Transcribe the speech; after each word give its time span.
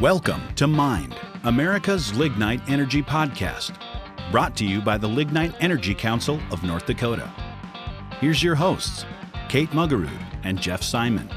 Welcome 0.00 0.54
to 0.54 0.66
Mind, 0.66 1.14
America's 1.44 2.14
Lignite 2.14 2.66
Energy 2.70 3.02
Podcast, 3.02 3.76
brought 4.32 4.56
to 4.56 4.64
you 4.64 4.80
by 4.80 4.96
the 4.96 5.06
Lignite 5.06 5.54
Energy 5.60 5.94
Council 5.94 6.40
of 6.50 6.62
North 6.62 6.86
Dakota. 6.86 7.30
Here's 8.18 8.42
your 8.42 8.54
hosts, 8.54 9.04
Kate 9.50 9.68
Mugarud 9.72 10.08
and 10.42 10.58
Jeff 10.58 10.82
Simon. 10.82 11.28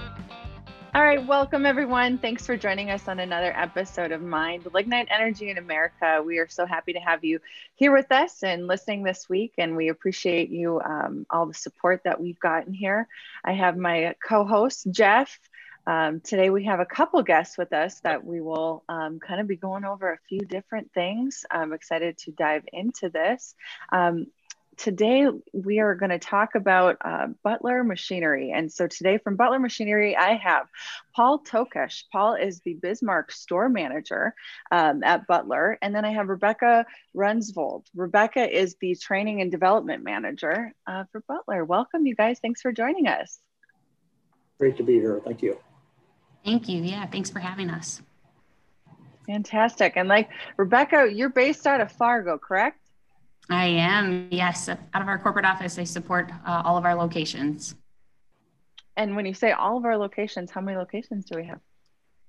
All 0.95 1.03
right, 1.03 1.25
welcome 1.25 1.65
everyone. 1.65 2.17
Thanks 2.17 2.45
for 2.45 2.55
joining 2.55 2.89
us 2.89 3.09
on 3.09 3.19
another 3.19 3.51
episode 3.57 4.13
of 4.13 4.21
Mind 4.21 4.65
Lignite 4.73 5.09
Energy 5.11 5.49
in 5.49 5.57
America. 5.57 6.23
We 6.25 6.37
are 6.37 6.47
so 6.47 6.65
happy 6.65 6.93
to 6.93 6.99
have 6.99 7.25
you 7.25 7.41
here 7.75 7.91
with 7.91 8.13
us 8.13 8.43
and 8.43 8.67
listening 8.67 9.03
this 9.03 9.27
week, 9.27 9.55
and 9.57 9.75
we 9.75 9.89
appreciate 9.89 10.49
you 10.51 10.79
um, 10.79 11.25
all 11.29 11.47
the 11.47 11.53
support 11.53 12.03
that 12.05 12.21
we've 12.21 12.39
gotten 12.39 12.71
here. 12.71 13.09
I 13.43 13.51
have 13.51 13.75
my 13.75 14.15
co-host 14.25 14.87
Jeff 14.89 15.37
um, 15.85 16.21
today 16.21 16.49
we 16.49 16.65
have 16.65 16.79
a 16.79 16.85
couple 16.85 17.21
guests 17.23 17.57
with 17.57 17.73
us 17.73 17.99
that 18.01 18.23
we 18.23 18.41
will 18.41 18.83
um, 18.87 19.19
kind 19.19 19.41
of 19.41 19.47
be 19.47 19.55
going 19.55 19.85
over 19.85 20.13
a 20.13 20.19
few 20.29 20.39
different 20.39 20.91
things. 20.93 21.45
I'm 21.51 21.73
excited 21.73 22.17
to 22.19 22.31
dive 22.31 22.63
into 22.71 23.09
this. 23.09 23.55
Um, 23.91 24.27
today 24.77 25.27
we 25.51 25.79
are 25.79 25.95
going 25.95 26.09
to 26.09 26.19
talk 26.19 26.55
about 26.55 26.97
uh, 27.03 27.27
Butler 27.43 27.83
Machinery. 27.83 28.51
And 28.51 28.71
so 28.71 28.87
today 28.87 29.17
from 29.17 29.35
Butler 29.35 29.59
Machinery, 29.59 30.15
I 30.15 30.35
have 30.35 30.67
Paul 31.15 31.43
Tokesh. 31.43 32.03
Paul 32.11 32.35
is 32.35 32.61
the 32.61 32.73
Bismarck 32.75 33.31
store 33.31 33.69
manager 33.69 34.33
um, 34.71 35.03
at 35.03 35.27
Butler. 35.27 35.77
And 35.81 35.93
then 35.93 36.05
I 36.05 36.11
have 36.11 36.29
Rebecca 36.29 36.85
Runsvold. 37.15 37.85
Rebecca 37.95 38.49
is 38.49 38.75
the 38.79 38.95
training 38.95 39.41
and 39.41 39.51
development 39.51 40.03
manager 40.03 40.73
uh, 40.87 41.03
for 41.11 41.21
Butler. 41.27 41.65
Welcome, 41.65 42.05
you 42.05 42.15
guys. 42.15 42.39
Thanks 42.39 42.61
for 42.61 42.71
joining 42.71 43.07
us. 43.07 43.39
Great 44.59 44.77
to 44.77 44.83
be 44.83 44.93
here. 44.93 45.21
Thank 45.25 45.41
you. 45.41 45.57
Thank 46.43 46.67
you. 46.67 46.81
Yeah, 46.81 47.05
thanks 47.05 47.29
for 47.29 47.39
having 47.39 47.69
us. 47.69 48.01
Fantastic. 49.25 49.93
And 49.95 50.09
like 50.09 50.29
Rebecca, 50.57 51.09
you're 51.11 51.29
based 51.29 51.65
out 51.65 51.81
of 51.81 51.91
Fargo, 51.91 52.37
correct? 52.37 52.79
I 53.49 53.65
am. 53.65 54.27
Yes, 54.31 54.69
out 54.69 55.01
of 55.01 55.07
our 55.07 55.17
corporate 55.17 55.45
office, 55.45 55.77
I 55.77 55.83
support 55.83 56.31
uh, 56.45 56.61
all 56.65 56.77
of 56.77 56.85
our 56.85 56.95
locations. 56.95 57.75
And 58.95 59.15
when 59.15 59.25
you 59.25 59.33
say 59.33 59.51
all 59.51 59.77
of 59.77 59.85
our 59.85 59.97
locations, 59.97 60.51
how 60.51 60.61
many 60.61 60.77
locations 60.77 61.25
do 61.25 61.37
we 61.37 61.45
have? 61.45 61.59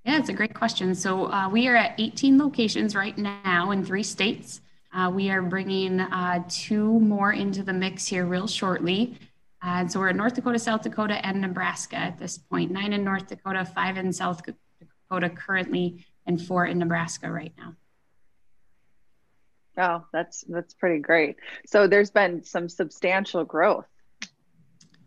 Yeah, 0.05 0.19
it's 0.19 0.29
a 0.29 0.35
great 0.35 0.55
question. 0.55 0.95
So 0.95 1.31
uh, 1.33 1.49
we 1.49 1.69
are 1.69 1.77
at 1.77 1.95
18 1.99 2.39
locations 2.39 2.95
right 2.95 3.17
now 3.17 3.71
in 3.71 3.85
three 3.85 4.03
states. 4.03 4.61
Uh, 4.93 5.11
we 5.13 5.31
are 5.31 5.43
bringing 5.43 6.01
uh, 6.01 6.43
two 6.49 7.01
more 7.01 7.33
into 7.33 7.63
the 7.63 7.73
mix 7.73 8.07
here 8.07 8.27
real 8.27 8.47
shortly. 8.47 9.19
Uh, 9.65 9.89
so 9.89 9.99
we're 9.99 10.11
in 10.11 10.17
North 10.17 10.35
Dakota, 10.35 10.59
South 10.59 10.83
Dakota, 10.83 11.25
and 11.25 11.41
Nebraska 11.41 11.97
at 11.97 12.19
this 12.19 12.37
point. 12.37 12.71
Nine 12.71 12.93
in 12.93 13.03
North 13.03 13.29
Dakota, 13.29 13.65
five 13.65 13.97
in 13.97 14.13
South 14.13 14.43
Dakota 14.45 15.31
currently, 15.31 16.05
and 16.27 16.41
four 16.41 16.67
in 16.67 16.79
Nebraska 16.79 17.31
right 17.31 17.53
now. 17.57 17.75
Oh, 19.77 20.05
that's 20.13 20.45
that's 20.49 20.75
pretty 20.75 21.01
great. 21.01 21.37
So 21.67 21.87
there's 21.87 22.11
been 22.11 22.45
some 22.45 22.69
substantial 22.69 23.45
growth. 23.45 23.87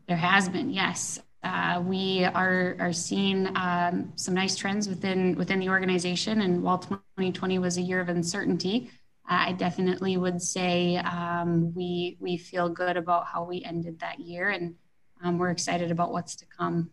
There 0.08 0.18
has 0.18 0.50
been, 0.50 0.72
yes. 0.72 1.20
Uh, 1.44 1.82
we 1.86 2.24
are 2.26 2.76
are 2.80 2.94
seeing 2.94 3.56
um, 3.56 4.12
some 4.16 4.34
nice 4.34 4.56
trends 4.56 4.90
within 4.90 5.36
within 5.36 5.60
the 5.60 5.70
organization. 5.70 6.42
And 6.42 6.64
while 6.64 6.80
2020 6.80 7.60
was 7.60 7.78
a 7.78 7.82
year 7.82 8.02
of 8.02 8.10
uncertainty, 8.10 8.90
I 9.28 9.52
definitely 9.52 10.16
would 10.16 10.42
say 10.42 10.96
um, 10.98 11.74
we 11.74 12.18
we 12.20 12.38
feel 12.38 12.70
good 12.70 12.96
about 12.96 13.28
how 13.28 13.44
we 13.44 13.62
ended 13.64 14.00
that 14.00 14.20
year, 14.20 14.50
and 14.50 14.76
um, 15.22 15.38
we're 15.38 15.50
excited 15.50 15.92
about 15.92 16.14
what's 16.14 16.36
to 16.38 16.46
come. 16.46 16.92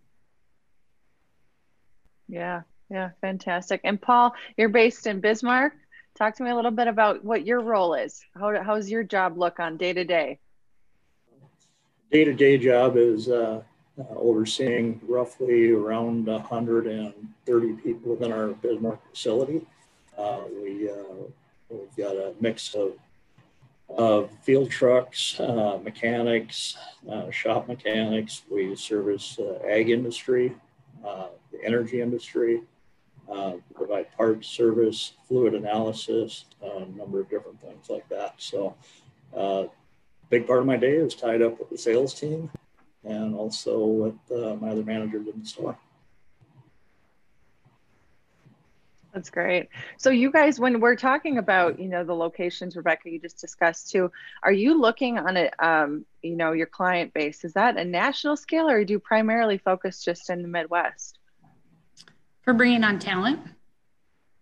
Yeah, 2.28 2.62
yeah, 2.90 3.10
fantastic. 3.20 3.82
And 3.84 4.00
Paul, 4.00 4.34
you're 4.56 4.68
based 4.68 5.06
in 5.06 5.20
Bismarck. 5.20 5.74
Talk 6.16 6.34
to 6.36 6.42
me 6.42 6.50
a 6.50 6.56
little 6.56 6.70
bit 6.72 6.88
about 6.88 7.24
what 7.24 7.46
your 7.46 7.60
role 7.60 7.94
is. 7.94 8.20
How 8.34 8.60
how's 8.62 8.90
your 8.90 9.04
job 9.04 9.38
look 9.38 9.60
on 9.60 9.76
day 9.76 9.92
to 9.92 10.04
day? 10.04 10.40
Day 12.10 12.24
to 12.24 12.32
day 12.32 12.58
job 12.58 12.96
is 12.96 13.28
uh, 13.28 13.62
uh, 13.98 14.02
overseeing 14.16 15.00
roughly 15.06 15.70
around 15.70 16.26
130 16.26 17.72
people 17.74 18.10
within 18.10 18.32
our 18.32 18.48
Bismarck 18.48 18.98
facility. 19.10 19.64
Uh, 20.18 20.42
we 20.60 20.90
uh, 20.90 21.26
We've 21.74 21.96
got 21.96 22.14
a 22.14 22.34
mix 22.40 22.74
of, 22.74 22.92
field 24.42 24.70
trucks, 24.70 25.38
uh, 25.38 25.78
mechanics, 25.82 26.76
uh, 27.08 27.30
shop 27.30 27.68
mechanics. 27.68 28.42
We 28.50 28.74
service 28.76 29.38
uh, 29.38 29.58
ag 29.66 29.90
industry, 29.90 30.54
uh, 31.06 31.28
the 31.52 31.64
energy 31.64 32.00
industry, 32.00 32.62
uh, 33.30 33.54
provide 33.74 34.10
parts 34.16 34.48
service, 34.48 35.12
fluid 35.28 35.54
analysis, 35.54 36.46
a 36.62 36.86
number 36.96 37.20
of 37.20 37.28
different 37.28 37.60
things 37.60 37.88
like 37.88 38.08
that. 38.08 38.34
So, 38.38 38.74
uh, 39.36 39.64
big 40.30 40.46
part 40.46 40.60
of 40.60 40.66
my 40.66 40.76
day 40.76 40.94
is 40.94 41.14
tied 41.14 41.42
up 41.42 41.58
with 41.58 41.70
the 41.70 41.78
sales 41.78 42.14
team 42.14 42.50
and 43.04 43.34
also 43.34 43.84
with 43.84 44.60
my 44.60 44.70
other 44.70 44.82
managers 44.82 45.26
in 45.26 45.40
the 45.40 45.46
store. 45.46 45.78
That's 49.14 49.30
great. 49.30 49.68
So 49.96 50.10
you 50.10 50.32
guys, 50.32 50.58
when 50.58 50.80
we're 50.80 50.96
talking 50.96 51.38
about, 51.38 51.78
you 51.78 51.88
know, 51.88 52.02
the 52.02 52.14
locations, 52.14 52.74
Rebecca, 52.74 53.08
you 53.08 53.20
just 53.20 53.40
discussed 53.40 53.92
too, 53.92 54.10
are 54.42 54.52
you 54.52 54.80
looking 54.80 55.18
on 55.18 55.36
it, 55.36 55.54
um, 55.60 56.04
you 56.20 56.34
know, 56.34 56.50
your 56.50 56.66
client 56.66 57.14
base, 57.14 57.44
is 57.44 57.52
that 57.52 57.76
a 57.76 57.84
national 57.84 58.36
scale 58.36 58.68
or 58.68 58.84
do 58.84 58.94
you 58.94 58.98
primarily 58.98 59.56
focus 59.56 60.04
just 60.04 60.30
in 60.30 60.42
the 60.42 60.48
Midwest? 60.48 61.20
For 62.42 62.52
bringing 62.52 62.82
on 62.82 62.98
talent? 62.98 63.38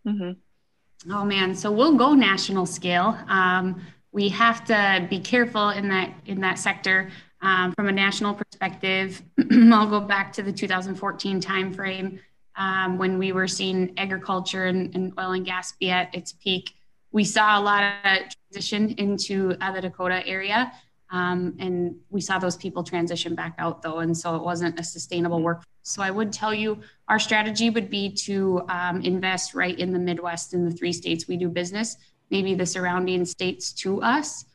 Mm-hmm. 0.06 1.12
Oh 1.12 1.24
man, 1.24 1.54
so 1.54 1.70
we'll 1.70 1.96
go 1.96 2.14
national 2.14 2.64
scale. 2.64 3.18
Um, 3.28 3.82
we 4.10 4.30
have 4.30 4.64
to 4.66 5.06
be 5.10 5.20
careful 5.20 5.70
in 5.70 5.88
that 5.88 6.12
in 6.26 6.40
that 6.40 6.58
sector 6.58 7.10
um, 7.42 7.72
from 7.72 7.88
a 7.88 7.92
national 7.92 8.34
perspective. 8.34 9.20
I'll 9.52 9.88
go 9.88 10.00
back 10.00 10.32
to 10.34 10.42
the 10.42 10.52
2014 10.52 11.40
timeframe 11.40 12.20
um, 12.56 12.98
when 12.98 13.18
we 13.18 13.32
were 13.32 13.48
seeing 13.48 13.92
agriculture 13.96 14.66
and, 14.66 14.94
and, 14.94 15.12
oil 15.18 15.32
and 15.32 15.46
gas 15.46 15.72
be 15.72 15.90
at 15.90 16.14
its 16.14 16.32
peak. 16.32 16.74
We 17.10 17.24
saw 17.24 17.58
a 17.58 17.62
lot 17.62 17.82
of 17.82 18.22
transition 18.50 18.90
into 18.98 19.56
uh, 19.60 19.72
the 19.72 19.80
Dakota 19.80 20.26
area, 20.26 20.72
um, 21.10 21.54
and 21.58 21.96
we 22.10 22.20
saw 22.20 22.38
those 22.38 22.56
people 22.56 22.82
transition 22.82 23.34
back 23.34 23.54
out 23.58 23.82
though, 23.82 23.98
and 23.98 24.16
so 24.16 24.34
it 24.36 24.42
wasn't 24.42 24.78
a 24.80 24.84
sustainable 24.84 25.42
work. 25.42 25.62
So 25.82 26.02
I 26.02 26.10
would 26.10 26.32
tell 26.32 26.54
you 26.54 26.80
our 27.08 27.18
strategy 27.18 27.68
would 27.68 27.90
be 27.90 28.10
to 28.14 28.62
um, 28.68 29.02
invest 29.02 29.54
right 29.54 29.78
in 29.78 29.92
the 29.92 29.98
Midwest 29.98 30.54
in 30.54 30.64
the 30.64 30.70
three 30.70 30.92
states 30.92 31.28
we 31.28 31.36
do 31.36 31.48
business, 31.48 31.96
maybe 32.30 32.54
the 32.54 32.66
surrounding 32.66 33.24
states 33.24 33.72
to 33.74 34.00
us. 34.02 34.46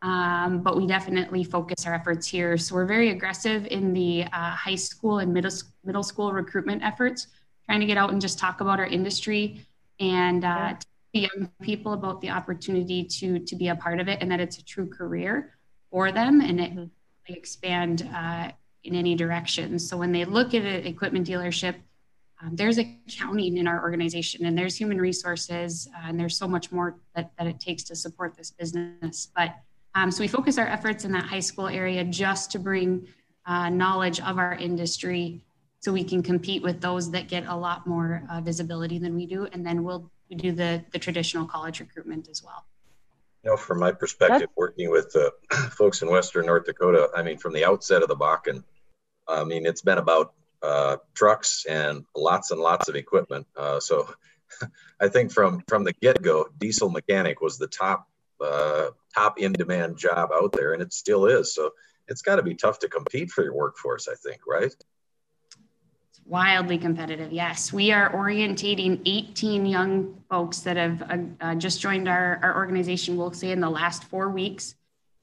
Um, 0.00 0.62
but 0.62 0.76
we 0.76 0.86
definitely 0.86 1.42
focus 1.42 1.86
our 1.86 1.94
efforts 1.94 2.26
here. 2.26 2.56
So 2.56 2.76
we're 2.76 2.86
very 2.86 3.10
aggressive 3.10 3.66
in 3.66 3.92
the 3.92 4.24
uh, 4.24 4.50
high 4.50 4.76
school 4.76 5.18
and 5.18 5.32
middle, 5.32 5.50
middle 5.84 6.04
school 6.04 6.32
recruitment 6.32 6.84
efforts, 6.84 7.26
trying 7.66 7.80
to 7.80 7.86
get 7.86 7.96
out 7.96 8.10
and 8.10 8.20
just 8.20 8.38
talk 8.38 8.60
about 8.60 8.78
our 8.78 8.86
industry 8.86 9.66
and 9.98 10.44
uh, 10.44 10.74
yeah. 11.12 11.28
young 11.34 11.50
people 11.62 11.92
about 11.94 12.20
the 12.20 12.30
opportunity 12.30 13.02
to 13.02 13.40
to 13.40 13.56
be 13.56 13.68
a 13.68 13.74
part 13.74 13.98
of 13.98 14.08
it 14.08 14.18
and 14.20 14.30
that 14.30 14.40
it's 14.40 14.58
a 14.58 14.64
true 14.64 14.86
career 14.86 15.54
for 15.90 16.12
them 16.12 16.40
and 16.40 16.60
it 16.60 16.74
mm-hmm. 16.74 17.32
expand 17.32 18.08
uh, 18.14 18.50
in 18.84 18.94
any 18.94 19.14
direction. 19.14 19.78
So 19.78 19.96
when 19.96 20.12
they 20.12 20.24
look 20.24 20.54
at 20.54 20.62
an 20.62 20.86
equipment 20.86 21.26
dealership, 21.26 21.74
um, 22.40 22.54
there's 22.54 22.78
accounting 22.78 23.56
in 23.56 23.66
our 23.66 23.82
organization 23.82 24.46
and 24.46 24.56
there's 24.56 24.76
human 24.76 25.00
resources 25.00 25.88
uh, 25.96 26.06
and 26.08 26.20
there's 26.20 26.38
so 26.38 26.46
much 26.46 26.70
more 26.70 26.96
that, 27.16 27.32
that 27.36 27.48
it 27.48 27.58
takes 27.58 27.82
to 27.84 27.96
support 27.96 28.36
this 28.36 28.50
business. 28.52 29.28
But 29.34 29.56
um, 29.98 30.12
so 30.12 30.22
we 30.22 30.28
focus 30.28 30.58
our 30.58 30.66
efforts 30.66 31.04
in 31.04 31.10
that 31.10 31.24
high 31.24 31.40
school 31.40 31.66
area 31.66 32.04
just 32.04 32.52
to 32.52 32.60
bring 32.60 33.08
uh, 33.46 33.68
knowledge 33.68 34.20
of 34.20 34.38
our 34.38 34.54
industry 34.54 35.42
so 35.80 35.92
we 35.92 36.04
can 36.04 36.22
compete 36.22 36.62
with 36.62 36.80
those 36.80 37.10
that 37.10 37.26
get 37.26 37.44
a 37.46 37.56
lot 37.56 37.84
more 37.84 38.22
uh, 38.30 38.40
visibility 38.40 38.98
than 38.98 39.16
we 39.16 39.26
do. 39.26 39.46
And 39.46 39.66
then 39.66 39.82
we'll 39.82 40.08
do 40.36 40.52
the, 40.52 40.84
the 40.92 41.00
traditional 41.00 41.46
college 41.46 41.80
recruitment 41.80 42.28
as 42.28 42.44
well. 42.44 42.64
You 43.42 43.50
know, 43.50 43.56
from 43.56 43.80
my 43.80 43.90
perspective, 43.90 44.48
working 44.56 44.88
with 44.88 45.16
uh, 45.16 45.30
folks 45.70 46.00
in 46.02 46.08
Western 46.08 46.46
North 46.46 46.66
Dakota, 46.66 47.08
I 47.16 47.22
mean, 47.22 47.38
from 47.38 47.52
the 47.52 47.64
outset 47.64 48.02
of 48.02 48.08
the 48.08 48.16
Bakken, 48.16 48.62
I 49.26 49.42
mean, 49.42 49.66
it's 49.66 49.82
been 49.82 49.98
about 49.98 50.32
uh, 50.62 50.98
trucks 51.14 51.66
and 51.68 52.04
lots 52.14 52.52
and 52.52 52.60
lots 52.60 52.88
of 52.88 52.94
equipment. 52.94 53.48
Uh, 53.56 53.80
so 53.80 54.08
I 55.00 55.08
think 55.08 55.32
from 55.32 55.64
from 55.66 55.82
the 55.82 55.92
get 55.94 56.22
go, 56.22 56.46
diesel 56.58 56.88
mechanic 56.88 57.40
was 57.40 57.58
the 57.58 57.66
top 57.66 58.06
uh, 58.40 58.88
top 59.14 59.38
in 59.38 59.52
demand 59.52 59.96
job 59.96 60.30
out 60.32 60.52
there, 60.52 60.72
and 60.72 60.82
it 60.82 60.92
still 60.92 61.26
is. 61.26 61.54
So 61.54 61.70
it's 62.08 62.22
got 62.22 62.36
to 62.36 62.42
be 62.42 62.54
tough 62.54 62.78
to 62.80 62.88
compete 62.88 63.30
for 63.30 63.42
your 63.42 63.54
workforce, 63.54 64.08
I 64.08 64.14
think, 64.14 64.40
right? 64.46 64.64
It's 66.10 66.20
wildly 66.24 66.78
competitive. 66.78 67.32
Yes, 67.32 67.72
we 67.72 67.92
are 67.92 68.12
orientating 68.12 69.00
18 69.04 69.66
young 69.66 70.22
folks 70.30 70.60
that 70.60 70.76
have 70.76 71.02
uh, 71.02 71.16
uh, 71.40 71.54
just 71.54 71.80
joined 71.80 72.08
our, 72.08 72.38
our 72.42 72.56
organization. 72.56 73.16
We'll 73.16 73.32
say 73.32 73.50
in 73.50 73.60
the 73.60 73.70
last 73.70 74.04
four 74.04 74.30
weeks. 74.30 74.74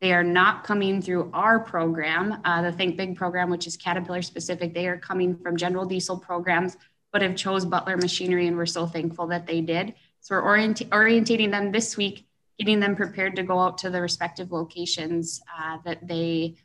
They 0.01 0.11
are 0.13 0.23
not 0.23 0.65
coming 0.65 1.01
through 1.01 1.31
our 1.33 1.57
program, 1.57 2.41
uh, 2.43 2.61
the 2.61 2.71
Think 2.71 2.97
Big 2.97 3.15
program, 3.15 3.49
which 3.49 3.65
is 3.65 3.77
Caterpillar 3.77 4.21
specific. 4.21 4.73
They 4.73 4.87
are 4.87 4.97
coming 4.97 5.35
from 5.37 5.55
general 5.55 5.85
diesel 5.85 6.17
programs 6.17 6.75
but 7.15 7.21
have 7.21 7.37
chose 7.37 7.63
Butler 7.63 7.95
Machinery, 7.95 8.45
and 8.45 8.57
we're 8.57 8.65
so 8.65 8.85
thankful 8.85 9.27
that 9.27 9.47
they 9.47 9.61
did. 9.61 9.93
So 10.19 10.35
we're 10.35 10.41
orient- 10.41 10.89
orientating 10.89 11.49
them 11.49 11.71
this 11.71 11.95
week, 11.95 12.27
getting 12.57 12.79
them 12.79 12.95
prepared 12.95 13.35
to 13.35 13.43
go 13.43 13.59
out 13.59 13.77
to 13.79 13.89
the 13.89 14.01
respective 14.01 14.51
locations 14.51 15.41
uh, 15.59 15.77
that 15.85 16.07
they 16.07 16.55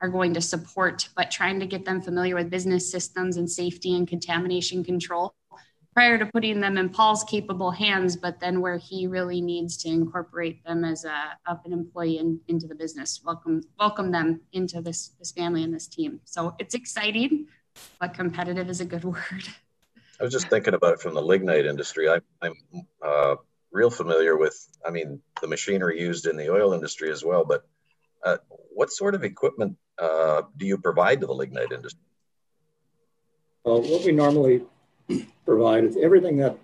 are 0.00 0.08
going 0.08 0.32
to 0.34 0.40
support, 0.40 1.08
but 1.14 1.30
trying 1.30 1.60
to 1.60 1.66
get 1.66 1.84
them 1.84 2.00
familiar 2.00 2.34
with 2.34 2.50
business 2.50 2.90
systems 2.90 3.36
and 3.36 3.50
safety 3.50 3.96
and 3.96 4.08
contamination 4.08 4.82
control 4.82 5.34
prior 5.94 6.18
to 6.18 6.26
putting 6.26 6.60
them 6.60 6.78
in 6.78 6.88
Paul's 6.88 7.24
capable 7.24 7.70
hands, 7.70 8.16
but 8.16 8.40
then 8.40 8.60
where 8.60 8.78
he 8.78 9.06
really 9.06 9.40
needs 9.40 9.76
to 9.78 9.88
incorporate 9.88 10.64
them 10.64 10.84
as 10.84 11.04
a 11.04 11.38
up 11.46 11.66
an 11.66 11.72
employee 11.72 12.18
in, 12.18 12.40
into 12.48 12.66
the 12.66 12.74
business, 12.74 13.20
welcome 13.24 13.62
welcome 13.78 14.10
them 14.10 14.40
into 14.52 14.80
this 14.80 15.08
this 15.18 15.32
family 15.32 15.62
and 15.62 15.74
this 15.74 15.86
team. 15.86 16.20
So 16.24 16.54
it's 16.58 16.74
exciting, 16.74 17.46
but 17.98 18.14
competitive 18.14 18.68
is 18.68 18.80
a 18.80 18.84
good 18.84 19.04
word. 19.14 19.44
I 20.20 20.24
was 20.24 20.32
just 20.32 20.48
thinking 20.48 20.74
about 20.74 20.94
it 20.94 21.00
from 21.00 21.14
the 21.14 21.22
lignite 21.22 21.64
industry. 21.64 22.08
I, 22.08 22.20
I'm 22.42 22.54
uh, 23.04 23.36
real 23.72 23.90
familiar 23.90 24.36
with, 24.36 24.66
I 24.86 24.90
mean, 24.90 25.20
the 25.40 25.46
machinery 25.46 26.00
used 26.00 26.26
in 26.26 26.36
the 26.36 26.50
oil 26.50 26.72
industry 26.72 27.10
as 27.10 27.24
well. 27.24 27.44
But 27.44 27.66
uh, 28.24 28.38
what 28.74 28.90
sort 28.90 29.14
of 29.14 29.24
equipment 29.24 29.76
uh, 29.98 30.42
do 30.56 30.66
you 30.66 30.78
provide 30.78 31.20
to 31.20 31.26
the 31.26 31.34
lignite 31.34 31.72
industry? 31.72 32.00
Well, 33.64 33.82
what 33.82 34.04
we 34.04 34.12
normally 34.12 34.62
provide 35.44 35.84
is 35.84 35.96
everything 35.96 36.38
that 36.38 36.56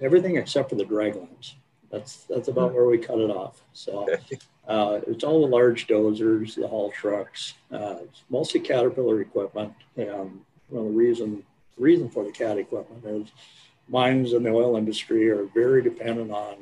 everything 0.00 0.36
except 0.36 0.70
for 0.70 0.76
the 0.76 0.84
drag 0.84 1.16
lines. 1.16 1.56
That's 1.90 2.24
that's 2.24 2.48
about 2.48 2.74
where 2.74 2.86
we 2.86 2.98
cut 2.98 3.18
it 3.18 3.30
off. 3.30 3.62
So 3.72 4.06
uh, 4.66 5.00
it's 5.06 5.24
all 5.24 5.40
the 5.40 5.46
large 5.46 5.86
dozers, 5.86 6.54
the 6.54 6.68
haul 6.68 6.90
trucks. 6.90 7.54
Uh, 7.72 7.96
it's 8.02 8.22
mostly 8.28 8.60
Caterpillar 8.60 9.20
equipment, 9.20 9.72
and 9.96 10.40
well, 10.70 10.84
the 10.84 10.90
reason 10.90 11.42
reason 11.78 12.10
for 12.10 12.24
the 12.24 12.32
CAT 12.32 12.58
equipment 12.58 13.04
is 13.04 13.32
mines 13.88 14.32
in 14.32 14.42
the 14.42 14.50
oil 14.50 14.76
industry 14.76 15.30
are 15.30 15.44
very 15.54 15.82
dependent 15.82 16.30
on 16.30 16.56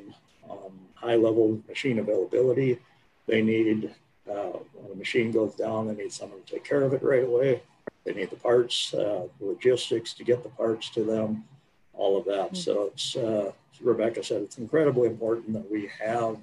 um, 0.51 0.73
high 0.95 1.17
level 1.17 1.61
machine 1.69 1.99
availability. 1.99 2.79
They 3.27 3.43
need 3.43 3.95
uh, 4.31 4.59
when 4.75 4.93
a 4.93 4.97
machine 4.97 5.31
goes 5.31 5.55
down, 5.55 5.87
they 5.87 5.95
need 5.95 6.13
someone 6.13 6.43
to 6.43 6.53
take 6.53 6.65
care 6.65 6.83
of 6.83 6.93
it 6.93 7.03
right 7.03 7.25
away. 7.25 7.63
They 8.05 8.15
need 8.15 8.31
the 8.31 8.37
parts, 8.37 8.95
uh, 8.95 9.27
logistics 9.41 10.13
to 10.15 10.25
get 10.25 10.43
the 10.43 10.49
parts 10.51 10.91
to 10.91 11.05
them, 11.05 11.45
all 11.93 12.17
of 12.17 12.25
that. 12.27 12.53
Mm-hmm. 12.53 12.55
So 12.57 12.91
it's, 12.93 13.17
uh, 13.17 13.53
Rebecca 13.81 14.23
said, 14.23 14.43
it's 14.43 14.59
incredibly 14.59 15.09
important 15.09 15.53
that 15.53 15.71
we 15.71 15.91
have 16.01 16.39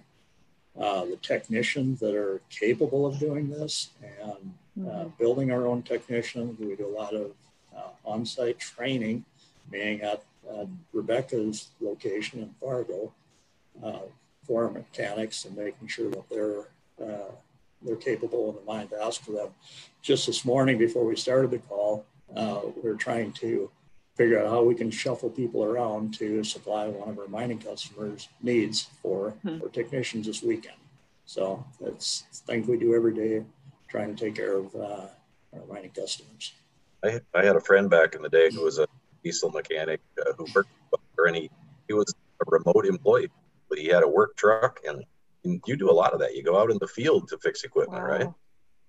uh, 0.79 1.05
the 1.05 1.17
technicians 1.17 1.99
that 1.99 2.15
are 2.15 2.41
capable 2.49 3.05
of 3.05 3.19
doing 3.19 3.49
this 3.49 3.89
and 4.01 4.53
uh, 4.87 4.89
mm-hmm. 4.89 5.09
building 5.19 5.51
our 5.51 5.67
own 5.67 5.83
technicians. 5.83 6.59
We 6.59 6.75
do 6.75 6.87
a 6.87 6.97
lot 6.99 7.13
of 7.13 7.31
uh, 7.75 7.89
on-site 8.05 8.59
training, 8.59 9.25
being 9.71 10.01
at 10.01 10.23
Rebecca's 10.91 11.69
location 11.81 12.41
in 12.41 12.53
Fargo 12.59 13.13
uh, 13.83 13.99
for 14.45 14.69
mechanics 14.69 15.45
and 15.45 15.55
making 15.57 15.87
sure 15.87 16.09
that 16.09 16.29
they're 16.29 16.67
they're 17.85 17.95
capable 17.95 18.49
and 18.49 18.57
the 18.57 18.63
mind 18.63 18.89
to 18.89 19.01
ask 19.01 19.21
for 19.23 19.31
them. 19.31 19.49
Just 20.01 20.27
this 20.27 20.45
morning, 20.45 20.77
before 20.77 21.05
we 21.05 21.15
started 21.15 21.51
the 21.51 21.59
call, 21.59 22.05
uh, 22.35 22.61
we 22.81 22.89
are 22.89 22.95
trying 22.95 23.31
to 23.33 23.69
figure 24.15 24.39
out 24.39 24.49
how 24.49 24.63
we 24.63 24.75
can 24.75 24.91
shuffle 24.91 25.29
people 25.29 25.63
around 25.63 26.13
to 26.15 26.43
supply 26.43 26.87
one 26.87 27.09
of 27.09 27.17
our 27.17 27.27
mining 27.27 27.59
customers' 27.59 28.29
needs 28.41 28.89
for, 29.01 29.31
hmm. 29.41 29.59
for 29.59 29.69
technicians 29.69 30.27
this 30.27 30.43
weekend. 30.43 30.75
So 31.25 31.65
it's 31.81 32.23
things 32.45 32.67
we 32.67 32.77
do 32.77 32.93
every 32.93 33.13
day, 33.13 33.43
trying 33.87 34.15
to 34.15 34.25
take 34.25 34.35
care 34.35 34.57
of 34.57 34.75
uh, 34.75 35.07
our 35.53 35.65
mining 35.69 35.91
customers. 35.91 36.53
I, 37.03 37.19
I 37.33 37.43
had 37.43 37.55
a 37.55 37.61
friend 37.61 37.89
back 37.89 38.15
in 38.15 38.21
the 38.21 38.29
day 38.29 38.49
who 38.51 38.63
was 38.63 38.77
a 38.77 38.87
diesel 39.23 39.49
mechanic 39.51 40.01
uh, 40.19 40.33
who 40.37 40.45
worked 40.53 40.69
for, 41.15 41.25
and 41.25 41.35
he, 41.35 41.49
he 41.87 41.93
was 41.93 42.13
a 42.41 42.51
remote 42.51 42.85
employee. 42.85 43.29
But 43.69 43.79
he 43.79 43.87
had 43.87 44.03
a 44.03 44.07
work 44.07 44.35
truck 44.35 44.79
and 44.85 45.03
you 45.43 45.75
do 45.75 45.89
a 45.89 45.91
lot 45.91 46.13
of 46.13 46.19
that. 46.19 46.35
You 46.35 46.43
go 46.43 46.59
out 46.59 46.71
in 46.71 46.77
the 46.79 46.87
field 46.87 47.27
to 47.29 47.37
fix 47.37 47.63
equipment, 47.63 48.03
wow. 48.03 48.09
right? 48.09 48.27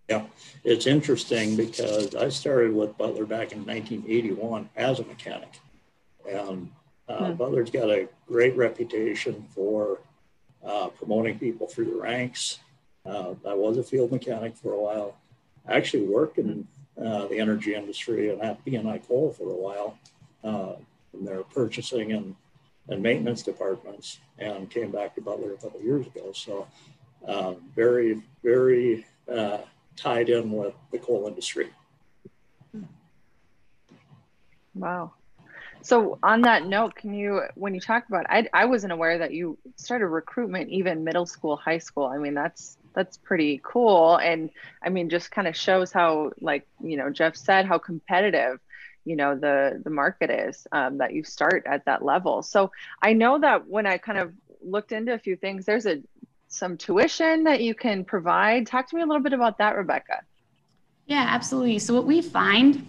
Yeah, 0.08 0.26
it's 0.64 0.86
interesting 0.86 1.56
because 1.56 2.14
I 2.14 2.28
started 2.28 2.74
with 2.74 2.96
Butler 2.98 3.24
back 3.24 3.52
in 3.52 3.64
1981 3.64 4.68
as 4.76 5.00
a 5.00 5.04
mechanic. 5.04 5.60
And 6.30 6.70
uh, 7.08 7.30
hmm. 7.30 7.34
Butler's 7.34 7.70
got 7.70 7.88
a 7.88 8.08
great 8.26 8.56
reputation 8.56 9.46
for 9.54 10.00
uh, 10.64 10.88
promoting 10.88 11.38
people 11.38 11.66
through 11.66 11.86
the 11.86 11.96
ranks. 11.96 12.58
Uh, 13.06 13.34
I 13.46 13.54
was 13.54 13.78
a 13.78 13.82
field 13.82 14.12
mechanic 14.12 14.56
for 14.56 14.72
a 14.72 14.80
while. 14.80 15.16
I 15.66 15.74
actually 15.74 16.06
worked 16.06 16.38
in 16.38 16.66
uh, 17.02 17.26
the 17.26 17.38
energy 17.38 17.74
industry 17.74 18.30
and 18.30 18.42
at 18.42 18.64
BNI 18.64 19.06
Coal 19.08 19.32
for 19.32 19.50
a 19.50 19.56
while 19.56 19.98
uh, 20.44 20.74
in 21.12 21.24
their 21.24 21.42
purchasing 21.42 22.12
and 22.12 22.36
and 22.88 23.02
maintenance 23.02 23.42
departments 23.42 24.18
and 24.38 24.68
came 24.70 24.90
back 24.90 25.14
to 25.14 25.20
Butler 25.22 25.54
a 25.54 25.56
couple 25.56 25.80
years 25.80 26.06
ago. 26.06 26.32
So 26.32 26.66
uh, 27.26 27.54
very, 27.74 28.22
very 28.42 29.06
uh, 29.32 29.58
tied 29.96 30.28
in 30.28 30.50
with 30.52 30.74
the 30.92 30.98
coal 30.98 31.26
industry. 31.26 31.70
Wow. 34.74 35.12
So 35.80 36.18
on 36.22 36.42
that 36.42 36.66
note, 36.66 36.94
can 36.94 37.14
you, 37.14 37.42
when 37.54 37.74
you 37.74 37.80
talk 37.80 38.08
about, 38.08 38.26
I, 38.28 38.48
I 38.52 38.64
wasn't 38.66 38.92
aware 38.92 39.18
that 39.18 39.32
you 39.32 39.56
started 39.76 40.08
recruitment 40.08 40.68
even 40.70 41.04
middle 41.04 41.26
school, 41.26 41.56
high 41.56 41.78
school. 41.78 42.06
I 42.06 42.18
mean, 42.18 42.34
that's 42.34 42.76
that's 42.94 43.16
pretty 43.16 43.60
cool, 43.64 44.16
and 44.18 44.50
I 44.80 44.88
mean, 44.88 45.10
just 45.10 45.32
kind 45.32 45.48
of 45.48 45.56
shows 45.56 45.90
how, 45.90 46.30
like 46.40 46.64
you 46.80 46.96
know, 46.96 47.10
Jeff 47.10 47.34
said, 47.34 47.66
how 47.66 47.76
competitive 47.76 48.60
you 49.04 49.16
know 49.16 49.36
the 49.36 49.80
the 49.84 49.90
market 49.90 50.30
is 50.30 50.66
um, 50.72 50.98
that 50.98 51.12
you 51.12 51.24
start 51.24 51.64
at 51.66 51.84
that 51.84 52.04
level. 52.04 52.42
So 52.42 52.70
i 53.02 53.12
know 53.12 53.38
that 53.38 53.66
when 53.66 53.86
i 53.86 53.98
kind 53.98 54.18
of 54.18 54.32
looked 54.62 54.92
into 54.92 55.12
a 55.12 55.18
few 55.18 55.36
things 55.36 55.66
there's 55.66 55.86
a 55.86 56.02
some 56.48 56.76
tuition 56.76 57.44
that 57.44 57.60
you 57.60 57.74
can 57.74 58.04
provide. 58.04 58.66
Talk 58.66 58.88
to 58.88 58.96
me 58.96 59.02
a 59.02 59.06
little 59.06 59.22
bit 59.22 59.32
about 59.32 59.58
that 59.58 59.76
rebecca. 59.76 60.20
Yeah 61.06 61.26
absolutely. 61.28 61.78
So 61.78 61.94
what 61.94 62.06
we 62.06 62.22
find 62.22 62.86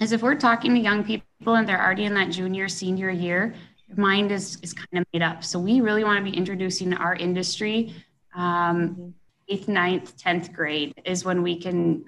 is 0.00 0.12
if 0.12 0.22
we're 0.22 0.34
talking 0.34 0.74
to 0.74 0.80
young 0.80 1.04
people 1.04 1.54
and 1.54 1.68
they're 1.68 1.82
already 1.82 2.04
in 2.04 2.14
that 2.14 2.30
junior 2.30 2.68
senior 2.68 3.10
year 3.10 3.54
mind 3.94 4.32
is 4.32 4.58
is 4.62 4.72
kind 4.72 4.98
of 4.98 5.06
made 5.12 5.22
up. 5.22 5.44
So 5.44 5.58
we 5.58 5.80
really 5.80 6.04
want 6.04 6.24
to 6.24 6.30
be 6.30 6.36
introducing 6.36 6.92
our 6.94 7.14
industry 7.14 7.94
um, 8.34 8.90
mm-hmm. 8.90 9.08
eighth 9.48 9.68
ninth 9.68 10.16
10th 10.16 10.52
grade 10.52 10.94
is 11.04 11.24
when 11.24 11.42
we 11.42 11.58
can 11.58 12.04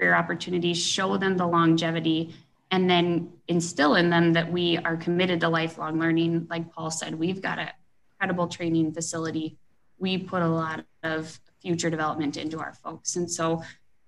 career 0.00 0.14
opportunities, 0.14 0.82
show 0.82 1.18
them 1.18 1.36
the 1.36 1.46
longevity, 1.46 2.34
and 2.70 2.88
then 2.88 3.30
instill 3.48 3.96
in 3.96 4.08
them 4.08 4.32
that 4.32 4.50
we 4.50 4.78
are 4.78 4.96
committed 4.96 5.40
to 5.40 5.48
lifelong 5.48 6.00
learning. 6.00 6.46
Like 6.48 6.72
Paul 6.72 6.90
said, 6.90 7.14
we've 7.14 7.42
got 7.42 7.58
a 7.58 7.72
incredible 8.20 8.48
training 8.48 8.92
facility. 8.92 9.56
We 9.98 10.18
put 10.18 10.42
a 10.42 10.48
lot 10.48 10.84
of 11.02 11.38
future 11.62 11.88
development 11.88 12.36
into 12.36 12.58
our 12.58 12.74
folks. 12.74 13.16
And 13.16 13.30
so 13.30 13.62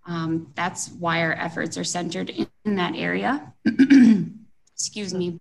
um, 0.06 0.52
that's 0.54 0.90
why 0.90 1.22
our 1.22 1.32
efforts 1.32 1.78
are 1.78 1.84
centered 1.84 2.28
in, 2.30 2.46
in 2.64 2.76
that 2.76 2.94
area. 2.94 3.52
Excuse 4.74 5.14
me. 5.14 5.38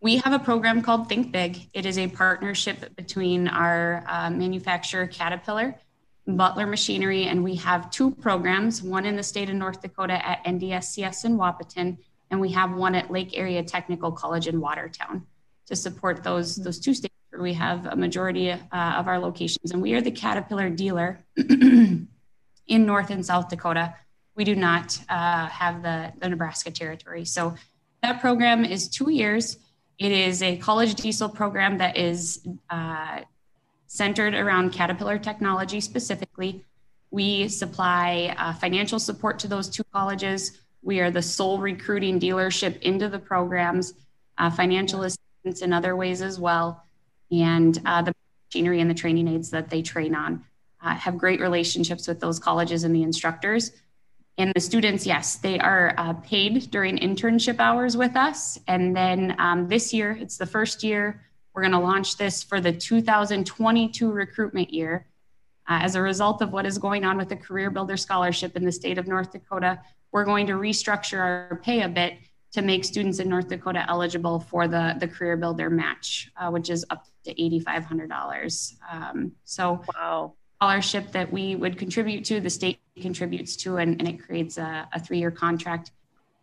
We 0.00 0.18
have 0.18 0.34
a 0.34 0.38
program 0.38 0.82
called 0.82 1.08
Think 1.08 1.32
Big. 1.32 1.68
It 1.72 1.86
is 1.86 1.96
a 1.96 2.08
partnership 2.08 2.94
between 2.94 3.48
our 3.48 4.04
uh, 4.06 4.28
manufacturer 4.28 5.06
Caterpillar 5.06 5.76
Butler 6.26 6.66
Machinery, 6.66 7.24
and 7.24 7.44
we 7.44 7.54
have 7.56 7.90
two 7.90 8.10
programs, 8.10 8.82
one 8.82 9.04
in 9.04 9.16
the 9.16 9.22
state 9.22 9.50
of 9.50 9.56
North 9.56 9.82
Dakota 9.82 10.26
at 10.26 10.42
NDSCS 10.44 11.24
in 11.26 11.36
Wahpeton, 11.36 11.98
and 12.30 12.40
we 12.40 12.50
have 12.52 12.72
one 12.72 12.94
at 12.94 13.10
Lake 13.10 13.36
Area 13.36 13.62
Technical 13.62 14.10
College 14.10 14.48
in 14.48 14.60
Watertown 14.60 15.26
to 15.66 15.76
support 15.76 16.22
those, 16.22 16.56
those 16.56 16.78
two 16.80 16.94
states 16.94 17.14
where 17.30 17.42
we 17.42 17.52
have 17.52 17.86
a 17.86 17.96
majority 17.96 18.50
uh, 18.50 18.58
of 18.72 19.06
our 19.06 19.18
locations. 19.18 19.72
And 19.72 19.82
we 19.82 19.94
are 19.94 20.00
the 20.00 20.10
Caterpillar 20.10 20.70
dealer 20.70 21.24
in 21.36 22.06
North 22.68 23.10
and 23.10 23.24
South 23.24 23.48
Dakota. 23.48 23.94
We 24.34 24.44
do 24.44 24.54
not 24.54 24.98
uh, 25.08 25.46
have 25.46 25.82
the, 25.82 26.12
the 26.18 26.28
Nebraska 26.28 26.70
territory. 26.70 27.24
So 27.24 27.54
that 28.02 28.20
program 28.20 28.64
is 28.64 28.88
two 28.88 29.10
years. 29.10 29.58
It 29.98 30.12
is 30.12 30.42
a 30.42 30.56
college 30.56 30.94
diesel 30.94 31.28
program 31.28 31.78
that 31.78 31.96
is 31.96 32.46
uh, 32.70 33.20
centered 33.94 34.34
around 34.34 34.72
Caterpillar 34.72 35.18
technology 35.18 35.80
specifically. 35.80 36.64
We 37.12 37.46
supply 37.46 38.34
uh, 38.36 38.52
financial 38.54 38.98
support 38.98 39.38
to 39.38 39.46
those 39.46 39.68
two 39.68 39.84
colleges. 39.92 40.58
We 40.82 40.98
are 40.98 41.12
the 41.12 41.22
sole 41.22 41.58
recruiting 41.58 42.18
dealership 42.18 42.82
into 42.82 43.08
the 43.08 43.20
programs, 43.20 43.94
uh, 44.36 44.50
financial 44.50 45.04
assistance 45.04 45.62
in 45.62 45.72
other 45.72 45.94
ways 45.94 46.22
as 46.22 46.40
well, 46.40 46.82
and 47.30 47.80
uh, 47.86 48.02
the 48.02 48.12
machinery 48.48 48.80
and 48.80 48.90
the 48.90 48.94
training 48.94 49.28
aids 49.28 49.50
that 49.50 49.70
they 49.70 49.80
train 49.80 50.16
on. 50.16 50.44
Uh, 50.82 50.96
have 50.96 51.16
great 51.16 51.40
relationships 51.40 52.08
with 52.08 52.18
those 52.18 52.40
colleges 52.40 52.82
and 52.82 52.92
the 52.92 53.04
instructors. 53.04 53.70
And 54.38 54.52
the 54.56 54.60
students, 54.60 55.06
yes, 55.06 55.36
they 55.36 55.60
are 55.60 55.94
uh, 55.96 56.14
paid 56.14 56.68
during 56.72 56.98
internship 56.98 57.60
hours 57.60 57.96
with 57.96 58.16
us. 58.16 58.58
And 58.66 58.96
then 58.96 59.36
um, 59.38 59.68
this 59.68 59.94
year, 59.94 60.18
it's 60.20 60.36
the 60.36 60.46
first 60.46 60.82
year 60.82 61.20
we're 61.54 61.62
going 61.62 61.72
to 61.72 61.78
launch 61.78 62.16
this 62.16 62.42
for 62.42 62.60
the 62.60 62.72
2022 62.72 64.10
recruitment 64.10 64.72
year. 64.72 65.06
Uh, 65.66 65.78
as 65.80 65.94
a 65.94 66.02
result 66.02 66.42
of 66.42 66.52
what 66.52 66.66
is 66.66 66.76
going 66.76 67.04
on 67.04 67.16
with 67.16 67.28
the 67.28 67.36
Career 67.36 67.70
Builder 67.70 67.96
Scholarship 67.96 68.54
in 68.56 68.64
the 68.64 68.72
state 68.72 68.98
of 68.98 69.06
North 69.06 69.32
Dakota, 69.32 69.80
we're 70.12 70.24
going 70.24 70.46
to 70.48 70.54
restructure 70.54 71.18
our 71.18 71.60
pay 71.62 71.82
a 71.82 71.88
bit 71.88 72.18
to 72.52 72.62
make 72.62 72.84
students 72.84 73.18
in 73.18 73.28
North 73.28 73.48
Dakota 73.48 73.84
eligible 73.88 74.40
for 74.40 74.68
the, 74.68 74.94
the 75.00 75.08
Career 75.08 75.36
Builder 75.36 75.70
match, 75.70 76.30
uh, 76.36 76.50
which 76.50 76.70
is 76.70 76.84
up 76.90 77.06
to 77.24 77.34
$8,500. 77.34 78.74
Um, 78.92 79.32
so, 79.44 79.82
wow. 79.94 80.34
Scholarship 80.60 81.10
that 81.12 81.32
we 81.32 81.56
would 81.56 81.76
contribute 81.76 82.24
to, 82.26 82.40
the 82.40 82.48
state 82.48 82.78
contributes 83.00 83.56
to, 83.56 83.78
and, 83.78 84.00
and 84.00 84.08
it 84.08 84.22
creates 84.22 84.56
a, 84.56 84.88
a 84.92 85.00
three 85.00 85.18
year 85.18 85.30
contract 85.30 85.90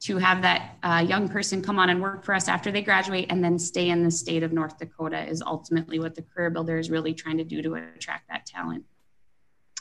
to 0.01 0.17
have 0.17 0.41
that 0.41 0.77
uh, 0.81 1.03
young 1.07 1.29
person 1.29 1.61
come 1.61 1.77
on 1.77 1.89
and 1.89 2.01
work 2.01 2.25
for 2.25 2.33
us 2.33 2.47
after 2.47 2.71
they 2.71 2.81
graduate 2.81 3.27
and 3.29 3.43
then 3.43 3.59
stay 3.59 3.89
in 3.89 4.03
the 4.03 4.09
state 4.09 4.41
of 4.41 4.51
North 4.51 4.77
Dakota 4.79 5.23
is 5.27 5.43
ultimately 5.43 5.99
what 5.99 6.15
the 6.15 6.23
Career 6.23 6.49
Builder 6.49 6.79
is 6.79 6.89
really 6.89 7.13
trying 7.13 7.37
to 7.37 7.43
do 7.43 7.61
to 7.61 7.75
attract 7.75 8.27
that 8.29 8.45
talent. 8.47 8.83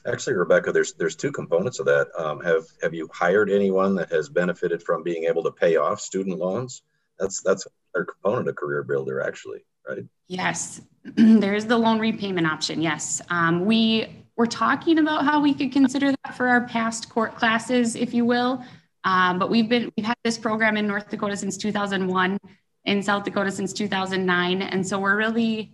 Actually, 0.07 0.37
Rebecca, 0.37 0.73
there's 0.73 0.95
there's 0.95 1.17
two 1.17 1.33
components 1.33 1.79
of 1.79 1.87
that. 1.87 2.09
Um, 2.17 2.41
have 2.41 2.65
have 2.83 2.95
you 2.95 3.09
hired 3.13 3.51
anyone 3.51 3.95
that 3.97 4.11
has 4.11 4.31
benefited 4.31 4.83
from 4.83 5.03
being 5.03 5.25
able 5.25 5.43
to 5.43 5.51
pay 5.51 5.77
off 5.77 6.01
student 6.01 6.39
loans? 6.39 6.83
That's 7.19 7.43
that's 7.43 7.67
a 7.95 8.05
component 8.05 8.49
of 8.49 8.57
Career 8.57 8.83
Builder, 8.83 9.21
actually, 9.21 9.65
right? 9.87 10.03
Yes, 10.27 10.81
there's 11.05 11.67
the 11.67 11.77
loan 11.77 11.99
repayment 11.99 12.47
option. 12.47 12.81
Yes, 12.81 13.21
um, 13.29 13.67
we 13.67 14.25
were 14.37 14.47
talking 14.47 14.99
about 14.99 15.25
how 15.27 15.39
we 15.39 15.53
could 15.53 15.71
consider 15.71 16.13
that 16.25 16.35
for 16.35 16.49
our 16.49 16.67
past 16.67 17.11
court 17.11 17.37
classes, 17.37 17.95
if 17.95 18.15
you 18.15 18.25
will. 18.25 18.65
Um, 19.05 19.39
but 19.39 19.51
we've 19.51 19.69
been 19.69 19.91
we've 19.97 20.07
had 20.07 20.17
this 20.25 20.39
program 20.39 20.77
in 20.77 20.87
North 20.87 21.09
Dakota 21.09 21.37
since 21.37 21.57
2001, 21.57 22.39
in 22.85 23.03
South 23.03 23.25
Dakota 23.25 23.51
since 23.51 23.73
2009, 23.73 24.63
and 24.63 24.87
so 24.87 24.99
we're 24.99 25.17
really 25.17 25.73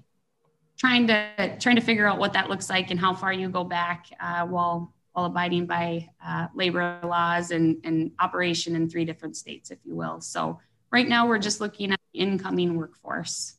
trying 0.76 1.06
to 1.06 1.56
trying 1.59 1.76
to 1.76 1.83
figure 1.83 2.06
out 2.06 2.18
what 2.18 2.33
that 2.35 2.49
looks 2.49 2.71
like 2.71 2.90
and 2.90 3.00
how 3.00 3.14
far 3.14 3.33
you 3.33 3.49
go 3.49 3.64
back 3.64 4.06
uh, 4.21 4.47
while 4.47 4.92
while 5.12 5.25
abiding 5.26 5.64
by 5.64 6.06
uh, 6.25 6.47
labor 6.54 7.00
laws 7.02 7.50
and, 7.50 7.78
and 7.85 8.12
operation 8.18 8.76
in 8.76 8.87
three 8.87 9.06
different 9.06 9.35
states, 9.35 9.71
if 9.71 9.78
you 9.83 9.95
will. 9.95 10.21
So 10.21 10.61
right 10.92 11.09
now 11.09 11.26
we're 11.26 11.38
just 11.38 11.59
looking 11.59 11.90
at 11.90 11.99
the 12.12 12.21
incoming 12.21 12.76
workforce. 12.76 13.54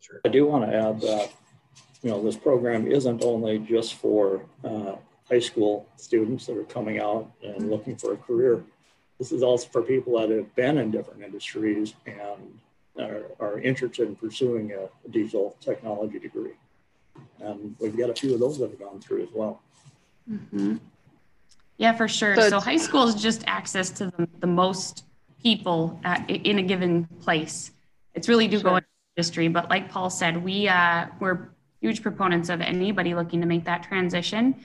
Sure. 0.00 0.22
I 0.24 0.28
do 0.28 0.46
want 0.46 0.64
to 0.64 0.74
add 0.74 1.00
that 1.02 1.30
you 2.02 2.10
know 2.10 2.22
this 2.22 2.36
program 2.36 2.90
isn't 2.90 3.22
only 3.22 3.58
just 3.58 3.94
for 3.94 4.46
uh, 4.64 4.96
high 5.28 5.40
school 5.40 5.86
students 5.96 6.46
that 6.46 6.56
are 6.56 6.64
coming 6.64 6.98
out 6.98 7.30
and 7.42 7.70
looking 7.70 7.96
for 7.96 8.14
a 8.14 8.16
career. 8.16 8.64
This 9.18 9.32
is 9.32 9.42
also 9.42 9.68
for 9.68 9.82
people 9.82 10.18
that 10.18 10.30
have 10.30 10.54
been 10.54 10.78
in 10.78 10.90
different 10.90 11.22
industries 11.22 11.94
and 12.06 12.58
are, 12.98 13.26
are 13.40 13.58
interested 13.60 14.08
in 14.08 14.16
pursuing 14.16 14.72
a, 14.72 14.88
a 15.04 15.10
diesel 15.10 15.56
technology 15.60 16.18
degree. 16.18 16.52
And 17.40 17.74
we've 17.80 17.96
got 17.96 18.10
a 18.10 18.14
few 18.14 18.34
of 18.34 18.40
those 18.40 18.58
that 18.58 18.70
have 18.70 18.78
gone 18.78 19.00
through 19.00 19.22
as 19.24 19.28
well. 19.32 19.60
Mm-hmm. 20.30 20.76
Yeah, 21.78 21.92
for 21.92 22.08
sure. 22.08 22.34
So, 22.36 22.48
so, 22.48 22.60
high 22.60 22.76
school 22.76 23.06
is 23.06 23.14
just 23.14 23.44
access 23.46 23.90
to 23.90 24.06
the, 24.06 24.28
the 24.40 24.46
most 24.46 25.04
people 25.42 26.00
at, 26.04 26.28
in 26.28 26.58
a 26.58 26.62
given 26.62 27.04
place. 27.20 27.70
It's 28.14 28.28
really 28.28 28.48
do 28.48 28.58
sure. 28.58 28.70
go 28.70 28.76
into 28.76 28.88
industry, 29.16 29.48
but 29.48 29.70
like 29.70 29.88
Paul 29.88 30.10
said, 30.10 30.42
we 30.42 30.68
uh, 30.68 31.06
we're 31.20 31.50
huge 31.80 32.02
proponents 32.02 32.48
of 32.48 32.60
anybody 32.60 33.14
looking 33.14 33.40
to 33.40 33.46
make 33.46 33.64
that 33.64 33.84
transition, 33.84 34.56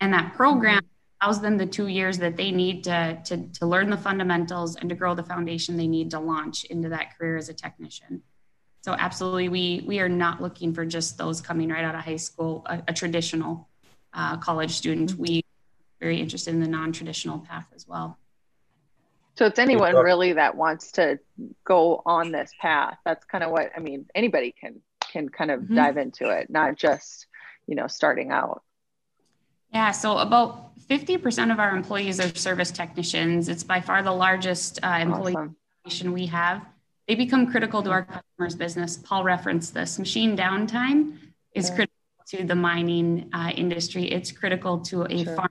and 0.00 0.12
that 0.14 0.34
program 0.34 0.82
allows 1.20 1.40
them 1.40 1.56
the 1.56 1.66
two 1.66 1.88
years 1.88 2.18
that 2.18 2.36
they 2.36 2.50
need 2.50 2.84
to, 2.84 3.20
to, 3.24 3.46
to 3.48 3.66
learn 3.66 3.90
the 3.90 3.96
fundamentals 3.96 4.76
and 4.76 4.88
to 4.88 4.94
grow 4.94 5.14
the 5.14 5.22
foundation 5.22 5.76
they 5.76 5.86
need 5.86 6.10
to 6.10 6.18
launch 6.18 6.64
into 6.64 6.88
that 6.88 7.16
career 7.16 7.36
as 7.36 7.48
a 7.48 7.54
technician. 7.54 8.22
So 8.82 8.96
absolutely, 8.98 9.50
we 9.50 9.84
we 9.86 10.00
are 10.00 10.08
not 10.08 10.40
looking 10.40 10.72
for 10.72 10.86
just 10.86 11.18
those 11.18 11.42
coming 11.42 11.68
right 11.68 11.84
out 11.84 11.94
of 11.94 12.00
high 12.00 12.16
school, 12.16 12.64
a, 12.66 12.82
a 12.88 12.92
traditional 12.94 13.68
uh, 14.14 14.38
college 14.38 14.72
student. 14.72 15.14
We 15.16 15.44
very 16.00 16.18
interested 16.18 16.54
in 16.54 16.60
the 16.60 16.68
non-traditional 16.68 17.40
path 17.40 17.66
as 17.74 17.86
well. 17.86 18.18
So 19.36 19.44
it's 19.44 19.58
anyone 19.58 19.94
really 19.94 20.32
that 20.32 20.56
wants 20.56 20.92
to 20.92 21.18
go 21.64 22.02
on 22.06 22.32
this 22.32 22.52
path. 22.58 22.96
That's 23.04 23.24
kind 23.26 23.44
of 23.44 23.50
what 23.50 23.70
I 23.76 23.80
mean. 23.80 24.06
Anybody 24.14 24.54
can 24.58 24.80
can 25.12 25.28
kind 25.28 25.50
of 25.50 25.60
mm-hmm. 25.60 25.74
dive 25.74 25.98
into 25.98 26.30
it, 26.30 26.48
not 26.48 26.76
just 26.76 27.26
you 27.66 27.74
know 27.74 27.86
starting 27.86 28.30
out. 28.30 28.62
Yeah, 29.72 29.92
so 29.92 30.18
about 30.18 30.69
50% 30.90 31.52
of 31.52 31.60
our 31.60 31.74
employees 31.74 32.18
are 32.18 32.34
service 32.34 32.72
technicians. 32.72 33.48
It's 33.48 33.62
by 33.62 33.80
far 33.80 34.02
the 34.02 34.12
largest 34.12 34.80
uh, 34.82 34.98
employee 35.00 35.36
awesome. 35.86 36.12
we 36.12 36.26
have. 36.26 36.66
They 37.06 37.14
become 37.14 37.48
critical 37.48 37.80
to 37.84 37.90
our 37.90 38.04
customers' 38.04 38.56
business. 38.56 38.96
Paul 38.96 39.22
referenced 39.22 39.72
this. 39.72 40.00
Machine 40.00 40.36
downtime 40.36 41.16
is 41.54 41.68
yeah. 41.68 41.74
critical 41.76 41.94
to 42.30 42.44
the 42.44 42.56
mining 42.56 43.30
uh, 43.32 43.52
industry. 43.54 44.04
It's 44.10 44.32
critical 44.32 44.80
to 44.80 45.04
a 45.04 45.24
sure. 45.24 45.36
farm 45.36 45.48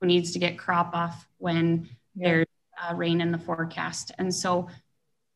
who 0.00 0.08
needs 0.08 0.32
to 0.32 0.40
get 0.40 0.58
crop 0.58 0.94
off 0.94 1.28
when 1.38 1.88
yeah. 2.16 2.28
there's 2.28 2.46
uh, 2.82 2.94
rain 2.96 3.20
in 3.20 3.30
the 3.30 3.38
forecast. 3.38 4.10
And 4.18 4.34
so 4.34 4.68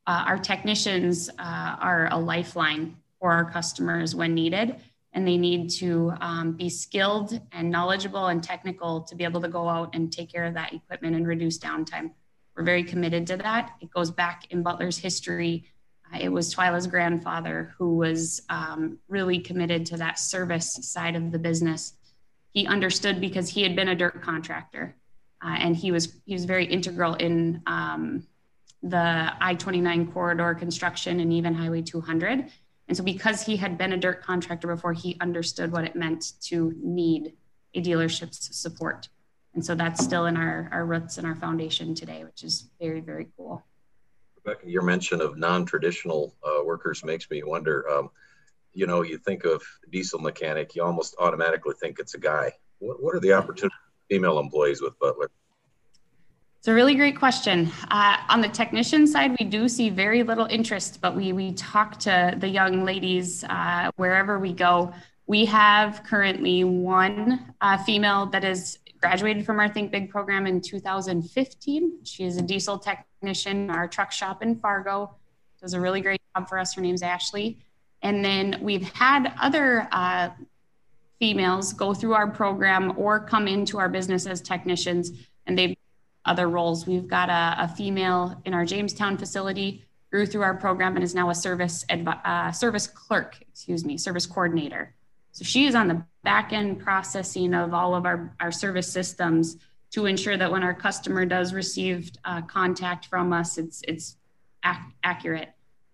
uh, 0.09 0.25
our 0.27 0.39
technicians 0.39 1.29
uh, 1.31 1.77
are 1.81 2.09
a 2.11 2.19
lifeline 2.19 2.97
for 3.21 3.31
our 3.33 3.49
customers 3.49 4.15
when 4.15 4.35
needed 4.35 4.77
and 5.17 5.27
they 5.27 5.39
need 5.39 5.71
to 5.71 6.13
um, 6.21 6.53
be 6.53 6.69
skilled 6.69 7.41
and 7.51 7.71
knowledgeable 7.71 8.27
and 8.27 8.45
technical 8.45 9.01
to 9.01 9.15
be 9.15 9.25
able 9.25 9.41
to 9.41 9.49
go 9.49 9.67
out 9.67 9.95
and 9.95 10.13
take 10.13 10.31
care 10.31 10.45
of 10.45 10.53
that 10.53 10.75
equipment 10.75 11.17
and 11.17 11.27
reduce 11.27 11.59
downtime. 11.59 12.11
We're 12.55 12.65
very 12.65 12.85
committed 12.85 13.27
to 13.29 13.39
that. 13.39 13.73
It 13.81 13.91
goes 13.91 14.11
back 14.11 14.47
in 14.51 14.63
Butler's 14.63 14.99
history. 14.99 15.65
Uh, 16.13 16.19
it 16.21 16.29
was 16.29 16.53
Twyla's 16.53 16.87
grandfather 16.87 17.75
who 17.79 17.97
was 17.97 18.43
um, 18.51 18.99
really 19.09 19.39
committed 19.39 19.87
to 19.87 19.97
that 19.97 20.19
service 20.19 20.79
side 20.83 21.17
of 21.17 21.33
the 21.33 21.39
business. 21.39 21.95
He 22.51 22.67
understood 22.67 23.19
because 23.19 23.49
he 23.49 23.63
had 23.63 23.75
been 23.75 23.89
a 23.89 23.95
dirt 23.95 24.21
contractor, 24.21 24.97
uh, 25.43 25.57
and 25.59 25.75
he 25.75 25.93
was 25.93 26.15
he 26.27 26.35
was 26.35 26.45
very 26.45 26.67
integral 26.67 27.15
in 27.15 27.63
um, 27.67 28.27
the 28.83 29.33
I-29 29.41 30.13
corridor 30.13 30.55
construction 30.55 31.21
and 31.21 31.33
even 31.33 31.55
Highway 31.55 31.83
200 31.83 32.51
and 32.89 32.97
so, 32.97 33.03
because 33.03 33.43
he 33.43 33.57
had 33.57 33.77
been 33.77 33.93
a 33.93 33.97
dirt 33.97 34.23
contractor 34.23 34.69
before, 34.69 34.93
he 34.93 35.17
understood 35.21 35.73
what 35.73 35.85
it 35.85 35.97
meant 35.97 36.33
to 36.43 36.75
need 36.81 37.35
a 37.75 37.83
dealership's 37.83 38.57
support. 38.57 39.09
And 39.55 39.65
so, 39.65 39.75
that's 39.75 40.05
still 40.05 40.27
in 40.27 40.37
our, 40.37 40.69
our 40.73 40.87
roots 40.87 41.19
and 41.19 41.27
our 41.27 41.35
foundation 41.35 41.95
today, 41.95 42.25
which 42.25 42.45
is 42.45 42.69
very, 42.81 43.01
very 43.01 43.29
cool. 43.37 43.65
Rebecca, 44.45 44.71
your 44.71 44.83
mention 44.83 45.21
of 45.21 45.37
non 45.37 45.65
traditional 45.65 46.35
uh, 46.45 46.63
workers 46.65 47.05
makes 47.05 47.29
me 47.31 47.43
wonder. 47.43 47.89
Um, 47.91 48.11
you 48.73 48.87
know, 48.87 49.03
you 49.03 49.17
think 49.17 49.45
of 49.45 49.63
diesel 49.91 50.21
mechanic, 50.21 50.77
you 50.77 50.83
almost 50.83 51.17
automatically 51.19 51.75
think 51.81 51.99
it's 51.99 52.15
a 52.15 52.21
guy. 52.21 52.53
What, 52.79 53.03
what 53.03 53.15
are 53.15 53.21
the 53.21 53.33
opportunities 53.33 53.79
female 54.09 54.39
employees 54.39 54.81
with 54.81 54.99
Butler? 54.99 55.31
It's 56.67 56.73
a 56.73 56.75
really 56.75 56.97
great 56.97 57.17
question. 57.17 57.71
Uh, 57.93 58.17
on 58.29 58.41
the 58.41 58.49
technician 58.49 59.07
side, 59.07 59.37
we 59.39 59.47
do 59.47 59.69
see 59.69 59.89
very 59.89 60.25
little 60.25 60.47
interest, 60.47 61.01
but 61.01 61.15
we 61.15 61.33
we 61.33 61.53
talk 61.53 61.97
to 62.01 62.35
the 62.39 62.49
young 62.49 62.85
ladies 62.85 63.45
uh, 63.45 63.93
wherever 63.95 64.41
we 64.41 64.53
go. 64.53 64.93
We 65.29 65.45
have 65.45 66.03
currently 66.03 66.65
one 66.65 67.55
uh, 67.61 67.79
female 67.85 68.27
that 68.31 68.43
is 68.43 68.81
graduated 69.01 69.47
from 69.47 69.61
our 69.61 69.69
Think 69.69 69.93
Big 69.93 70.11
program 70.11 70.45
in 70.45 70.61
2015. 70.61 71.99
She 72.03 72.25
is 72.25 72.37
a 72.37 72.43
diesel 72.43 72.81
technician 72.81 73.57
in 73.59 73.71
our 73.71 73.87
truck 73.87 74.11
shop 74.11 74.43
in 74.43 74.57
Fargo. 74.57 75.15
Does 75.61 75.73
a 75.73 75.81
really 75.81 76.01
great 76.01 76.21
job 76.35 76.49
for 76.49 76.59
us. 76.59 76.75
Her 76.75 76.81
name's 76.81 77.03
Ashley. 77.03 77.61
And 78.03 78.25
then 78.25 78.59
we've 78.61 78.93
had 78.93 79.33
other 79.41 79.87
uh, 79.93 80.31
females 81.21 81.73
go 81.73 81.95
through 81.95 82.15
our 82.15 82.29
program 82.29 82.93
or 82.97 83.21
come 83.21 83.47
into 83.47 83.79
our 83.79 83.89
business 83.89 84.27
as 84.27 84.41
technicians, 84.41 85.13
and 85.47 85.57
they've 85.57 85.77
other 86.27 86.49
roles. 86.49 86.87
We've 86.87 87.09
got 87.09 87.29
a, 87.31 87.65
a 87.65 87.69
female 87.69 88.41
in 88.45 88.53
our 88.53 88.65
Jamestown 88.65 89.17
facility, 89.17 89.85
grew 90.11 90.27
through 90.27 90.43
our 90.43 90.55
program 90.55 90.97
and 90.97 91.05
is 91.05 91.15
now 91.15 91.31
a 91.31 91.35
service 91.35 91.85
advi- 91.91 92.25
uh, 92.25 92.53
service 92.53 92.87
clerk, 92.87 93.39
excuse 93.49 93.85
me, 93.85 93.97
service 93.97 94.27
coordinator. 94.27 94.95
So 95.33 95.45
she 95.45 95.67
is 95.67 95.75
on 95.75 95.89
the 95.89 96.05
back 96.25 96.53
end 96.53 96.81
processing 96.81 97.55
of 97.55 97.75
all 97.75 97.95
of 97.95 98.07
our, 98.07 98.35
our 98.41 98.51
service 98.51 98.91
systems 98.91 99.59
to 99.93 100.07
ensure 100.07 100.37
that 100.37 100.51
when 100.51 100.63
our 100.63 100.75
customer 100.75 101.25
does 101.25 101.55
receive 101.55 102.11
uh, 102.25 102.43
contact 102.43 103.07
from 103.07 103.33
us, 103.33 103.59
it's 103.59 103.83
it's 103.87 104.17
ac- 104.65 104.81
accurate. 105.05 105.51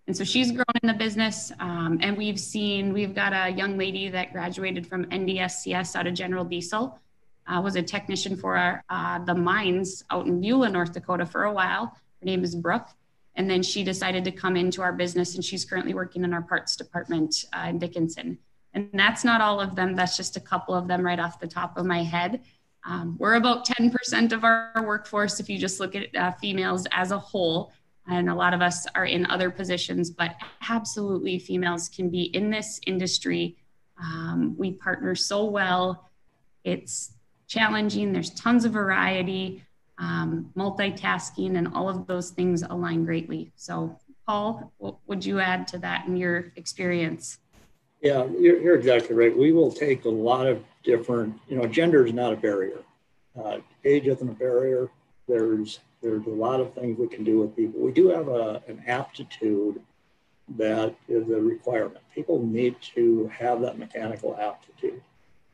And 0.07 0.17
so 0.17 0.23
she's 0.23 0.51
grown 0.51 0.65
in 0.81 0.87
the 0.87 0.93
business, 0.93 1.51
um, 1.59 1.99
and 2.01 2.17
we've 2.17 2.39
seen 2.39 2.91
we've 2.91 3.15
got 3.15 3.31
a 3.33 3.49
young 3.53 3.77
lady 3.77 4.09
that 4.09 4.33
graduated 4.33 4.85
from 4.87 5.05
NDSCS 5.05 5.95
out 5.95 6.07
of 6.07 6.13
General 6.13 6.43
Diesel 6.43 6.99
uh, 7.47 7.61
was 7.61 7.75
a 7.75 7.81
technician 7.81 8.35
for 8.35 8.55
our, 8.55 8.83
uh, 8.89 9.19
the 9.25 9.35
mines 9.35 10.03
out 10.09 10.27
in 10.27 10.39
Beulah, 10.41 10.69
North 10.69 10.93
Dakota 10.93 11.25
for 11.25 11.43
a 11.43 11.53
while. 11.53 11.95
Her 12.19 12.25
name 12.25 12.43
is 12.43 12.55
Brooke. 12.55 12.89
And 13.35 13.49
then 13.49 13.63
she 13.63 13.83
decided 13.83 14.23
to 14.25 14.31
come 14.31 14.55
into 14.55 14.81
our 14.81 14.93
business 14.93 15.35
and 15.35 15.43
she's 15.43 15.65
currently 15.65 15.93
working 15.93 16.23
in 16.23 16.33
our 16.33 16.41
parts 16.41 16.75
department 16.75 17.45
uh, 17.53 17.67
in 17.69 17.79
Dickinson. 17.79 18.37
And 18.73 18.89
that's 18.93 19.23
not 19.23 19.41
all 19.41 19.59
of 19.59 19.75
them, 19.75 19.95
that's 19.95 20.17
just 20.17 20.37
a 20.37 20.39
couple 20.39 20.75
of 20.75 20.87
them 20.87 21.05
right 21.05 21.19
off 21.19 21.39
the 21.39 21.47
top 21.47 21.77
of 21.77 21.85
my 21.85 22.03
head. 22.03 22.41
Um, 22.85 23.15
we're 23.17 23.35
about 23.35 23.65
10% 23.65 24.33
of 24.33 24.43
our 24.43 24.83
workforce 24.85 25.39
if 25.39 25.49
you 25.49 25.57
just 25.57 25.79
look 25.79 25.95
at 25.95 26.15
uh, 26.15 26.31
females 26.33 26.85
as 26.91 27.11
a 27.11 27.19
whole. 27.19 27.71
And 28.07 28.29
a 28.29 28.35
lot 28.35 28.53
of 28.53 28.61
us 28.61 28.85
are 28.95 29.05
in 29.05 29.25
other 29.27 29.49
positions, 29.49 30.09
but 30.09 30.35
absolutely 30.69 31.39
females 31.39 31.87
can 31.87 32.09
be 32.09 32.23
in 32.23 32.49
this 32.49 32.81
industry. 32.85 33.55
Um, 34.01 34.55
we 34.57 34.71
partner 34.73 35.15
so 35.15 35.45
well. 35.45 36.09
It's 36.65 37.13
challenging. 37.53 38.13
There's 38.13 38.31
tons 38.31 38.65
of 38.65 38.71
variety. 38.73 39.63
um, 39.97 40.51
multitasking, 40.57 41.57
and 41.57 41.67
all 41.73 41.87
of 41.89 42.07
those 42.07 42.31
things 42.31 42.63
align 42.63 43.05
greatly. 43.05 43.51
So, 43.55 43.97
Paul, 44.27 44.71
what 44.77 44.97
would 45.07 45.25
you 45.25 45.39
add 45.39 45.67
to 45.69 45.77
that 45.79 46.07
in 46.07 46.17
your 46.17 46.51
experience? 46.55 47.39
Yeah, 48.01 48.25
you're, 48.37 48.59
you're 48.61 48.75
exactly 48.75 49.15
right. 49.15 49.35
We 49.37 49.51
will 49.51 49.71
take 49.71 50.05
a 50.05 50.09
lot 50.09 50.47
of 50.47 50.63
different, 50.83 51.39
you 51.47 51.57
know, 51.57 51.65
gender 51.67 52.05
is 52.05 52.13
not 52.13 52.33
a 52.33 52.35
barrier. 52.35 52.79
Uh, 53.39 53.59
age 53.85 54.07
isn't 54.07 54.27
a 54.27 54.33
barrier. 54.33 54.89
There's 55.27 55.79
there's 56.01 56.25
a 56.25 56.29
lot 56.29 56.59
of 56.59 56.73
things 56.73 56.99
we 56.99 57.07
can 57.07 57.23
do 57.23 57.39
with 57.39 57.55
people. 57.55 57.79
We 57.79 57.93
do 57.93 58.09
have 58.09 58.27
a, 58.27 58.61
an 58.67 58.83
aptitude 58.87 59.81
that 60.57 60.93
is 61.07 61.29
a 61.29 61.39
requirement. 61.39 62.01
People 62.13 62.45
need 62.45 62.75
to 62.93 63.31
have 63.33 63.61
that 63.61 63.79
mechanical 63.79 64.35
aptitude. 64.37 65.01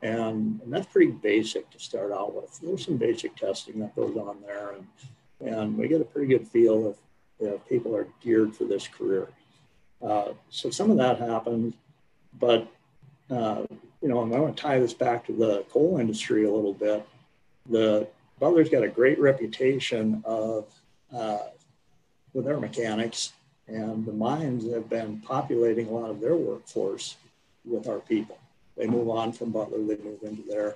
And, 0.02 0.60
and 0.62 0.72
that's 0.72 0.86
pretty 0.86 1.12
basic 1.12 1.70
to 1.70 1.78
start 1.78 2.12
out 2.12 2.34
with. 2.34 2.58
There's 2.60 2.86
some 2.86 2.96
basic 2.96 3.36
testing 3.36 3.80
that 3.80 3.94
goes 3.94 4.16
on 4.16 4.38
there, 4.46 4.72
and, 4.72 4.86
and 5.46 5.76
we 5.76 5.88
get 5.88 6.00
a 6.00 6.04
pretty 6.04 6.28
good 6.28 6.48
feel 6.48 6.88
if, 6.88 6.96
people 7.70 7.96
are 7.96 8.06
geared 8.20 8.54
for 8.54 8.64
this 8.64 8.86
career. 8.86 9.26
Uh, 10.02 10.32
so 10.50 10.68
some 10.68 10.90
of 10.90 10.98
that 10.98 11.18
happens, 11.18 11.72
but 12.38 12.68
uh, 13.30 13.62
you 14.02 14.08
know, 14.08 14.20
I 14.20 14.38
want 14.38 14.56
to 14.56 14.62
tie 14.62 14.78
this 14.78 14.92
back 14.92 15.26
to 15.26 15.32
the 15.32 15.64
coal 15.70 15.98
industry 15.98 16.44
a 16.44 16.50
little 16.50 16.74
bit. 16.74 17.06
The 17.68 18.08
Butler's 18.38 18.68
got 18.68 18.82
a 18.82 18.88
great 18.88 19.18
reputation 19.18 20.22
of 20.24 20.72
uh, 21.14 21.38
with 22.32 22.44
their 22.44 22.58
mechanics, 22.58 23.32
and 23.68 24.04
the 24.04 24.12
mines 24.12 24.70
have 24.72 24.88
been 24.88 25.20
populating 25.20 25.88
a 25.88 25.90
lot 25.90 26.10
of 26.10 26.20
their 26.20 26.36
workforce 26.36 27.16
with 27.64 27.86
our 27.88 28.00
people. 28.00 28.38
They 28.80 28.86
move 28.86 29.10
on 29.10 29.32
from 29.32 29.50
Butler, 29.50 29.76
they 29.76 30.02
move 30.02 30.22
into 30.22 30.42
there. 30.48 30.74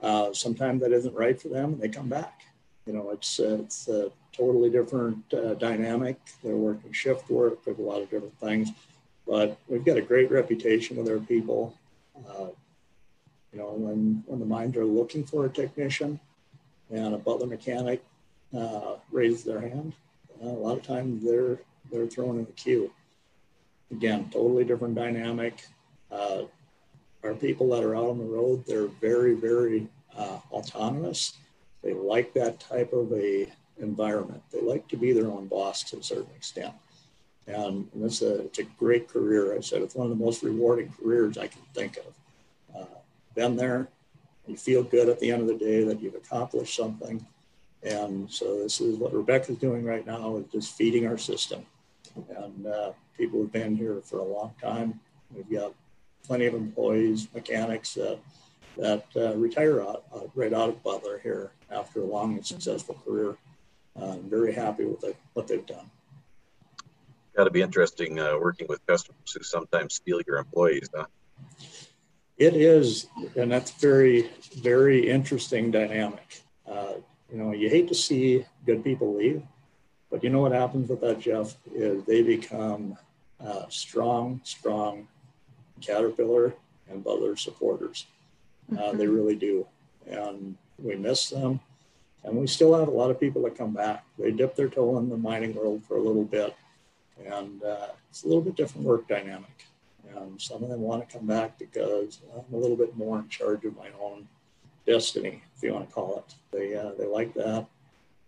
Uh, 0.00 0.32
sometimes 0.32 0.80
that 0.80 0.92
isn't 0.92 1.14
right 1.14 1.38
for 1.38 1.48
them, 1.48 1.74
and 1.74 1.80
they 1.80 1.90
come 1.90 2.08
back. 2.08 2.40
You 2.86 2.94
know, 2.94 3.10
it's 3.10 3.38
uh, 3.38 3.58
it's 3.60 3.86
a 3.86 4.10
totally 4.32 4.70
different 4.70 5.18
uh, 5.34 5.52
dynamic. 5.52 6.18
They're 6.42 6.56
working 6.56 6.92
shift 6.92 7.28
work. 7.28 7.62
There's 7.62 7.78
a 7.78 7.82
lot 7.82 8.00
of 8.00 8.08
different 8.08 8.38
things, 8.40 8.70
but 9.26 9.58
we've 9.68 9.84
got 9.84 9.98
a 9.98 10.02
great 10.02 10.30
reputation 10.30 10.96
with 10.96 11.06
our 11.06 11.18
people. 11.18 11.76
Uh, 12.16 12.46
you 13.52 13.58
know, 13.58 13.74
when 13.74 14.24
when 14.24 14.40
the 14.40 14.46
mines 14.46 14.78
are 14.78 14.86
looking 14.86 15.22
for 15.22 15.44
a 15.44 15.50
technician, 15.50 16.18
and 16.90 17.14
a 17.14 17.18
Butler 17.18 17.46
mechanic 17.46 18.02
uh, 18.56 18.94
raises 19.12 19.44
their 19.44 19.60
hand, 19.60 19.92
uh, 20.42 20.48
a 20.48 20.60
lot 20.66 20.78
of 20.78 20.82
times 20.82 21.22
they're 21.22 21.58
they're 21.92 22.06
thrown 22.06 22.38
in 22.38 22.46
the 22.46 22.52
queue. 22.52 22.90
Again, 23.90 24.30
totally 24.32 24.64
different 24.64 24.94
dynamic. 24.94 25.66
Our 27.24 27.34
people 27.34 27.70
that 27.70 27.82
are 27.82 27.96
out 27.96 28.10
on 28.10 28.18
the 28.18 28.24
road, 28.24 28.64
they're 28.66 28.86
very, 28.86 29.34
very 29.34 29.88
uh, 30.16 30.38
autonomous. 30.52 31.38
They 31.82 31.94
like 31.94 32.34
that 32.34 32.60
type 32.60 32.92
of 32.92 33.12
a 33.12 33.50
environment. 33.78 34.42
They 34.52 34.60
like 34.60 34.86
to 34.88 34.96
be 34.96 35.12
their 35.12 35.26
own 35.26 35.46
boss 35.46 35.82
to 35.84 35.98
a 35.98 36.02
certain 36.02 36.30
extent. 36.36 36.74
And, 37.46 37.88
and 37.92 38.04
it's, 38.04 38.22
a, 38.22 38.42
it's 38.42 38.58
a 38.58 38.64
great 38.64 39.08
career. 39.08 39.56
I 39.56 39.60
said 39.60 39.82
it's 39.82 39.94
one 39.94 40.10
of 40.10 40.16
the 40.16 40.24
most 40.24 40.42
rewarding 40.42 40.92
careers 41.00 41.36
I 41.36 41.48
can 41.48 41.62
think 41.74 41.98
of. 41.98 42.82
Uh, 42.82 42.98
been 43.34 43.56
there, 43.56 43.88
you 44.46 44.56
feel 44.56 44.82
good 44.82 45.08
at 45.08 45.20
the 45.20 45.30
end 45.30 45.42
of 45.42 45.48
the 45.48 45.58
day 45.58 45.84
that 45.84 46.00
you've 46.00 46.14
accomplished 46.14 46.76
something. 46.76 47.24
And 47.82 48.30
so 48.30 48.62
this 48.62 48.80
is 48.80 48.96
what 48.96 49.12
Rebecca's 49.12 49.58
doing 49.58 49.84
right 49.84 50.06
now 50.06 50.36
is 50.36 50.46
just 50.52 50.76
feeding 50.76 51.06
our 51.06 51.18
system. 51.18 51.66
And 52.14 52.66
uh, 52.66 52.92
people 53.16 53.40
have 53.42 53.52
been 53.52 53.76
here 53.76 54.00
for 54.02 54.20
a 54.20 54.24
long 54.24 54.54
time. 54.62 55.00
We've 55.34 55.50
got 55.50 55.74
plenty 56.26 56.46
of 56.46 56.54
employees, 56.54 57.28
mechanics 57.34 57.94
that 57.94 58.18
that 58.76 59.04
uh, 59.16 59.34
retire 59.36 59.80
out, 59.80 60.04
uh, 60.12 60.20
right 60.34 60.52
out 60.52 60.68
of 60.68 60.82
Butler 60.82 61.20
here 61.22 61.52
after 61.70 62.00
a 62.00 62.04
long 62.04 62.34
and 62.34 62.44
successful 62.44 63.00
career. 63.04 63.36
Uh, 63.96 64.12
I'm 64.12 64.28
very 64.28 64.52
happy 64.52 64.84
with 64.84 65.04
it, 65.04 65.16
what 65.34 65.46
they've 65.46 65.64
done. 65.64 65.90
Got 67.36 67.44
to 67.44 67.50
be 67.50 67.62
interesting 67.62 68.18
uh, 68.18 68.36
working 68.38 68.66
with 68.68 68.84
customers 68.86 69.32
who 69.32 69.42
sometimes 69.42 69.94
steal 69.94 70.20
your 70.26 70.38
employees, 70.38 70.88
huh? 70.94 71.06
It 72.36 72.54
is, 72.54 73.06
and 73.36 73.50
that's 73.50 73.70
very, 73.70 74.30
very 74.56 75.08
interesting 75.08 75.70
dynamic. 75.70 76.42
Uh, 76.66 76.94
you 77.30 77.38
know, 77.38 77.52
you 77.52 77.68
hate 77.68 77.86
to 77.88 77.94
see 77.94 78.44
good 78.66 78.82
people 78.82 79.14
leave, 79.14 79.42
but 80.10 80.24
you 80.24 80.30
know 80.30 80.40
what 80.40 80.52
happens 80.52 80.88
with 80.88 81.00
that, 81.00 81.20
Jeff, 81.20 81.56
is 81.72 82.04
they 82.04 82.22
become 82.22 82.96
uh, 83.38 83.66
strong, 83.68 84.40
strong 84.42 85.06
Caterpillar 85.80 86.54
and 86.88 87.02
Butler 87.02 87.36
supporters. 87.36 88.06
Uh, 88.72 88.76
mm-hmm. 88.76 88.98
They 88.98 89.06
really 89.06 89.36
do. 89.36 89.66
And 90.06 90.56
we 90.78 90.96
miss 90.96 91.30
them. 91.30 91.60
And 92.24 92.36
we 92.36 92.46
still 92.46 92.78
have 92.78 92.88
a 92.88 92.92
lot 92.92 93.10
of 93.10 93.20
people 93.20 93.42
that 93.42 93.56
come 93.56 93.72
back. 93.72 94.04
They 94.18 94.30
dip 94.30 94.56
their 94.56 94.68
toe 94.68 94.98
in 94.98 95.08
the 95.08 95.16
mining 95.16 95.54
world 95.54 95.84
for 95.84 95.96
a 95.96 96.02
little 96.02 96.24
bit. 96.24 96.54
And 97.24 97.62
uh, 97.62 97.88
it's 98.10 98.24
a 98.24 98.26
little 98.26 98.42
bit 98.42 98.56
different 98.56 98.86
work 98.86 99.06
dynamic. 99.06 99.66
And 100.16 100.40
some 100.40 100.62
of 100.62 100.68
them 100.68 100.80
want 100.80 101.06
to 101.06 101.18
come 101.18 101.26
back 101.26 101.58
because 101.58 102.20
I'm 102.34 102.54
a 102.54 102.56
little 102.58 102.76
bit 102.76 102.96
more 102.96 103.18
in 103.18 103.28
charge 103.28 103.64
of 103.64 103.76
my 103.76 103.88
own 104.00 104.26
destiny, 104.86 105.42
if 105.56 105.62
you 105.62 105.72
want 105.72 105.88
to 105.88 105.94
call 105.94 106.18
it. 106.18 106.34
They, 106.50 106.76
uh, 106.76 106.92
they 106.98 107.06
like 107.06 107.34
that. 107.34 107.66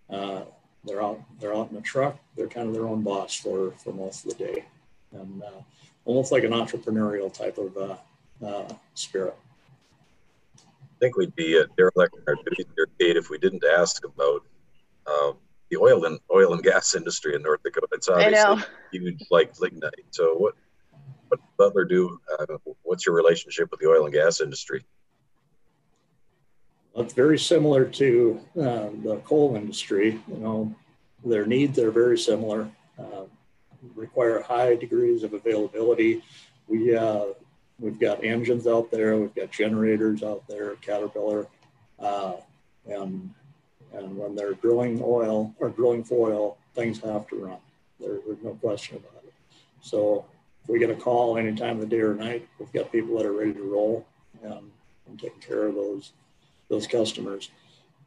Uh, 0.08 0.42
they're 0.84 1.02
out, 1.02 1.20
they're 1.40 1.54
out 1.54 1.70
in 1.70 1.74
the 1.74 1.82
truck. 1.82 2.18
They're 2.36 2.48
kind 2.48 2.68
of 2.68 2.74
their 2.74 2.86
own 2.86 3.02
boss 3.02 3.34
for, 3.34 3.72
for 3.72 3.92
most 3.92 4.24
of 4.24 4.36
the 4.36 4.44
day. 4.44 4.64
And 5.12 5.42
uh, 5.42 5.62
almost 6.06 6.32
like 6.32 6.44
an 6.44 6.52
entrepreneurial 6.52 7.32
type 7.32 7.58
of 7.58 7.76
uh, 7.76 8.46
uh, 8.46 8.72
spirit. 8.94 9.36
I 10.56 10.98
think 10.98 11.16
we'd 11.16 11.34
be 11.36 11.58
uh, 11.58 11.66
derelict 11.76 12.14
in 12.16 12.22
our 12.26 12.36
duty 12.36 12.64
here, 12.74 13.16
if 13.18 13.28
we 13.28 13.36
didn't 13.36 13.64
ask 13.64 14.02
about 14.04 14.42
uh, 15.06 15.32
the 15.70 15.76
oil 15.76 16.06
and 16.06 16.18
oil 16.32 16.54
and 16.54 16.62
gas 16.62 16.94
industry 16.94 17.34
in 17.34 17.42
North 17.42 17.62
Dakota. 17.62 17.88
It's 17.92 18.08
obviously 18.08 18.64
huge, 18.92 19.22
like 19.30 19.60
lignite. 19.60 20.06
So, 20.10 20.34
what 20.36 20.54
what 21.28 21.40
Butler 21.58 21.84
do? 21.84 22.18
Uh, 22.38 22.56
what's 22.82 23.04
your 23.04 23.14
relationship 23.14 23.70
with 23.70 23.80
the 23.80 23.88
oil 23.88 24.04
and 24.04 24.14
gas 24.14 24.40
industry? 24.40 24.84
Well, 26.94 27.04
it's 27.04 27.14
very 27.14 27.38
similar 27.38 27.84
to 27.84 28.40
uh, 28.58 28.88
the 29.02 29.20
coal 29.24 29.56
industry. 29.56 30.20
You 30.28 30.36
know, 30.36 30.74
their 31.24 31.44
needs 31.44 31.78
are 31.78 31.90
very 31.90 32.16
similar. 32.16 32.70
Uh, 32.98 33.24
require 33.94 34.42
high 34.42 34.74
degrees 34.76 35.22
of 35.22 35.34
availability. 35.34 36.22
We, 36.68 36.94
uh, 36.94 37.26
we've 37.78 37.98
got 37.98 38.24
engines 38.24 38.66
out 38.66 38.90
there, 38.90 39.16
we've 39.16 39.34
got 39.34 39.50
generators 39.50 40.22
out 40.22 40.46
there, 40.48 40.76
Caterpillar, 40.76 41.46
uh, 41.98 42.34
and, 42.88 43.32
and 43.92 44.16
when 44.16 44.34
they're 44.34 44.54
drilling 44.54 45.00
oil 45.02 45.54
or 45.58 45.70
drilling 45.70 46.04
for 46.04 46.30
oil, 46.30 46.58
things 46.74 47.00
have 47.00 47.26
to 47.28 47.36
run. 47.36 47.58
There, 48.00 48.18
there's 48.26 48.42
no 48.42 48.54
question 48.54 48.96
about 48.96 49.24
it. 49.24 49.34
So 49.80 50.24
if 50.62 50.68
we 50.68 50.78
get 50.78 50.90
a 50.90 50.96
call 50.96 51.38
any 51.38 51.54
time 51.54 51.76
of 51.76 51.80
the 51.80 51.86
day 51.86 52.00
or 52.00 52.14
night, 52.14 52.48
we've 52.58 52.72
got 52.72 52.90
people 52.92 53.16
that 53.16 53.26
are 53.26 53.32
ready 53.32 53.54
to 53.54 53.62
roll 53.62 54.06
and, 54.42 54.70
and 55.06 55.18
taking 55.18 55.40
care 55.40 55.66
of 55.66 55.74
those, 55.74 56.12
those 56.68 56.86
customers. 56.86 57.50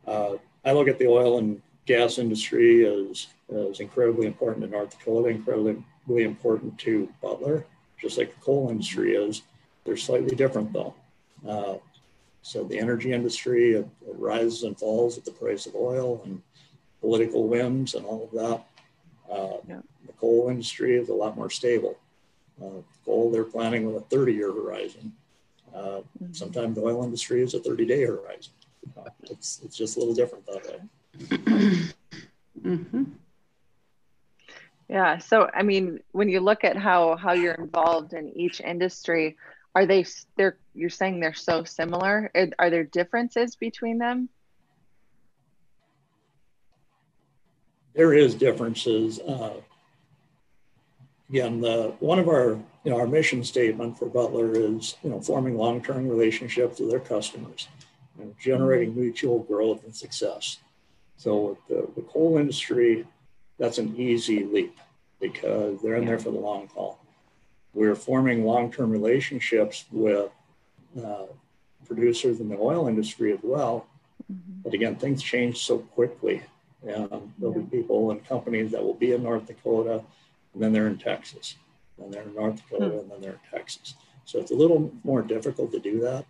Uh, 0.05 0.33
I 0.65 0.73
look 0.73 0.87
at 0.87 0.99
the 0.99 1.07
oil 1.07 1.37
and 1.37 1.61
gas 1.89 2.19
industry 2.19 2.83
is, 2.83 3.27
is 3.49 3.79
incredibly 3.79 4.27
important 4.27 4.63
in 4.63 4.69
North 4.69 4.91
Dakota, 4.91 5.29
incredibly 5.29 5.83
important 6.23 6.77
to 6.77 7.11
Butler, 7.19 7.65
just 7.99 8.15
like 8.19 8.31
the 8.35 8.41
coal 8.41 8.69
industry 8.69 9.15
is. 9.15 9.41
They're 9.83 9.97
slightly 9.97 10.35
different 10.35 10.71
though. 10.71 10.93
Uh, 11.47 11.77
so 12.43 12.63
the 12.63 12.77
energy 12.77 13.11
industry, 13.11 13.73
it, 13.73 13.87
it, 14.07 14.15
rises 14.19 14.63
and 14.63 14.77
falls 14.77 15.15
with 15.15 15.25
the 15.25 15.31
price 15.31 15.65
of 15.65 15.73
oil 15.75 16.21
and 16.25 16.43
political 17.01 17.47
whims 17.47 17.95
and 17.95 18.05
all 18.05 18.23
of 18.25 18.31
that. 18.31 19.33
Uh, 19.33 19.57
yeah. 19.67 19.81
The 20.05 20.13
coal 20.13 20.49
industry 20.49 20.95
is 20.95 21.09
a 21.09 21.13
lot 21.13 21.35
more 21.35 21.49
stable. 21.49 21.97
Uh, 22.61 22.81
coal, 23.03 23.31
they're 23.31 23.43
planning 23.43 23.85
with 23.85 24.03
a 24.03 24.05
30 24.15 24.33
year 24.33 24.51
horizon. 24.51 25.11
Uh, 25.73 26.01
mm-hmm. 26.21 26.33
Sometimes 26.33 26.75
the 26.75 26.83
oil 26.83 27.03
industry 27.03 27.41
is 27.41 27.55
a 27.55 27.59
30 27.59 27.85
day 27.87 28.05
horizon. 28.05 28.53
Uh, 28.95 29.09
it's, 29.23 29.59
it's 29.63 29.75
just 29.75 29.97
a 29.97 29.99
little 29.99 30.15
different 30.15 30.45
that 30.45 30.63
way 30.67 30.79
mm-hmm. 31.19 33.03
Yeah. 34.89 35.19
So, 35.19 35.49
I 35.53 35.61
mean, 35.61 35.99
when 36.11 36.29
you 36.29 36.39
look 36.39 36.63
at 36.63 36.75
how 36.75 37.15
how 37.15 37.33
you're 37.33 37.53
involved 37.53 38.13
in 38.13 38.29
each 38.35 38.59
industry, 38.59 39.37
are 39.75 39.85
they 39.85 40.05
they're 40.35 40.57
you're 40.73 40.89
saying 40.89 41.19
they're 41.19 41.33
so 41.33 41.63
similar? 41.63 42.31
Are, 42.33 42.47
are 42.57 42.69
there 42.69 42.83
differences 42.83 43.55
between 43.55 43.99
them? 43.99 44.29
There 47.93 48.13
is 48.13 48.33
differences. 48.33 49.19
Uh, 49.19 49.61
again, 51.29 51.61
the 51.61 51.93
one 51.99 52.17
of 52.17 52.27
our 52.27 52.59
you 52.83 52.91
know 52.91 52.99
our 52.99 53.07
mission 53.07 53.43
statement 53.43 53.99
for 53.99 54.07
Butler 54.07 54.55
is 54.55 54.95
you 55.03 55.11
know 55.11 55.21
forming 55.21 55.55
long-term 55.55 56.07
relationships 56.07 56.79
with 56.79 56.89
their 56.89 56.99
customers, 56.99 57.67
and 58.19 58.33
generating 58.39 58.95
mutual 58.95 59.39
growth 59.39 59.83
and 59.83 59.95
success. 59.95 60.57
So 61.19 61.57
the, 61.67 61.85
the 61.97 62.01
coal 62.03 62.37
industry, 62.37 63.05
that's 63.57 63.77
an 63.77 63.93
easy 63.97 64.45
leap 64.45 64.79
because 65.19 65.81
they're 65.81 65.97
in 65.97 66.03
yeah. 66.03 66.09
there 66.11 66.19
for 66.19 66.31
the 66.31 66.39
long 66.39 66.69
haul. 66.69 66.97
We're 67.73 67.93
forming 67.93 68.45
long-term 68.45 68.89
relationships 68.89 69.83
with 69.91 70.31
uh, 70.97 71.25
producers 71.85 72.39
in 72.39 72.47
the 72.47 72.55
oil 72.57 72.87
industry 72.87 73.33
as 73.33 73.39
well. 73.43 73.85
Mm-hmm. 74.31 74.61
But 74.63 74.73
again, 74.73 74.95
things 74.95 75.21
change 75.21 75.65
so 75.65 75.79
quickly. 75.79 76.41
Um, 76.95 77.33
there'll 77.37 77.59
be 77.61 77.79
people 77.79 78.11
and 78.11 78.25
companies 78.25 78.71
that 78.71 78.81
will 78.81 78.93
be 78.93 79.11
in 79.11 79.21
North 79.21 79.45
Dakota, 79.45 80.01
and 80.53 80.63
then 80.63 80.71
they're 80.71 80.87
in 80.87 80.97
Texas, 80.97 81.55
and 81.97 82.13
they're 82.13 82.23
in 82.23 82.33
North 82.33 82.55
Dakota, 82.55 82.91
hmm. 82.91 82.99
and 82.99 83.11
then 83.11 83.19
they're 83.19 83.33
in 83.33 83.51
Texas. 83.51 83.95
So 84.23 84.39
it's 84.39 84.51
a 84.51 84.55
little 84.55 84.89
more 85.03 85.21
difficult 85.21 85.73
to 85.73 85.79
do 85.79 85.99
that. 85.99 86.23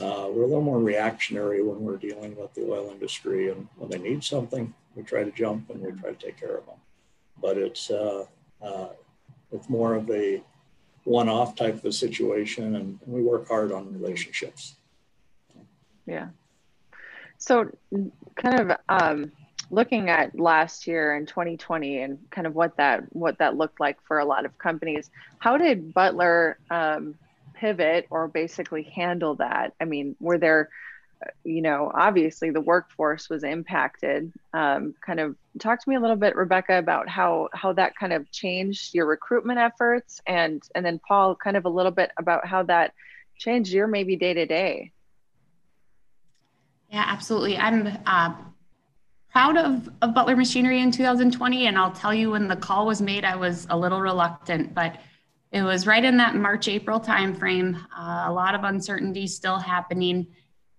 Uh, 0.00 0.28
we're 0.30 0.42
a 0.42 0.46
little 0.46 0.60
more 0.60 0.80
reactionary 0.80 1.62
when 1.62 1.80
we're 1.80 1.96
dealing 1.96 2.34
with 2.36 2.52
the 2.54 2.62
oil 2.68 2.90
industry, 2.90 3.50
and 3.50 3.68
when 3.76 3.90
they 3.90 3.98
need 3.98 4.24
something, 4.24 4.74
we 4.96 5.02
try 5.02 5.22
to 5.22 5.30
jump 5.30 5.70
and 5.70 5.80
we 5.80 5.92
try 5.92 6.10
to 6.10 6.26
take 6.26 6.38
care 6.38 6.56
of 6.56 6.66
them. 6.66 6.76
But 7.40 7.58
it's 7.58 7.90
uh, 7.90 8.24
uh, 8.60 8.88
it's 9.52 9.68
more 9.68 9.94
of 9.94 10.10
a 10.10 10.42
one-off 11.04 11.54
type 11.54 11.84
of 11.84 11.94
situation, 11.94 12.74
and, 12.76 12.98
and 13.04 13.14
we 13.14 13.22
work 13.22 13.46
hard 13.46 13.70
on 13.70 13.92
relationships. 13.92 14.76
Yeah. 16.06 16.28
So, 17.38 17.70
kind 18.36 18.70
of 18.70 18.76
um, 18.88 19.32
looking 19.70 20.10
at 20.10 20.38
last 20.38 20.86
year 20.86 21.16
in 21.16 21.26
2020 21.26 22.00
and 22.00 22.18
kind 22.30 22.46
of 22.46 22.54
what 22.54 22.76
that 22.76 23.04
what 23.14 23.38
that 23.38 23.56
looked 23.56 23.80
like 23.80 23.98
for 24.02 24.18
a 24.18 24.24
lot 24.24 24.44
of 24.44 24.56
companies. 24.58 25.10
How 25.38 25.56
did 25.56 25.92
Butler 25.94 26.58
um, 26.70 27.16
pivot 27.64 28.06
or 28.10 28.28
basically 28.28 28.82
handle 28.82 29.36
that? 29.36 29.72
I 29.80 29.86
mean, 29.86 30.16
were 30.20 30.36
there, 30.36 30.68
you 31.44 31.62
know, 31.62 31.90
obviously 31.94 32.50
the 32.50 32.60
workforce 32.60 33.30
was 33.30 33.42
impacted. 33.42 34.30
Um, 34.52 34.94
kind 35.04 35.18
of 35.18 35.34
talk 35.58 35.82
to 35.82 35.88
me 35.88 35.96
a 35.96 36.00
little 36.00 36.16
bit, 36.16 36.36
Rebecca, 36.36 36.76
about 36.76 37.08
how 37.08 37.48
how 37.54 37.72
that 37.72 37.96
kind 37.96 38.12
of 38.12 38.30
changed 38.30 38.94
your 38.94 39.06
recruitment 39.06 39.58
efforts, 39.58 40.20
and 40.26 40.62
and 40.74 40.84
then 40.84 41.00
Paul, 41.08 41.36
kind 41.36 41.56
of 41.56 41.64
a 41.64 41.70
little 41.70 41.92
bit 41.92 42.10
about 42.18 42.46
how 42.46 42.64
that 42.64 42.92
changed 43.38 43.72
your 43.72 43.86
maybe 43.86 44.16
day 44.16 44.34
to 44.34 44.44
day. 44.44 44.92
Yeah, 46.90 47.04
absolutely. 47.06 47.56
I'm 47.56 47.88
uh, 48.04 48.34
proud 49.32 49.56
of, 49.56 49.88
of 50.02 50.14
Butler 50.14 50.36
Machinery 50.36 50.80
in 50.80 50.92
2020. 50.92 51.66
And 51.66 51.76
I'll 51.78 51.90
tell 51.90 52.14
you, 52.14 52.32
when 52.32 52.46
the 52.46 52.54
call 52.54 52.86
was 52.86 53.02
made, 53.02 53.24
I 53.24 53.34
was 53.34 53.66
a 53.68 53.76
little 53.76 54.00
reluctant, 54.00 54.74
but 54.74 55.00
it 55.54 55.62
was 55.62 55.86
right 55.86 56.04
in 56.04 56.16
that 56.16 56.34
March, 56.34 56.66
April 56.66 56.98
timeframe. 56.98 57.76
Uh, 57.96 58.24
a 58.26 58.32
lot 58.32 58.56
of 58.56 58.64
uncertainty 58.64 59.28
still 59.28 59.56
happening. 59.56 60.26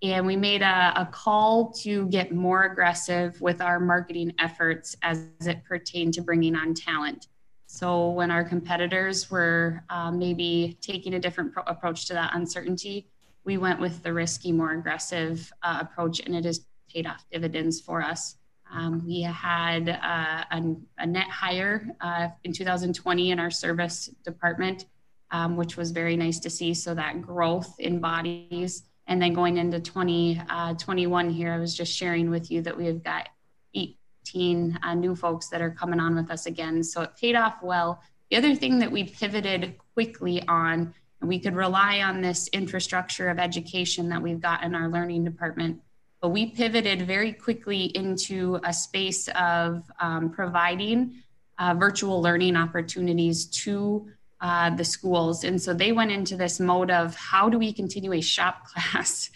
And 0.03 0.27
we 0.27 0.35
made 0.35 0.61
a, 0.61 0.91
a, 0.97 1.05
call 1.09 1.71
to 1.83 2.05
get 2.07 2.33
more 2.33 2.63
aggressive 2.63 3.39
with 3.39 3.61
our 3.61 3.79
marketing 3.79 4.33
efforts 4.37 4.93
as 5.01 5.29
it 5.39 5.63
pertained 5.63 6.13
to 6.15 6.21
bringing 6.21 6.57
on 6.57 6.73
talent. 6.73 7.27
So 7.67 8.09
when 8.09 8.29
our 8.29 8.43
competitors 8.43 9.31
were 9.31 9.81
uh, 9.89 10.11
maybe 10.11 10.77
taking 10.81 11.13
a 11.13 11.19
different 11.19 11.53
pro- 11.53 11.63
approach 11.63 12.07
to 12.07 12.13
that 12.13 12.35
uncertainty, 12.35 13.07
we 13.45 13.57
went 13.57 13.79
with 13.79 14.03
the 14.03 14.11
risky, 14.11 14.51
more 14.51 14.73
aggressive 14.73 15.53
uh, 15.63 15.77
approach, 15.79 16.19
and 16.19 16.35
it 16.35 16.43
has 16.43 16.65
paid 16.93 17.07
off 17.07 17.25
dividends 17.31 17.79
for 17.79 18.01
us. 18.01 18.35
Um, 18.71 19.05
we 19.05 19.21
had 19.21 19.89
uh, 19.89 20.43
a, 20.51 20.75
a, 20.97 21.05
net 21.05 21.29
hire 21.29 21.87
uh, 22.01 22.29
in 22.43 22.51
2020 22.51 23.31
in 23.31 23.39
our 23.39 23.51
service 23.51 24.09
department, 24.23 24.85
um, 25.31 25.55
which 25.55 25.77
was 25.77 25.91
very 25.91 26.17
nice 26.17 26.39
to 26.39 26.49
see. 26.49 26.73
So 26.73 26.93
that 26.95 27.21
growth 27.21 27.79
in 27.79 27.99
bodies. 27.99 28.83
And 29.07 29.21
then 29.21 29.33
going 29.33 29.57
into 29.57 29.79
2021 29.79 31.25
uh, 31.27 31.31
here, 31.31 31.53
I 31.53 31.57
was 31.57 31.75
just 31.75 31.95
sharing 31.95 32.29
with 32.29 32.49
you 32.49 32.61
that 32.63 32.75
we 32.75 32.87
have 32.87 33.03
got 33.03 33.29
18 33.75 34.79
uh, 34.81 34.93
new 34.95 35.15
folks 35.15 35.47
that 35.49 35.61
are 35.61 35.71
coming 35.71 35.99
on 35.99 36.15
with 36.15 36.31
us 36.31 36.47
again. 36.47 36.83
So 36.83 37.01
it 37.01 37.15
paid 37.15 37.35
off 37.35 37.61
well. 37.61 38.01
The 38.31 38.37
other 38.37 38.55
thing 38.55 38.79
that 38.79 38.91
we 38.91 39.03
pivoted 39.03 39.75
quickly 39.93 40.41
on, 40.47 40.93
and 41.21 41.29
we 41.29 41.39
could 41.39 41.55
rely 41.55 42.01
on 42.01 42.21
this 42.21 42.47
infrastructure 42.47 43.29
of 43.29 43.37
education 43.37 44.09
that 44.09 44.21
we've 44.21 44.41
got 44.41 44.63
in 44.63 44.73
our 44.73 44.89
learning 44.89 45.23
department 45.23 45.81
but 46.25 46.31
we 46.31 46.47
pivoted 46.47 47.03
very 47.03 47.31
quickly 47.31 47.83
into 47.95 48.59
a 48.63 48.73
space 48.73 49.27
of 49.35 49.83
um, 49.99 50.31
providing 50.31 51.21
uh, 51.59 51.75
virtual 51.77 52.19
learning 52.19 52.55
opportunities 52.55 53.45
to 53.45 54.07
uh, 54.41 54.71
the 54.75 54.83
schools. 54.83 55.43
And 55.43 55.61
so 55.61 55.71
they 55.71 55.91
went 55.91 56.09
into 56.09 56.35
this 56.35 56.59
mode 56.59 56.89
of 56.89 57.15
how 57.15 57.47
do 57.47 57.59
we 57.59 57.71
continue 57.71 58.11
a 58.13 58.21
shop 58.21 58.65
class 58.73 59.29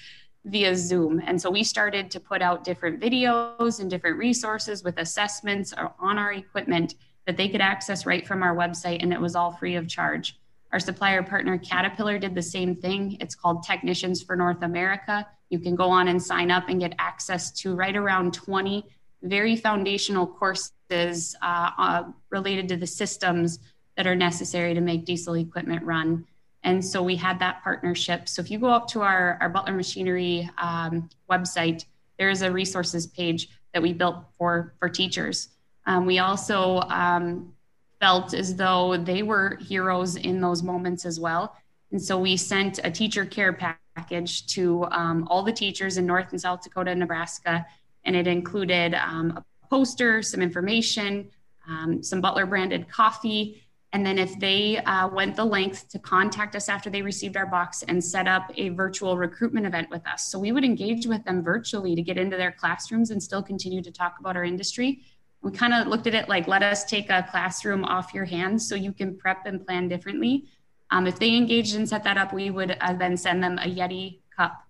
via 0.46 0.76
Zoom? 0.76 1.22
And 1.28 1.40
so 1.40 1.52
we 1.52 1.64
started 1.64 2.10
to 2.10 2.20
put 2.20 2.42
out 2.42 2.64
different 2.64 3.00
videos 3.00 3.80
and 3.80 3.88
different 3.88 4.18
resources 4.18 4.84
with 4.84 4.98
assessments 4.98 5.76
on 6.00 6.18
our 6.18 6.34
equipment 6.34 6.96
that 7.28 7.38
they 7.38 7.50
could 7.50 7.62
access 7.62 8.04
right 8.08 8.26
from 8.26 8.42
our 8.42 8.56
website, 8.56 9.04
and 9.04 9.14
it 9.14 9.22
was 9.22 9.36
all 9.36 9.52
free 9.52 9.76
of 9.76 9.88
charge. 9.88 10.40
Our 10.72 10.80
supplier 10.80 11.22
partner 11.22 11.60
Caterpillar 11.60 12.18
did 12.18 12.34
the 12.34 12.42
same 12.42 12.76
thing. 12.76 13.18
It's 13.20 13.36
called 13.36 13.62
Technicians 13.62 14.24
for 14.24 14.36
North 14.36 14.64
America. 14.64 15.28
You 15.50 15.60
can 15.60 15.76
go 15.76 15.90
on 15.90 16.08
and 16.08 16.22
sign 16.22 16.52
up 16.52 16.70
and 16.70 16.80
get 16.80 16.94
access 17.00 17.52
to 17.62 17.76
right 17.76 17.96
around 17.96 18.34
20 18.34 18.86
very 19.24 19.56
foundational 19.56 20.26
courses 20.26 21.36
uh, 21.42 21.72
uh, 21.78 22.04
related 22.30 22.68
to 22.70 22.78
the 22.78 22.88
systems 22.88 23.60
that 23.98 24.08
are 24.08 24.16
necessary 24.16 24.74
to 24.74 24.82
make 24.82 25.06
diesel 25.06 25.36
equipment 25.36 25.84
run. 25.84 26.26
And 26.64 26.84
so 26.84 27.02
we 27.02 27.16
had 27.16 27.40
that 27.40 27.64
partnership. 27.64 28.30
So 28.30 28.42
if 28.42 28.52
you 28.52 28.60
go 28.60 28.68
up 28.68 28.88
to 28.90 29.02
our, 29.02 29.38
our 29.42 29.50
Butler 29.50 29.74
Machinery 29.74 30.50
um, 30.58 31.10
website, 31.30 31.86
there 32.18 32.30
is 32.30 32.42
a 32.42 32.52
resources 32.52 33.08
page 33.08 33.50
that 33.74 33.82
we 33.82 33.94
built 33.94 34.24
for, 34.38 34.74
for 34.80 34.90
teachers. 34.90 35.50
Um, 35.86 36.06
we 36.06 36.20
also 36.20 36.82
um, 36.90 37.54
felt 38.00 38.34
as 38.34 38.56
though 38.56 38.98
they 38.98 39.24
were 39.24 39.58
heroes 39.58 40.16
in 40.16 40.42
those 40.42 40.64
moments 40.64 41.06
as 41.06 41.20
well. 41.20 41.56
And 41.92 42.02
so 42.02 42.20
we 42.20 42.38
sent 42.38 42.80
a 42.84 42.92
teacher 42.92 43.26
care 43.26 43.54
pack 43.54 43.80
package 44.00 44.46
to 44.48 44.86
um, 44.92 45.28
all 45.30 45.44
the 45.44 45.52
teachers 45.52 45.98
in 45.98 46.06
North 46.06 46.30
and 46.32 46.40
South 46.40 46.62
Dakota 46.64 46.92
and 46.92 47.00
Nebraska. 47.00 47.66
And 48.06 48.16
it 48.16 48.28
included 48.28 48.94
um, 48.94 49.28
a 49.38 49.44
poster, 49.70 50.22
some 50.22 50.42
information, 50.42 51.30
um, 51.68 52.02
some 52.02 52.22
Butler 52.22 52.46
branded 52.46 52.88
coffee. 52.90 53.62
And 53.92 54.06
then 54.06 54.18
if 54.20 54.40
they 54.40 54.78
uh, 54.78 55.08
went 55.10 55.36
the 55.36 55.44
length 55.44 55.90
to 55.90 56.00
contact 56.00 56.56
us 56.56 56.70
after 56.70 56.90
they 56.90 57.02
received 57.02 57.36
our 57.36 57.48
box 57.48 57.84
and 57.88 58.04
set 58.04 58.28
up 58.28 58.52
a 58.56 58.70
virtual 58.70 59.18
recruitment 59.18 59.66
event 59.66 59.90
with 59.90 60.06
us. 60.08 60.28
So 60.32 60.40
we 60.40 60.52
would 60.52 60.64
engage 60.64 61.06
with 61.08 61.24
them 61.26 61.44
virtually 61.44 61.96
to 61.96 62.02
get 62.02 62.18
into 62.18 62.38
their 62.38 62.52
classrooms 62.52 63.12
and 63.12 63.22
still 63.22 63.44
continue 63.44 63.82
to 63.82 63.92
talk 63.92 64.18
about 64.20 64.38
our 64.38 64.44
industry. 64.44 65.02
We 65.42 65.52
kind 65.52 65.74
of 65.74 65.88
looked 65.88 66.08
at 66.08 66.14
it 66.14 66.30
like, 66.30 66.48
let 66.48 66.64
us 66.64 66.86
take 66.86 67.10
a 67.10 67.28
classroom 67.32 67.84
off 67.84 68.14
your 68.14 68.26
hands 68.26 68.68
so 68.68 68.76
you 68.76 68.94
can 68.94 69.18
prep 69.18 69.46
and 69.46 69.66
plan 69.66 69.88
differently. 69.88 70.46
Um, 70.92 71.08
if 71.08 71.20
they 71.20 71.36
engaged 71.36 71.76
and 71.76 71.88
set 71.88 72.04
that 72.04 72.18
up, 72.18 72.34
we 72.34 72.50
would 72.50 72.78
uh, 72.82 72.94
then 72.94 73.16
send 73.16 73.44
them 73.44 73.58
a 73.60 73.68
Yeti 73.68 74.20
cup 74.36 74.64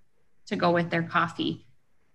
to 0.48 0.56
go 0.56 0.72
with 0.72 0.90
their 0.90 1.04
coffee. 1.04 1.66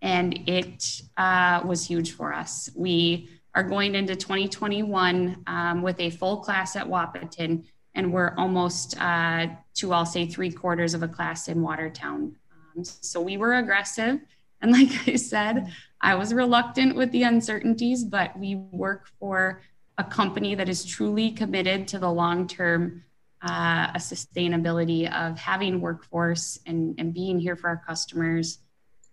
And 0.03 0.49
it 0.49 1.03
uh, 1.17 1.62
was 1.64 1.87
huge 1.87 2.12
for 2.12 2.35
us. 2.35 2.69
We 2.75 3.31
are 3.55 3.62
going 3.62 3.95
into 3.95 4.17
2021 4.17 5.45
um, 5.47 5.83
with 5.83 5.99
a 6.01 6.11
full 6.11 6.38
class 6.38 6.77
at 6.77 6.87
Wahpeton, 6.87 7.64
and 7.95 8.12
we're 8.12 8.35
almost 8.37 9.01
uh, 9.01 9.47
to, 9.75 9.93
I'll 9.93 10.05
say, 10.05 10.27
three 10.27 10.51
quarters 10.51 10.95
of 10.95 11.03
a 11.03 11.09
class 11.09 11.49
in 11.49 11.62
Watertown. 11.62 12.37
Um, 12.77 12.85
so 12.85 13.21
we 13.21 13.37
were 13.37 13.55
aggressive. 13.55 14.21
And 14.61 14.73
like 14.79 15.09
I 15.09 15.17
said, 15.17 15.73
I 16.01 16.14
was 16.17 16.35
reluctant 16.35 16.97
with 16.97 17.11
the 17.12 17.23
uncertainties, 17.23 18.05
but 18.05 18.38
we 18.38 18.57
work 18.57 19.09
for 19.19 19.62
a 19.97 20.05
company 20.05 20.55
that 20.57 20.69
is 20.69 20.85
truly 20.85 21.31
committed 21.31 21.87
to 21.88 21.99
the 21.99 22.11
long 22.11 22.49
term 22.49 23.05
uh, 23.44 23.90
a 23.94 23.98
sustainability 23.98 25.12
of 25.12 25.38
having 25.38 25.80
workforce 25.80 26.59
and, 26.66 26.94
and 26.98 27.12
being 27.12 27.38
here 27.38 27.57
for 27.57 27.68
our 27.68 27.83
customers. 27.87 28.59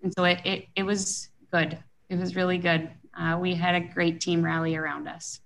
And 0.04 0.14
so 0.14 0.24
it, 0.24 0.40
it, 0.46 0.68
it 0.76 0.84
was 0.84 1.30
good. 1.52 1.78
It 2.10 2.18
was 2.18 2.36
really 2.36 2.58
good. 2.58 2.90
Uh, 3.18 3.38
we 3.40 3.54
had 3.54 3.76
a 3.76 3.82
great 3.82 4.22
team 4.22 4.44
rally 4.44 4.76
around 4.76 5.08
us. 5.08 5.42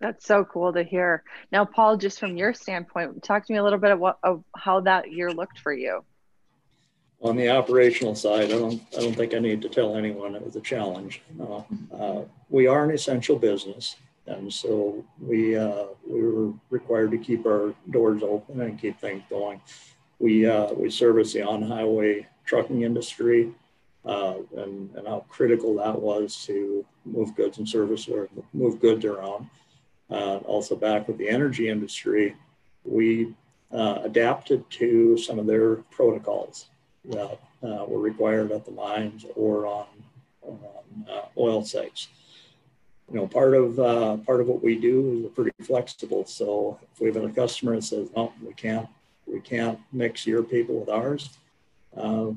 That's 0.00 0.26
so 0.26 0.44
cool 0.44 0.74
to 0.74 0.82
hear. 0.82 1.22
Now, 1.50 1.64
Paul, 1.64 1.96
just 1.96 2.20
from 2.20 2.36
your 2.36 2.52
standpoint, 2.52 3.22
talk 3.22 3.46
to 3.46 3.52
me 3.52 3.58
a 3.58 3.64
little 3.64 3.78
bit 3.78 3.90
of, 3.90 3.98
what, 3.98 4.18
of 4.22 4.44
how 4.54 4.80
that 4.80 5.10
year 5.10 5.32
looked 5.32 5.58
for 5.60 5.72
you. 5.72 6.04
On 7.22 7.34
the 7.34 7.48
operational 7.48 8.14
side, 8.14 8.52
I 8.52 8.58
don't, 8.58 8.82
I 8.94 9.00
don't 9.00 9.14
think 9.14 9.32
I 9.32 9.38
need 9.38 9.62
to 9.62 9.70
tell 9.70 9.96
anyone 9.96 10.34
it 10.34 10.44
was 10.44 10.56
a 10.56 10.60
challenge. 10.60 11.22
Uh, 11.40 11.62
uh, 11.94 12.24
we 12.50 12.66
are 12.66 12.84
an 12.84 12.90
essential 12.90 13.38
business. 13.38 13.96
And 14.26 14.52
so 14.52 15.04
we, 15.20 15.56
uh, 15.56 15.86
we 16.06 16.22
were 16.22 16.52
required 16.70 17.12
to 17.12 17.18
keep 17.18 17.46
our 17.46 17.74
doors 17.90 18.22
open 18.22 18.60
and 18.60 18.80
keep 18.80 18.98
things 19.00 19.22
going. 19.30 19.60
We, 20.18 20.46
uh, 20.46 20.72
we 20.72 20.90
service 20.90 21.32
the 21.32 21.42
on-highway 21.42 22.26
trucking 22.44 22.82
industry 22.82 23.52
uh, 24.04 24.36
and, 24.56 24.94
and 24.94 25.06
how 25.06 25.24
critical 25.28 25.74
that 25.76 26.00
was 26.00 26.44
to 26.46 26.84
move 27.04 27.34
goods 27.36 27.58
and 27.58 27.68
service 27.68 28.08
or 28.08 28.28
move 28.52 28.80
goods 28.80 29.04
around. 29.04 29.48
Uh, 30.10 30.36
also 30.38 30.76
back 30.76 31.08
with 31.08 31.18
the 31.18 31.28
energy 31.28 31.68
industry, 31.68 32.34
we 32.84 33.34
uh, 33.72 34.00
adapted 34.04 34.68
to 34.70 35.18
some 35.18 35.38
of 35.38 35.46
their 35.46 35.76
protocols 35.90 36.66
that 37.04 37.38
uh, 37.62 37.84
were 37.86 38.00
required 38.00 38.52
at 38.52 38.64
the 38.64 38.70
mines 38.70 39.24
or 39.34 39.66
on, 39.66 39.86
on 40.42 40.58
oil 41.36 41.64
sites 41.64 42.08
you 43.10 43.16
know, 43.16 43.26
part 43.26 43.54
of 43.54 43.78
uh, 43.78 44.16
part 44.18 44.40
of 44.40 44.48
what 44.48 44.62
we 44.62 44.76
do 44.76 45.12
is 45.12 45.22
we're 45.22 45.44
pretty 45.44 45.64
flexible. 45.64 46.24
So 46.26 46.78
if 46.92 47.00
we 47.00 47.12
have 47.12 47.22
a 47.22 47.28
customer 47.30 47.76
that 47.76 47.82
says, 47.82 48.08
"No, 48.16 48.32
we 48.44 48.52
can't, 48.54 48.88
we 49.26 49.40
can't 49.40 49.78
mix 49.92 50.26
your 50.26 50.42
people 50.42 50.80
with 50.80 50.88
ours," 50.88 51.30
uh, 51.96 52.30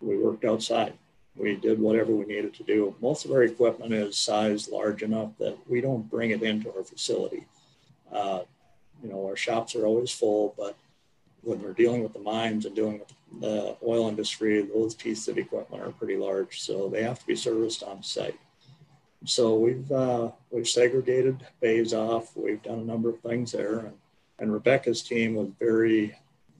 we 0.00 0.16
worked 0.16 0.44
outside, 0.44 0.94
we 1.36 1.56
did 1.56 1.78
whatever 1.78 2.12
we 2.12 2.24
needed 2.24 2.54
to 2.54 2.62
do. 2.62 2.94
Most 3.00 3.24
of 3.24 3.32
our 3.32 3.42
equipment 3.42 3.92
is 3.92 4.18
sized 4.18 4.70
large 4.70 5.02
enough 5.02 5.30
that 5.38 5.58
we 5.68 5.80
don't 5.80 6.08
bring 6.10 6.30
it 6.30 6.42
into 6.42 6.74
our 6.74 6.84
facility. 6.84 7.44
Uh, 8.10 8.40
you 9.02 9.10
know, 9.10 9.26
our 9.26 9.36
shops 9.36 9.76
are 9.76 9.86
always 9.86 10.10
full, 10.10 10.54
but 10.56 10.76
when 11.42 11.62
we're 11.62 11.72
dealing 11.72 12.02
with 12.02 12.12
the 12.12 12.18
mines 12.18 12.66
and 12.66 12.74
doing 12.74 13.00
the 13.40 13.76
oil 13.86 14.08
industry, 14.08 14.62
those 14.62 14.94
pieces 14.94 15.28
of 15.28 15.38
equipment 15.38 15.82
are 15.82 15.90
pretty 15.92 16.16
large, 16.16 16.60
so 16.60 16.88
they 16.88 17.02
have 17.02 17.18
to 17.18 17.26
be 17.26 17.36
serviced 17.36 17.82
on 17.82 18.02
site. 18.02 18.38
So 19.24 19.56
we've 19.56 19.90
uh, 19.90 20.30
we've 20.50 20.68
segregated 20.68 21.46
bays 21.60 21.92
off. 21.92 22.36
We've 22.36 22.62
done 22.62 22.78
a 22.78 22.84
number 22.84 23.08
of 23.10 23.20
things 23.20 23.52
there, 23.52 23.80
and, 23.80 23.94
and 24.38 24.52
Rebecca's 24.52 25.02
team 25.02 25.34
was 25.34 25.48
very, 25.58 26.16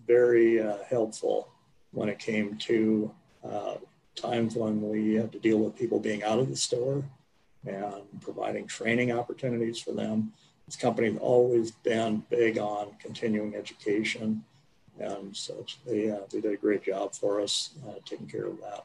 very 0.06 0.60
uh, 0.60 0.78
helpful 0.88 1.48
when 1.92 2.08
it 2.08 2.18
came 2.18 2.56
to 2.58 3.10
uh, 3.48 3.74
times 4.16 4.56
when 4.56 4.82
we 4.82 5.14
had 5.14 5.32
to 5.32 5.38
deal 5.38 5.58
with 5.58 5.76
people 5.76 6.00
being 6.00 6.24
out 6.24 6.38
of 6.38 6.48
the 6.48 6.56
store 6.56 7.04
and 7.66 8.02
providing 8.20 8.66
training 8.66 9.12
opportunities 9.12 9.78
for 9.78 9.92
them. 9.92 10.32
This 10.66 10.76
company's 10.76 11.18
always 11.18 11.70
been 11.70 12.24
big 12.28 12.58
on 12.58 12.88
continuing 13.00 13.54
education 13.54 14.44
and 14.98 15.34
such. 15.34 15.78
They, 15.86 16.10
uh, 16.10 16.20
they 16.30 16.40
did 16.40 16.52
a 16.52 16.56
great 16.56 16.84
job 16.84 17.14
for 17.14 17.40
us 17.40 17.70
uh, 17.88 17.94
taking 18.04 18.26
care 18.26 18.46
of 18.46 18.60
that. 18.60 18.84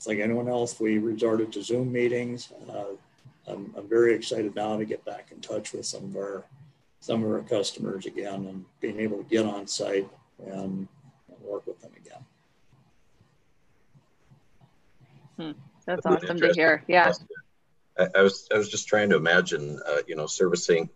It's 0.00 0.06
like 0.06 0.18
anyone 0.18 0.48
else, 0.48 0.80
we 0.80 0.96
resorted 0.96 1.52
to 1.52 1.62
Zoom 1.62 1.92
meetings. 1.92 2.50
Uh, 2.70 2.84
I'm, 3.46 3.70
I'm 3.76 3.86
very 3.86 4.14
excited 4.14 4.54
now 4.54 4.78
to 4.78 4.86
get 4.86 5.04
back 5.04 5.28
in 5.30 5.42
touch 5.42 5.74
with 5.74 5.84
some 5.84 6.04
of 6.04 6.16
our 6.16 6.46
some 7.00 7.22
of 7.22 7.30
our 7.30 7.42
customers 7.42 8.06
again 8.06 8.46
and 8.46 8.64
being 8.80 8.98
able 8.98 9.18
to 9.18 9.24
get 9.24 9.44
on 9.44 9.66
site 9.66 10.08
and, 10.38 10.88
and 11.28 11.40
work 11.42 11.66
with 11.66 11.78
them 11.82 11.90
again. 11.98 12.24
Hmm. 15.36 15.60
That's 15.84 16.06
awesome 16.06 16.40
to 16.40 16.54
hear. 16.54 16.82
Yeah. 16.88 17.12
I, 17.98 18.08
I, 18.16 18.22
was 18.22 18.48
I 18.54 18.56
was 18.56 18.70
just 18.70 18.88
trying 18.88 19.10
to 19.10 19.16
imagine, 19.16 19.78
uh, 19.86 19.98
you 20.08 20.16
know, 20.16 20.26
servicing 20.26 20.88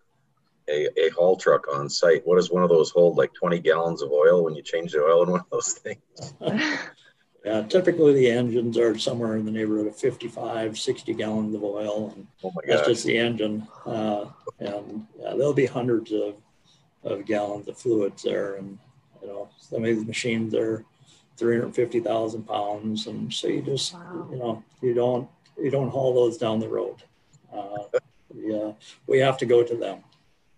a, 0.66 0.88
a 0.98 1.10
haul 1.10 1.36
truck 1.36 1.66
on 1.70 1.90
site. 1.90 2.26
What 2.26 2.36
does 2.36 2.50
one 2.50 2.62
of 2.62 2.70
those 2.70 2.88
hold? 2.88 3.18
Like 3.18 3.34
20 3.34 3.58
gallons 3.58 4.00
of 4.00 4.12
oil 4.12 4.44
when 4.44 4.54
you 4.54 4.62
change 4.62 4.92
the 4.92 5.04
oil 5.04 5.24
in 5.24 5.30
one 5.30 5.40
of 5.40 5.50
those 5.50 5.74
things? 5.74 6.00
yeah, 7.44 7.62
typically 7.62 8.14
the 8.14 8.30
engines 8.30 8.78
are 8.78 8.96
somewhere 8.98 9.36
in 9.36 9.44
the 9.44 9.50
neighborhood 9.50 9.86
of 9.86 9.96
55, 9.96 10.78
60 10.78 11.14
gallons 11.14 11.54
of 11.54 11.62
oil. 11.62 12.10
And 12.16 12.26
oh 12.42 12.50
my 12.54 12.62
that's 12.66 12.88
just 12.88 13.04
the 13.04 13.18
engine. 13.18 13.68
Uh, 13.84 14.26
and 14.60 15.06
yeah, 15.18 15.34
there'll 15.36 15.52
be 15.52 15.66
hundreds 15.66 16.10
of, 16.10 16.36
of 17.02 17.26
gallons 17.26 17.68
of 17.68 17.76
fluids 17.76 18.22
there. 18.22 18.54
And, 18.54 18.78
you 19.20 19.28
know, 19.28 19.50
some 19.58 19.84
of 19.84 19.84
these 19.84 20.06
machines 20.06 20.54
are 20.54 20.86
350,000 21.36 22.44
pounds. 22.44 23.08
And 23.08 23.30
so 23.32 23.48
you 23.48 23.60
just, 23.60 23.92
wow. 23.92 24.26
you 24.30 24.38
know, 24.38 24.64
you 24.80 24.94
don't, 24.94 25.28
you 25.58 25.70
don't 25.70 25.90
haul 25.90 26.14
those 26.14 26.38
down 26.38 26.60
the 26.60 26.68
road. 26.68 27.02
Uh, 27.54 27.98
yeah, 28.34 28.72
we 29.06 29.18
have 29.18 29.36
to 29.38 29.46
go 29.46 29.62
to 29.62 29.76
them. 29.76 29.98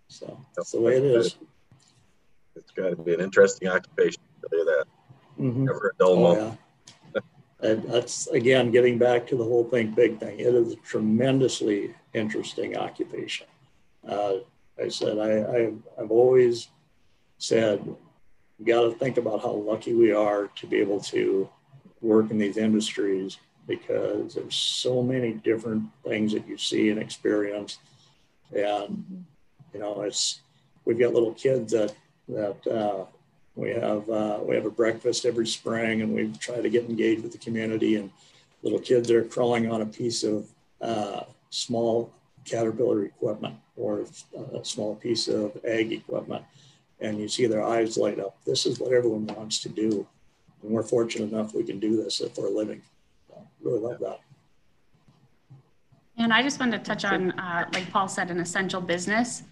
So 0.07 0.39
that's 0.55 0.71
the 0.71 0.79
way 0.79 0.95
it 0.95 1.03
is. 1.03 1.35
It's 2.55 2.71
got 2.71 2.91
to 2.91 2.95
be 2.95 3.13
an 3.13 3.19
interesting 3.19 3.67
occupation. 3.67 4.21
to 4.41 4.47
do 4.49 4.63
that. 4.63 4.85
Mm-hmm. 5.37 5.65
Never 5.65 5.93
a 5.93 5.97
dull 5.97 6.13
oh, 6.13 6.21
moment. 6.21 6.51
Yeah. 6.53 6.66
And 7.61 7.83
that's 7.83 8.27
again 8.27 8.71
getting 8.71 8.97
back 8.97 9.25
to 9.27 9.35
the 9.35 9.43
whole 9.43 9.63
thing, 9.63 9.91
big 9.91 10.19
thing. 10.19 10.39
It 10.39 10.53
is 10.53 10.73
a 10.73 10.75
tremendously 10.77 11.95
interesting 12.13 12.77
occupation. 12.77 13.47
Uh, 14.07 14.35
I 14.81 14.89
said 14.89 15.17
I, 15.17 15.31
I 15.39 15.73
I've 15.99 16.11
always 16.11 16.69
said 17.39 17.83
we 18.59 18.65
got 18.65 18.81
to 18.81 18.91
think 18.91 19.17
about 19.17 19.41
how 19.41 19.51
lucky 19.51 19.93
we 19.93 20.11
are 20.11 20.47
to 20.47 20.67
be 20.67 20.77
able 20.77 20.99
to 21.01 21.49
work 22.01 22.31
in 22.31 22.37
these 22.37 22.57
industries 22.57 23.37
because 23.67 24.35
there's 24.35 24.55
so 24.55 25.01
many 25.03 25.33
different 25.33 25.83
things 26.03 26.31
that 26.33 26.47
you 26.47 26.57
see 26.57 26.89
and 26.89 26.99
experience 26.99 27.79
and 28.55 29.25
you 29.73 29.79
know 29.79 30.01
it's 30.01 30.41
we've 30.85 30.99
got 30.99 31.13
little 31.13 31.33
kids 31.33 31.73
that 31.73 31.93
that 32.29 32.67
uh, 32.67 33.05
we 33.57 33.71
have 33.71 34.07
uh, 34.09 34.39
we 34.43 34.55
have 34.55 34.65
a 34.65 34.71
breakfast 34.71 35.25
every 35.25 35.47
spring 35.47 36.01
and 36.01 36.13
we 36.13 36.31
try 36.39 36.61
to 36.61 36.69
get 36.69 36.85
engaged 36.85 37.23
with 37.23 37.31
the 37.31 37.37
community 37.39 37.95
and 37.95 38.11
little 38.61 38.79
kids 38.79 39.09
are 39.11 39.23
crawling 39.23 39.69
on 39.69 39.81
a 39.81 39.85
piece 39.85 40.23
of 40.23 40.47
uh, 40.81 41.21
small 41.49 42.13
caterpillar 42.45 43.03
equipment 43.03 43.55
or 43.75 44.05
a 44.53 44.63
small 44.63 44.95
piece 44.95 45.27
of 45.27 45.57
ag 45.65 45.91
equipment 45.91 46.45
and 46.99 47.19
you 47.19 47.27
see 47.27 47.45
their 47.45 47.63
eyes 47.63 47.97
light 47.97 48.19
up. 48.19 48.37
This 48.45 48.65
is 48.65 48.79
what 48.79 48.93
everyone 48.93 49.27
wants 49.27 49.59
to 49.59 49.69
do. 49.69 50.07
And 50.61 50.71
we're 50.71 50.83
fortunate 50.83 51.31
enough 51.31 51.53
we 51.53 51.63
can 51.63 51.79
do 51.79 52.01
this 52.01 52.21
for 52.33 52.47
a 52.47 52.49
living. 52.49 52.81
So 53.27 53.47
really 53.61 53.79
love 53.79 53.99
that. 53.99 54.21
And 56.17 56.33
I 56.33 56.41
just 56.41 56.59
wanted 56.59 56.79
to 56.79 56.83
touch 56.83 57.05
on, 57.05 57.31
uh, 57.39 57.69
like 57.73 57.91
Paul 57.91 58.07
said, 58.07 58.31
an 58.31 58.39
essential 58.39 58.81
business. 58.81 59.43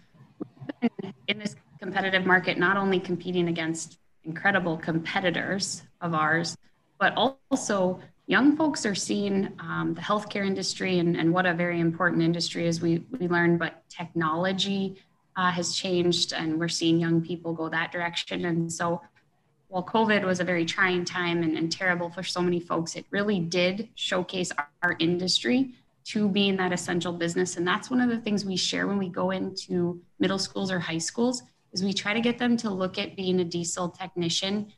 In 1.27 1.37
this 1.37 1.55
competitive 1.85 2.25
market, 2.25 2.57
not 2.57 2.77
only 2.77 2.99
competing 2.99 3.47
against 3.47 3.99
incredible 4.23 4.75
competitors 4.75 5.83
of 6.01 6.15
ours, 6.15 6.57
but 6.99 7.13
also 7.15 7.99
young 8.25 8.57
folks 8.57 8.87
are 8.87 8.95
seeing 8.95 9.53
um, 9.59 9.93
the 9.93 10.01
healthcare 10.01 10.47
industry 10.47 10.97
and, 10.97 11.15
and 11.15 11.31
what 11.31 11.45
a 11.45 11.53
very 11.53 11.79
important 11.79 12.23
industry 12.23 12.65
is 12.65 12.81
we, 12.81 13.03
we 13.19 13.27
learned, 13.27 13.59
but 13.59 13.87
technology 13.87 14.95
uh, 15.35 15.51
has 15.51 15.75
changed 15.75 16.33
and 16.33 16.59
we're 16.59 16.67
seeing 16.67 16.99
young 16.99 17.21
people 17.21 17.53
go 17.53 17.69
that 17.69 17.91
direction. 17.91 18.45
And 18.45 18.73
so 18.73 18.99
while 19.67 19.83
COVID 19.83 20.25
was 20.25 20.39
a 20.39 20.43
very 20.43 20.65
trying 20.65 21.05
time 21.05 21.43
and, 21.43 21.55
and 21.55 21.71
terrible 21.71 22.09
for 22.09 22.23
so 22.23 22.41
many 22.41 22.59
folks, 22.59 22.95
it 22.95 23.05
really 23.11 23.39
did 23.39 23.89
showcase 23.93 24.51
our, 24.57 24.67
our, 24.81 24.95
industry 24.97 25.75
to 26.05 26.29
being 26.29 26.55
that 26.55 26.71
essential 26.71 27.13
business. 27.13 27.57
And 27.57 27.67
that's 27.67 27.91
one 27.91 28.01
of 28.01 28.09
the 28.09 28.19
things 28.19 28.43
we 28.43 28.55
share 28.55 28.87
when 28.87 28.97
we 28.97 29.09
go 29.09 29.29
into 29.31 30.01
middle 30.17 30.39
schools 30.39 30.71
or 30.71 30.79
high 30.79 30.99
schools 30.99 31.43
is 31.75 31.83
we 31.83 31.93
try 31.93 32.13
to 32.13 32.21
get 32.21 32.39
them 32.39 32.57
to 32.57 32.69
look 32.71 32.97
at 32.97 33.15
being 33.15 33.39
a 33.39 33.45
diesel 33.45 33.89
technician 33.89 34.71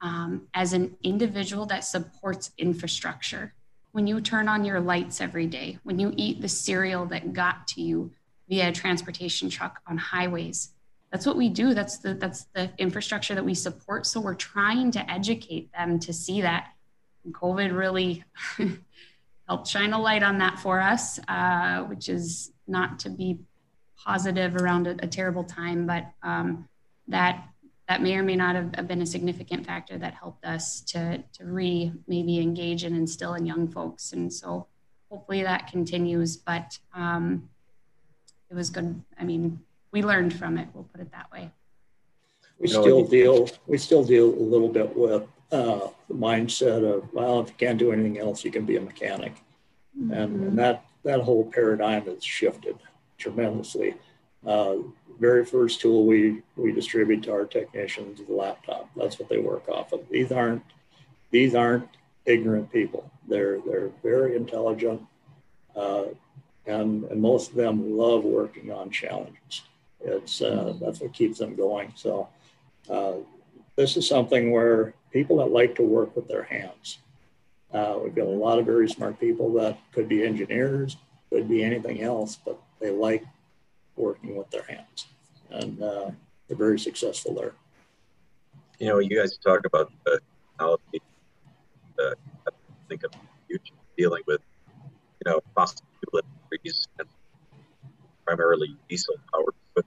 um, 0.00 0.48
as 0.54 0.72
an 0.72 0.96
individual 1.02 1.66
that 1.66 1.84
supports 1.84 2.50
infrastructure. 2.58 3.54
When 3.92 4.06
you 4.06 4.20
turn 4.20 4.48
on 4.48 4.64
your 4.64 4.80
lights 4.80 5.20
every 5.20 5.46
day, 5.46 5.78
when 5.82 5.98
you 5.98 6.12
eat 6.16 6.40
the 6.40 6.48
cereal 6.48 7.06
that 7.06 7.32
got 7.32 7.68
to 7.68 7.82
you, 7.82 8.12
via 8.48 8.68
a 8.68 8.72
transportation 8.72 9.50
truck 9.50 9.80
on 9.86 9.98
highways. 9.98 10.70
That's 11.12 11.26
what 11.26 11.36
we 11.36 11.48
do. 11.48 11.74
That's 11.74 11.98
the 11.98 12.14
that's 12.14 12.44
the 12.54 12.70
infrastructure 12.78 13.34
that 13.34 13.44
we 13.44 13.54
support. 13.54 14.06
So 14.06 14.20
we're 14.20 14.34
trying 14.34 14.90
to 14.92 15.10
educate 15.10 15.72
them 15.72 15.98
to 16.00 16.12
see 16.12 16.42
that. 16.42 16.68
And 17.24 17.34
COVID 17.34 17.76
really 17.76 18.24
helped 19.48 19.68
shine 19.68 19.92
a 19.92 20.00
light 20.00 20.22
on 20.22 20.38
that 20.38 20.58
for 20.58 20.80
us, 20.80 21.18
uh, 21.28 21.82
which 21.84 22.08
is 22.08 22.52
not 22.66 22.98
to 23.00 23.10
be 23.10 23.38
positive 24.04 24.56
around 24.56 24.86
a, 24.86 24.96
a 25.02 25.06
terrible 25.06 25.44
time, 25.44 25.86
but 25.86 26.06
um, 26.22 26.68
that 27.08 27.44
that 27.88 28.02
may 28.02 28.16
or 28.16 28.22
may 28.22 28.36
not 28.36 28.54
have, 28.54 28.86
been 28.86 29.00
a 29.00 29.06
significant 29.06 29.64
factor 29.64 29.96
that 29.96 30.12
helped 30.12 30.44
us 30.44 30.82
to 30.82 31.22
to 31.32 31.44
re 31.44 31.92
maybe 32.06 32.38
engage 32.38 32.84
and 32.84 32.94
instill 32.94 33.34
in 33.34 33.46
young 33.46 33.66
folks. 33.68 34.12
And 34.12 34.32
so 34.32 34.66
hopefully 35.10 35.42
that 35.42 35.68
continues. 35.68 36.36
But 36.36 36.78
um, 36.94 37.48
it 38.50 38.54
was 38.54 38.70
good. 38.70 39.02
I 39.18 39.24
mean, 39.24 39.60
we 39.90 40.02
learned 40.02 40.34
from 40.34 40.58
it. 40.58 40.68
We'll 40.74 40.84
put 40.84 41.00
it 41.00 41.10
that 41.12 41.30
way. 41.32 41.50
We 42.58 42.68
still 42.68 43.04
deal. 43.04 43.48
We 43.66 43.78
still 43.78 44.04
deal 44.04 44.26
a 44.26 44.46
little 44.52 44.68
bit 44.68 44.94
with 44.94 45.22
uh, 45.50 45.88
the 46.08 46.14
mindset 46.14 46.84
of 46.84 47.12
well, 47.12 47.40
if 47.40 47.48
you 47.48 47.54
can't 47.58 47.78
do 47.78 47.92
anything 47.92 48.18
else, 48.18 48.44
you 48.44 48.50
can 48.50 48.66
be 48.66 48.76
a 48.76 48.80
mechanic, 48.80 49.34
mm-hmm. 49.98 50.12
and, 50.12 50.44
and, 50.48 50.58
that 50.58 50.84
that 51.04 51.20
whole 51.20 51.44
paradigm 51.44 52.04
has 52.04 52.22
shifted 52.22 52.76
tremendously. 53.18 53.94
Uh, 54.46 54.76
very 55.18 55.44
first 55.44 55.80
tool 55.80 56.06
we 56.06 56.42
we 56.56 56.72
distribute 56.72 57.22
to 57.24 57.32
our 57.32 57.44
technicians 57.44 58.20
is 58.20 58.26
the 58.26 58.32
laptop. 58.32 58.88
That's 58.96 59.18
what 59.18 59.28
they 59.28 59.38
work 59.38 59.68
off 59.68 59.92
of. 59.92 60.08
These 60.08 60.32
aren't 60.32 60.62
these 61.30 61.54
aren't 61.54 61.88
ignorant 62.24 62.72
people. 62.72 63.10
They're 63.26 63.58
they're 63.60 63.90
very 64.02 64.36
intelligent. 64.36 65.02
Uh, 65.74 66.04
and, 66.66 67.04
and 67.04 67.20
most 67.20 67.50
of 67.50 67.56
them 67.56 67.96
love 67.96 68.24
working 68.24 68.70
on 68.70 68.90
challenges. 68.90 69.62
It's 70.00 70.40
uh, 70.40 70.74
that's 70.80 71.00
what 71.00 71.12
keeps 71.12 71.38
them 71.38 71.56
going. 71.56 71.92
So 71.96 72.28
uh, 72.88 73.14
this 73.74 73.96
is 73.96 74.08
something 74.08 74.52
where 74.52 74.94
people 75.12 75.38
that 75.38 75.50
like 75.50 75.74
to 75.76 75.82
work 75.82 76.14
with 76.14 76.28
their 76.28 76.44
hands. 76.44 76.98
Uh, 77.72 77.98
we've 78.02 78.14
got 78.14 78.26
a 78.26 78.30
lot 78.30 78.58
of 78.58 78.66
very 78.66 78.88
smart 78.88 79.18
people 79.18 79.52
that 79.54 79.78
could 79.92 80.08
be 80.08 80.24
engineers, 80.24 80.96
could 81.30 81.48
be 81.48 81.62
anything 81.62 82.02
else, 82.02 82.38
but 82.44 82.60
they 82.80 82.90
like 82.90 83.24
working 83.96 84.36
with 84.36 84.50
their 84.50 84.62
hands, 84.62 85.06
and 85.50 85.82
uh, 85.82 86.10
they're 86.46 86.56
very 86.56 86.78
successful 86.78 87.34
there. 87.34 87.54
You 88.78 88.88
know, 88.88 88.98
you 88.98 89.16
guys 89.16 89.36
talk 89.38 89.66
about 89.66 89.92
the 90.04 90.20
technology. 90.52 91.02
I 91.98 92.12
think 92.88 93.02
of 93.04 93.10
future 93.48 93.74
dealing 93.96 94.22
with, 94.26 94.40
you 95.24 95.30
know, 95.30 95.40
fossil 95.54 95.84
fuel 96.00 96.22
industries 96.22 96.86
and 96.98 97.08
primarily 98.24 98.76
diesel 98.88 99.16
powered. 99.34 99.54
But 99.74 99.84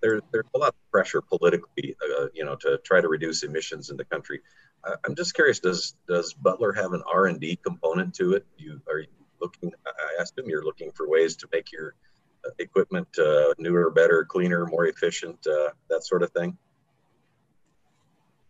there, 0.00 0.20
there's 0.30 0.46
a 0.54 0.58
lot 0.58 0.68
of 0.68 0.90
pressure 0.92 1.20
politically, 1.20 1.96
uh, 2.18 2.26
you 2.32 2.44
know, 2.44 2.54
to 2.56 2.78
try 2.84 3.00
to 3.00 3.08
reduce 3.08 3.42
emissions 3.42 3.90
in 3.90 3.96
the 3.96 4.04
country. 4.04 4.40
Uh, 4.84 4.96
I'm 5.04 5.14
just 5.14 5.34
curious. 5.34 5.58
Does 5.58 5.94
does 6.08 6.32
Butler 6.32 6.72
have 6.72 6.92
an 6.92 7.02
R 7.12 7.26
and 7.26 7.40
D 7.40 7.58
component 7.62 8.14
to 8.14 8.34
it? 8.34 8.46
You 8.56 8.80
are 8.88 9.00
you 9.00 9.08
looking? 9.40 9.72
I 9.86 10.22
assume 10.22 10.48
you're 10.48 10.64
looking 10.64 10.90
for 10.92 11.08
ways 11.08 11.36
to 11.36 11.48
make 11.52 11.72
your 11.72 11.94
equipment 12.58 13.08
uh, 13.18 13.54
newer, 13.58 13.90
better, 13.90 14.24
cleaner, 14.24 14.66
more 14.66 14.86
efficient, 14.86 15.46
uh, 15.46 15.70
that 15.88 16.04
sort 16.04 16.22
of 16.22 16.30
thing. 16.30 16.56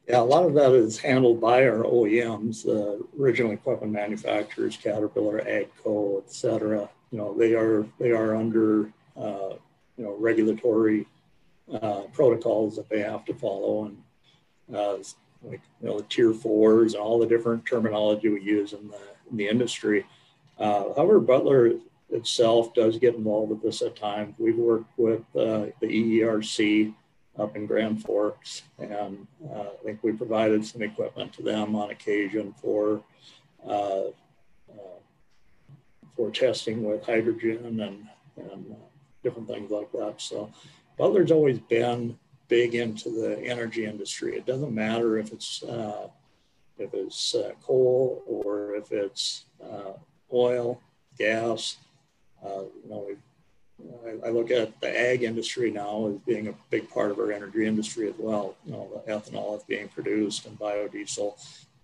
Yeah, 0.09 0.21
a 0.21 0.23
lot 0.23 0.45
of 0.45 0.55
that 0.55 0.73
is 0.73 0.99
handled 0.99 1.41
by 1.41 1.67
our 1.67 1.85
OEMs, 1.85 2.67
uh, 2.67 3.03
original 3.21 3.53
equipment 3.53 3.93
manufacturers, 3.93 4.77
Caterpillar, 4.77 5.41
AGCO, 5.41 6.25
et 6.25 6.33
cetera. 6.33 6.89
You 7.11 7.19
know, 7.19 7.35
they 7.39 7.55
are 7.55 7.87
they 8.01 8.11
are 8.11 8.35
under 8.35 8.93
uh, 9.17 9.55
you 9.97 10.05
know 10.05 10.17
regulatory 10.19 11.07
uh, 11.73 12.03
protocols 12.13 12.77
that 12.77 12.89
they 12.89 13.01
have 13.01 13.25
to 13.27 13.35
follow, 13.35 13.85
and 13.85 14.77
uh, 14.77 14.97
like 15.45 15.61
you 15.81 15.89
know 15.89 15.99
the 15.99 16.05
tier 16.09 16.33
fours 16.33 16.95
and 16.95 17.03
all 17.03 17.21
the 17.21 17.27
different 17.27 17.65
terminology 17.65 18.29
we 18.29 18.43
use 18.43 18.73
in 18.73 18.89
the 18.89 19.01
in 19.31 19.37
the 19.37 19.49
industry. 19.49 20.05
Uh, 20.59 20.85
however, 20.97 21.21
Butler 21.21 21.75
itself 22.13 22.75
does 22.75 22.99
get 22.99 23.15
involved 23.15 23.51
with 23.51 23.63
this 23.63 23.83
at 23.83 23.97
times. 23.97 24.35
We've 24.39 24.57
worked 24.57 24.97
with 24.97 25.23
uh, 25.35 25.67
the 25.81 25.87
EERC 26.21 26.95
up 27.39 27.57
in 27.57 27.67
Grand 27.67 28.03
Forks, 28.03 28.63
and 28.79 29.27
uh, 29.51 29.61
I 29.61 29.85
think 29.85 30.03
we 30.03 30.13
provided 30.13 30.65
some 30.65 30.83
equipment 30.83 31.33
to 31.35 31.43
them 31.43 31.75
on 31.75 31.91
occasion 31.91 32.55
for 32.61 33.03
uh, 33.67 34.09
uh, 34.71 34.99
for 36.17 36.31
testing 36.31 36.85
with 36.85 37.05
hydrogen 37.05 37.81
and 37.81 38.09
and 38.37 38.77
different 39.23 39.49
things 39.49 39.71
like 39.71 39.91
that. 39.93 40.21
So 40.21 40.53
Butler's 40.99 41.31
always 41.31 41.59
been 41.59 42.19
big 42.49 42.75
into 42.75 43.09
the 43.09 43.41
energy 43.41 43.87
industry. 43.87 44.37
It 44.37 44.45
doesn't 44.45 44.75
matter 44.75 45.19
if 45.19 45.33
it's 45.33 45.63
uh, 45.63 46.09
if 46.79 46.93
it's 46.93 47.35
uh, 47.35 47.53
coal 47.63 48.23
or 48.27 48.75
if 48.75 48.93
it's 48.93 49.47
uh, 49.63 49.93
oil, 50.33 50.81
gas. 51.19 51.79
Uh, 52.45 52.65
you 52.85 52.91
know, 52.91 53.09
I, 54.07 54.29
I, 54.29 54.31
look 54.31 54.51
at 54.51 54.81
the 54.81 55.01
ag 55.01 55.23
industry 55.23 55.71
now 55.71 56.09
as 56.09 56.17
being 56.27 56.49
a 56.49 56.55
big 56.71 56.89
part 56.91 57.11
of 57.11 57.19
our 57.19 57.33
energy 57.33 57.67
industry 57.67 58.09
as 58.09 58.15
well. 58.19 58.57
You 58.65 58.73
know, 58.73 59.03
the 59.07 59.13
ethanol 59.13 59.57
is 59.57 59.65
being 59.65 59.89
produced 59.89 60.47
and 60.47 60.59
biodiesel, 60.59 61.35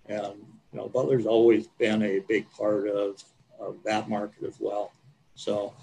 and 0.06 0.34
you 0.72 0.78
know, 0.78 0.88
Butler's 0.88 1.26
always 1.26 1.66
been 1.66 2.02
a 2.02 2.20
big 2.20 2.50
part 2.50 2.88
of, 2.88 3.22
of 3.58 3.76
that 3.84 4.08
market 4.08 4.44
as 4.44 4.56
well. 4.60 4.92
So 5.34 5.74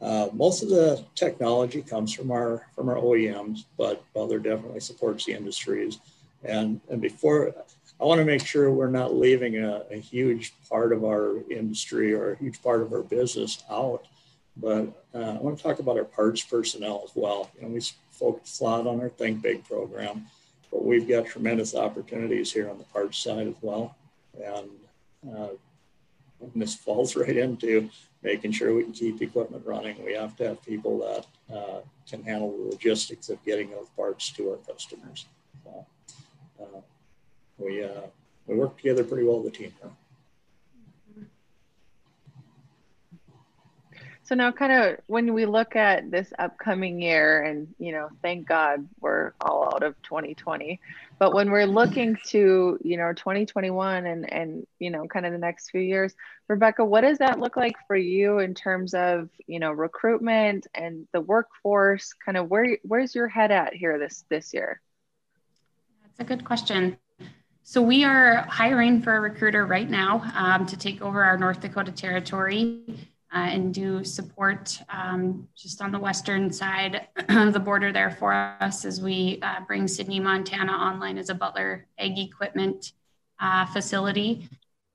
uh, 0.00 0.28
most 0.32 0.62
of 0.62 0.70
the 0.70 1.04
technology 1.14 1.82
comes 1.82 2.12
from 2.14 2.30
our 2.30 2.66
from 2.74 2.88
our 2.88 2.96
OEMs, 2.96 3.64
but 3.76 4.02
Butler 4.14 4.38
definitely 4.38 4.80
supports 4.80 5.24
the 5.24 5.34
industries. 5.34 5.98
And 6.42 6.80
and 6.88 7.02
before, 7.02 7.54
I 8.00 8.04
want 8.04 8.18
to 8.20 8.24
make 8.24 8.46
sure 8.46 8.70
we're 8.70 8.88
not 8.88 9.14
leaving 9.14 9.58
a, 9.58 9.82
a 9.90 9.96
huge 9.96 10.54
part 10.70 10.92
of 10.92 11.04
our 11.04 11.42
industry 11.50 12.14
or 12.14 12.32
a 12.32 12.38
huge 12.38 12.62
part 12.62 12.80
of 12.80 12.92
our 12.92 13.02
business 13.02 13.62
out. 13.70 14.06
But 14.60 15.04
uh, 15.14 15.18
I 15.18 15.38
want 15.38 15.56
to 15.56 15.62
talk 15.62 15.78
about 15.78 15.96
our 15.96 16.04
parts 16.04 16.42
personnel 16.42 17.02
as 17.04 17.12
well. 17.14 17.50
You 17.56 17.62
know, 17.62 17.68
we 17.68 17.80
focus 18.10 18.60
a 18.60 18.64
lot 18.64 18.86
on 18.86 19.00
our 19.00 19.08
Think 19.08 19.42
Big 19.42 19.64
program, 19.64 20.26
but 20.70 20.84
we've 20.84 21.08
got 21.08 21.26
tremendous 21.26 21.74
opportunities 21.74 22.52
here 22.52 22.68
on 22.68 22.78
the 22.78 22.84
parts 22.84 23.18
side 23.18 23.46
as 23.46 23.54
well. 23.62 23.96
And 24.34 24.70
uh, 25.34 25.48
this 26.54 26.74
falls 26.74 27.16
right 27.16 27.36
into 27.36 27.88
making 28.22 28.52
sure 28.52 28.74
we 28.74 28.82
can 28.82 28.92
keep 28.92 29.22
equipment 29.22 29.64
running. 29.66 30.04
We 30.04 30.12
have 30.14 30.36
to 30.36 30.48
have 30.48 30.62
people 30.62 30.98
that 30.98 31.56
uh, 31.56 31.80
can 32.08 32.22
handle 32.22 32.50
the 32.56 32.70
logistics 32.70 33.30
of 33.30 33.42
getting 33.44 33.70
those 33.70 33.88
parts 33.96 34.30
to 34.32 34.50
our 34.50 34.56
customers. 34.58 35.24
So, 35.64 35.86
uh, 36.60 36.80
we, 37.58 37.82
uh, 37.82 38.02
we 38.46 38.56
work 38.56 38.76
together 38.76 39.04
pretty 39.04 39.26
well, 39.26 39.42
the 39.42 39.50
team. 39.50 39.72
Huh? 39.82 39.88
So 44.30 44.36
now 44.36 44.52
kind 44.52 44.70
of 44.70 45.00
when 45.08 45.34
we 45.34 45.44
look 45.44 45.74
at 45.74 46.12
this 46.12 46.32
upcoming 46.38 47.02
year 47.02 47.42
and 47.42 47.66
you 47.80 47.90
know 47.90 48.10
thank 48.22 48.46
God 48.46 48.86
we're 49.00 49.32
all 49.40 49.64
out 49.74 49.82
of 49.82 50.00
2020 50.02 50.78
but 51.18 51.34
when 51.34 51.50
we're 51.50 51.66
looking 51.66 52.16
to 52.26 52.78
you 52.80 52.96
know 52.96 53.12
2021 53.12 54.06
and 54.06 54.32
and 54.32 54.64
you 54.78 54.90
know 54.90 55.08
kind 55.08 55.26
of 55.26 55.32
the 55.32 55.38
next 55.38 55.70
few 55.70 55.80
years 55.80 56.14
Rebecca 56.46 56.84
what 56.84 57.00
does 57.00 57.18
that 57.18 57.40
look 57.40 57.56
like 57.56 57.74
for 57.88 57.96
you 57.96 58.38
in 58.38 58.54
terms 58.54 58.94
of 58.94 59.30
you 59.48 59.58
know 59.58 59.72
recruitment 59.72 60.68
and 60.76 61.08
the 61.12 61.20
workforce? 61.20 62.12
Kind 62.24 62.38
of 62.38 62.48
where 62.48 62.78
where's 62.84 63.16
your 63.16 63.26
head 63.26 63.50
at 63.50 63.74
here 63.74 63.98
this 63.98 64.24
this 64.30 64.54
year? 64.54 64.80
That's 66.04 66.20
a 66.20 66.24
good 66.24 66.44
question. 66.44 66.96
So 67.64 67.82
we 67.82 68.04
are 68.04 68.46
hiring 68.48 69.02
for 69.02 69.16
a 69.16 69.20
recruiter 69.20 69.66
right 69.66 69.90
now 69.90 70.22
um, 70.36 70.66
to 70.66 70.76
take 70.76 71.02
over 71.02 71.24
our 71.24 71.36
North 71.36 71.60
Dakota 71.60 71.90
territory 71.90 73.09
uh, 73.32 73.38
and 73.38 73.72
do 73.72 74.02
support 74.04 74.80
um, 74.88 75.46
just 75.56 75.80
on 75.80 75.92
the 75.92 75.98
western 75.98 76.52
side 76.52 77.06
of 77.28 77.52
the 77.52 77.60
border 77.60 77.92
there 77.92 78.10
for 78.10 78.32
us 78.32 78.84
as 78.84 79.00
we 79.00 79.38
uh, 79.42 79.60
bring 79.66 79.86
Sidney, 79.86 80.18
Montana 80.18 80.72
online 80.72 81.16
as 81.16 81.28
a 81.28 81.34
Butler 81.34 81.86
Ag 81.98 82.18
Equipment 82.18 82.92
uh, 83.38 83.66
facility. 83.66 84.48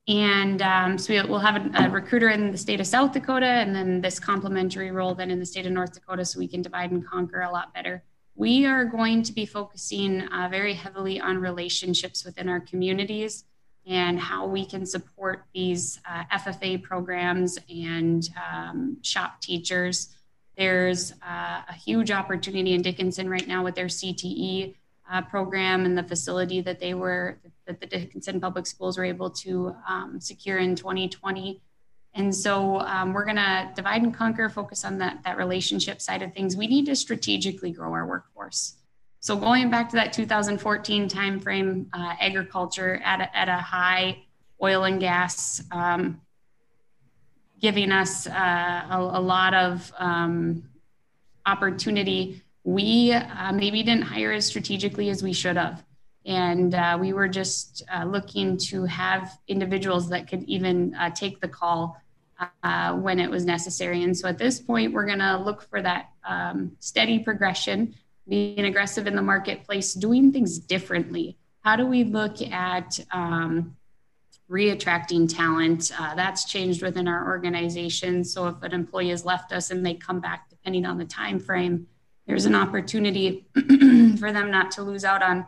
And 0.08 0.62
um, 0.62 0.98
so 0.98 1.14
we'll 1.28 1.40
have 1.40 1.56
a, 1.56 1.86
a, 1.86 1.90
recruiter 1.90 2.30
in 2.30 2.52
the 2.52 2.58
state 2.58 2.80
of 2.80 2.86
South 2.86 3.12
Dakota 3.12 3.46
and 3.46 3.76
then 3.76 4.02
this 4.02 4.20
complementary 4.20 4.92
role 4.92 5.16
then 5.16 5.32
in 5.32 5.40
the 5.40 5.46
state 5.46 5.66
of 5.66 5.72
North 5.72 5.94
Dakota 5.94 6.24
so 6.26 6.38
we 6.38 6.48
can 6.48 6.62
divide 6.62 6.92
and 6.92 7.08
conquer 7.08 7.42
a 7.42 7.52
lot 7.52 7.74
better. 7.74 8.04
We 8.36 8.66
are 8.66 8.86
going 8.86 9.24
to 9.24 9.34
be 9.34 9.46
focusing 9.46 10.22
uh, 10.28 10.50
very 10.52 10.74
heavily 10.74 11.20
on 11.20 11.38
relationships 11.38 12.24
within 12.24 12.50
our 12.50 12.60
communities 12.60 13.46
and 13.88 14.20
how 14.20 14.48
we 14.48 14.66
can 14.66 14.86
support 14.86 15.46
these 15.54 16.00
uh, 16.10 16.24
FFA 16.34 16.82
programs 16.82 17.60
and 17.70 18.30
um, 18.52 18.98
shop 19.02 19.42
teachers. 19.42 20.16
There's 20.58 21.12
uh, 21.22 21.62
a 21.68 21.74
huge 21.74 22.12
opportunity 22.12 22.74
in 22.74 22.82
Dickinson 22.82 23.30
right 23.30 23.48
now 23.48 23.64
with 23.64 23.76
their 23.76 23.86
CTE 23.86 24.76
uh, 25.12 25.22
program 25.24 25.86
and 25.86 25.98
the 25.98 26.04
facility 26.04 26.62
that 26.62 26.80
they 26.80 26.94
were 26.94 27.38
that 27.68 27.80
the 27.80 27.86
Dickinson 27.86 28.40
Public 28.40 28.68
Schools 28.68 28.98
were 28.98 29.06
able 29.06 29.30
to 29.30 29.76
um, 29.88 30.20
secure 30.20 30.60
in 30.60 30.76
2020. 30.76 31.62
And 32.14 32.34
so 32.34 32.80
um, 32.80 33.12
we're 33.12 33.26
going 33.26 33.36
to 33.36 33.72
divide 33.76 34.04
and 34.04 34.14
conquer, 34.14 34.50
focus 34.50 34.86
on 34.86 35.00
that, 35.00 35.20
that 35.26 35.38
relationship 35.38 36.02
side 36.02 36.22
of 36.22 36.34
things. 36.34 36.56
We 36.56 36.68
need 36.68 36.86
to 36.86 36.96
strategically 36.96 37.72
grow 37.72 37.92
our 37.92 38.06
workforce. 38.06 38.76
So 39.26 39.36
going 39.36 39.72
back 39.72 39.90
to 39.90 39.96
that 39.96 40.14
2014 40.14 41.10
timeframe, 41.10 41.88
uh, 41.94 42.14
agriculture 42.22 43.02
at 43.04 43.22
a, 43.22 43.36
at 43.36 43.50
a 43.50 43.56
high 43.56 44.24
oil 44.62 44.84
and 44.84 45.00
gas, 45.00 45.64
um, 45.72 46.22
giving 47.60 47.92
us 47.92 48.28
uh, 48.28 48.86
a, 48.88 48.98
a, 49.00 49.20
lot 49.20 49.56
of 49.56 49.92
um, 49.98 50.70
opportunity. 51.48 52.44
We 52.66 53.14
uh, 53.14 53.52
maybe 53.52 53.82
didn't 53.82 54.04
hire 54.04 54.32
as 54.32 54.46
strategically 54.46 55.10
as 55.10 55.24
we 55.24 55.34
should 55.34 55.58
have. 55.58 55.84
And 56.28 56.76
uh, 56.76 56.96
we 57.02 57.12
were 57.12 57.28
just 57.28 57.82
uh, 57.92 58.04
looking 58.04 58.58
to 58.70 58.86
have 58.86 59.40
individuals 59.48 60.08
that 60.10 60.28
could 60.28 60.44
even 60.44 60.94
uh, 60.94 61.10
take 61.10 61.42
the 61.42 61.48
call 61.48 62.00
when 62.94 63.20
it 63.20 63.32
was 63.32 63.44
necessary. 63.44 64.04
And 64.04 64.16
so 64.16 64.28
at 64.28 64.38
this 64.38 64.60
point, 64.60 64.94
we're 64.94 65.08
going 65.08 65.18
to 65.18 65.38
look 65.38 65.64
for 65.64 65.82
that 65.82 66.12
um, 66.28 66.74
steady 66.80 67.18
progression 67.18 67.96
being 68.28 68.66
aggressive 68.66 69.08
in 69.08 69.16
the 69.16 69.22
marketplace, 69.22 69.94
doing 69.94 70.32
things 70.32 70.58
differently. 70.58 71.38
How 71.62 71.76
do 71.76 71.86
we 71.86 72.04
look 72.04 72.42
at 72.42 73.00
um, 73.12 73.76
reattracting 74.50 75.34
talent? 75.34 75.92
Uh, 75.98 76.16
that's 76.16 76.46
changed 76.46 76.82
within 76.82 77.08
our 77.08 77.28
organization. 77.28 78.24
So 78.24 78.48
if 78.48 78.62
an 78.64 78.74
employee 78.74 79.10
has 79.10 79.26
left 79.26 79.52
us 79.52 79.72
and 79.72 79.86
they 79.86 79.94
come 79.94 80.20
back, 80.20 80.50
depending 80.50 80.86
on 80.86 80.98
the 80.98 81.06
time 81.06 81.40
frame, 81.40 81.88
there's 82.28 82.46
an 82.46 82.56
opportunity 82.56 83.46
for 84.18 84.32
them 84.32 84.50
not 84.50 84.72
to 84.72 84.84
lose 84.84 85.06
out 85.06 85.22
on 85.22 85.46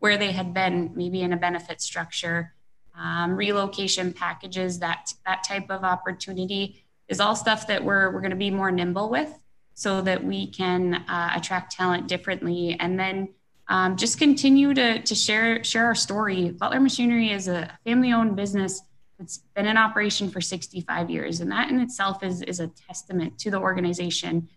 where 0.00 0.16
they 0.16 0.32
had 0.32 0.52
been, 0.54 0.92
maybe 0.94 1.22
in 1.22 1.32
a 1.32 1.36
benefit 1.36 1.80
structure, 1.80 2.54
um, 2.98 3.36
relocation 3.36 4.12
packages, 4.12 4.80
that 4.80 5.12
that 5.24 5.44
type 5.44 5.70
of 5.70 5.84
opportunity 5.84 6.84
is 7.06 7.20
all 7.20 7.36
stuff 7.36 7.66
that 7.68 7.82
we're 7.84 8.12
we're 8.12 8.20
going 8.20 8.30
to 8.30 8.36
be 8.36 8.50
more 8.50 8.72
nimble 8.72 9.08
with 9.08 9.32
so 9.78 10.02
that 10.02 10.24
we 10.24 10.44
can 10.44 10.92
uh, 11.08 11.30
attract 11.36 11.70
talent 11.70 12.08
differently. 12.08 12.76
And 12.80 12.98
then 12.98 13.28
um, 13.68 13.96
just 13.96 14.18
continue 14.18 14.74
to, 14.74 15.00
to 15.00 15.14
share 15.14 15.62
share 15.62 15.86
our 15.86 15.94
story. 15.94 16.50
Butler 16.50 16.80
machinery 16.80 17.30
is 17.30 17.46
a 17.46 17.70
family 17.84 18.12
owned 18.12 18.34
business 18.34 18.82
that's 19.20 19.38
been 19.54 19.66
in 19.66 19.76
operation 19.76 20.30
for 20.30 20.40
65 20.40 21.10
years. 21.10 21.38
And 21.38 21.52
that 21.52 21.70
in 21.70 21.78
itself 21.78 22.24
is, 22.24 22.42
is 22.42 22.58
a 22.58 22.66
testament 22.66 23.38
to 23.38 23.52
the 23.52 23.60
organization. 23.60 24.48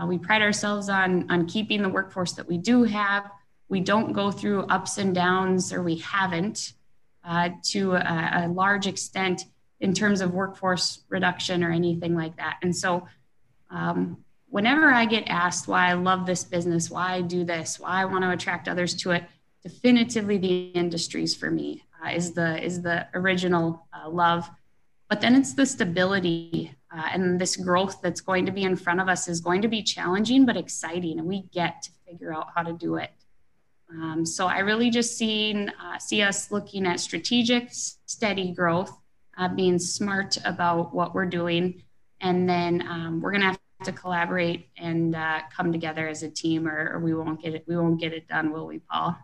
Uh, 0.00 0.06
we 0.06 0.16
pride 0.16 0.42
ourselves 0.42 0.88
on 0.88 1.28
on 1.28 1.46
keeping 1.46 1.82
the 1.82 1.88
workforce 1.88 2.34
that 2.34 2.46
we 2.46 2.56
do 2.56 2.84
have. 2.84 3.28
We 3.68 3.80
don't 3.80 4.12
go 4.12 4.30
through 4.30 4.62
ups 4.66 4.98
and 4.98 5.12
downs 5.12 5.72
or 5.72 5.82
we 5.82 5.96
haven't 5.96 6.74
uh, 7.24 7.48
to 7.70 7.94
a, 7.94 8.44
a 8.44 8.48
large 8.48 8.86
extent 8.86 9.42
in 9.80 9.92
terms 9.92 10.20
of 10.20 10.32
workforce 10.34 11.02
reduction 11.08 11.64
or 11.64 11.72
anything 11.72 12.14
like 12.14 12.36
that. 12.36 12.58
And 12.62 12.76
so 12.76 13.08
um, 13.70 14.18
whenever 14.50 14.90
I 14.90 15.04
get 15.04 15.24
asked 15.28 15.68
why 15.68 15.88
I 15.88 15.92
love 15.94 16.26
this 16.26 16.44
business, 16.44 16.90
why 16.90 17.14
I 17.14 17.20
do 17.20 17.44
this, 17.44 17.78
why 17.78 18.02
I 18.02 18.04
want 18.04 18.24
to 18.24 18.30
attract 18.30 18.68
others 18.68 18.94
to 18.96 19.12
it, 19.12 19.24
definitively 19.62 20.38
the 20.38 20.68
industries 20.68 21.34
for 21.34 21.50
me. 21.50 21.84
uh, 22.04 22.10
is 22.10 22.32
the 22.32 22.62
is 22.62 22.82
the 22.82 23.06
original 23.14 23.86
uh, 23.92 24.08
love, 24.08 24.48
but 25.08 25.20
then 25.20 25.34
it's 25.34 25.54
the 25.54 25.66
stability 25.66 26.74
uh, 26.90 27.08
and 27.12 27.40
this 27.40 27.56
growth 27.56 28.00
that's 28.02 28.20
going 28.20 28.46
to 28.46 28.52
be 28.52 28.62
in 28.62 28.76
front 28.76 29.00
of 29.00 29.08
us 29.08 29.28
is 29.28 29.40
going 29.40 29.62
to 29.62 29.68
be 29.68 29.82
challenging 29.82 30.46
but 30.46 30.56
exciting, 30.56 31.18
and 31.18 31.28
we 31.28 31.42
get 31.52 31.82
to 31.82 31.90
figure 32.06 32.32
out 32.32 32.48
how 32.54 32.62
to 32.62 32.72
do 32.72 32.96
it. 32.96 33.10
Um, 33.90 34.24
so 34.24 34.46
I 34.46 34.58
really 34.58 34.90
just 34.90 35.16
seen 35.16 35.70
uh, 35.82 35.98
see 35.98 36.22
us 36.22 36.50
looking 36.50 36.86
at 36.86 37.00
strategic, 37.00 37.68
steady 37.70 38.52
growth, 38.52 38.96
uh, 39.36 39.48
being 39.48 39.78
smart 39.78 40.36
about 40.44 40.94
what 40.94 41.14
we're 41.14 41.26
doing, 41.26 41.82
and 42.20 42.48
then 42.48 42.82
um, 42.82 43.20
we're 43.20 43.32
going 43.32 43.42
to 43.42 43.48
have 43.48 43.58
to 43.84 43.92
collaborate 43.92 44.68
and 44.76 45.14
uh, 45.14 45.40
come 45.54 45.72
together 45.72 46.08
as 46.08 46.22
a 46.22 46.28
team, 46.28 46.66
or, 46.66 46.94
or, 46.94 46.98
we 46.98 47.14
won't 47.14 47.40
get 47.40 47.54
it. 47.54 47.64
We 47.68 47.76
won't 47.76 48.00
get 48.00 48.12
it 48.12 48.26
done, 48.28 48.50
will 48.52 48.66
we, 48.66 48.80
Paul? 48.80 49.16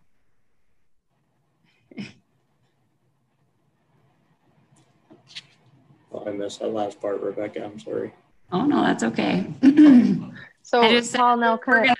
oh, 6.13 6.25
I 6.27 6.31
missed 6.31 6.61
that 6.61 6.69
last 6.69 7.01
part, 7.01 7.21
Rebecca. 7.21 7.65
I'm 7.65 7.79
sorry. 7.81 8.15
Oh 8.53 8.65
no, 8.65 8.83
that's 8.83 9.03
okay. 9.03 9.47
so 10.63 10.89
just, 10.89 11.15
Paul, 11.15 11.39
now 11.39 11.57
kind 11.57 11.91
of. 11.91 11.97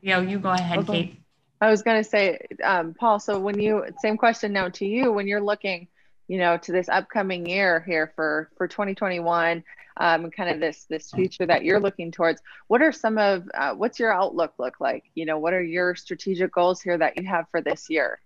Yo, 0.00 0.20
you 0.20 0.38
go 0.38 0.50
ahead, 0.50 0.78
okay. 0.78 0.92
Kate. 0.92 1.20
I 1.60 1.70
was 1.70 1.82
going 1.82 2.02
to 2.02 2.08
say, 2.08 2.38
um, 2.62 2.94
Paul, 2.94 3.18
so 3.18 3.38
when 3.40 3.58
you, 3.58 3.84
same 4.00 4.16
question 4.16 4.52
now 4.52 4.68
to 4.68 4.86
you, 4.86 5.10
when 5.10 5.26
you're 5.26 5.40
looking, 5.40 5.88
you 6.28 6.38
know, 6.38 6.56
to 6.58 6.72
this 6.72 6.88
upcoming 6.88 7.46
year 7.46 7.84
here 7.86 8.12
for, 8.16 8.50
for 8.56 8.68
2021, 8.68 9.62
um, 9.98 10.30
kind 10.30 10.50
of 10.50 10.60
this, 10.60 10.84
this 10.88 11.10
future 11.10 11.46
that 11.46 11.64
you're 11.64 11.80
looking 11.80 12.10
towards, 12.10 12.42
what 12.66 12.82
are 12.82 12.92
some 12.92 13.18
of, 13.18 13.48
uh, 13.54 13.74
what's 13.74 13.98
your 13.98 14.12
outlook 14.12 14.54
look 14.58 14.80
like? 14.80 15.04
You 15.14 15.24
know, 15.24 15.38
what 15.38 15.54
are 15.54 15.62
your 15.62 15.94
strategic 15.94 16.52
goals 16.52 16.82
here 16.82 16.98
that 16.98 17.16
you 17.16 17.26
have 17.26 17.46
for 17.50 17.60
this 17.60 17.88
year? 17.88 18.20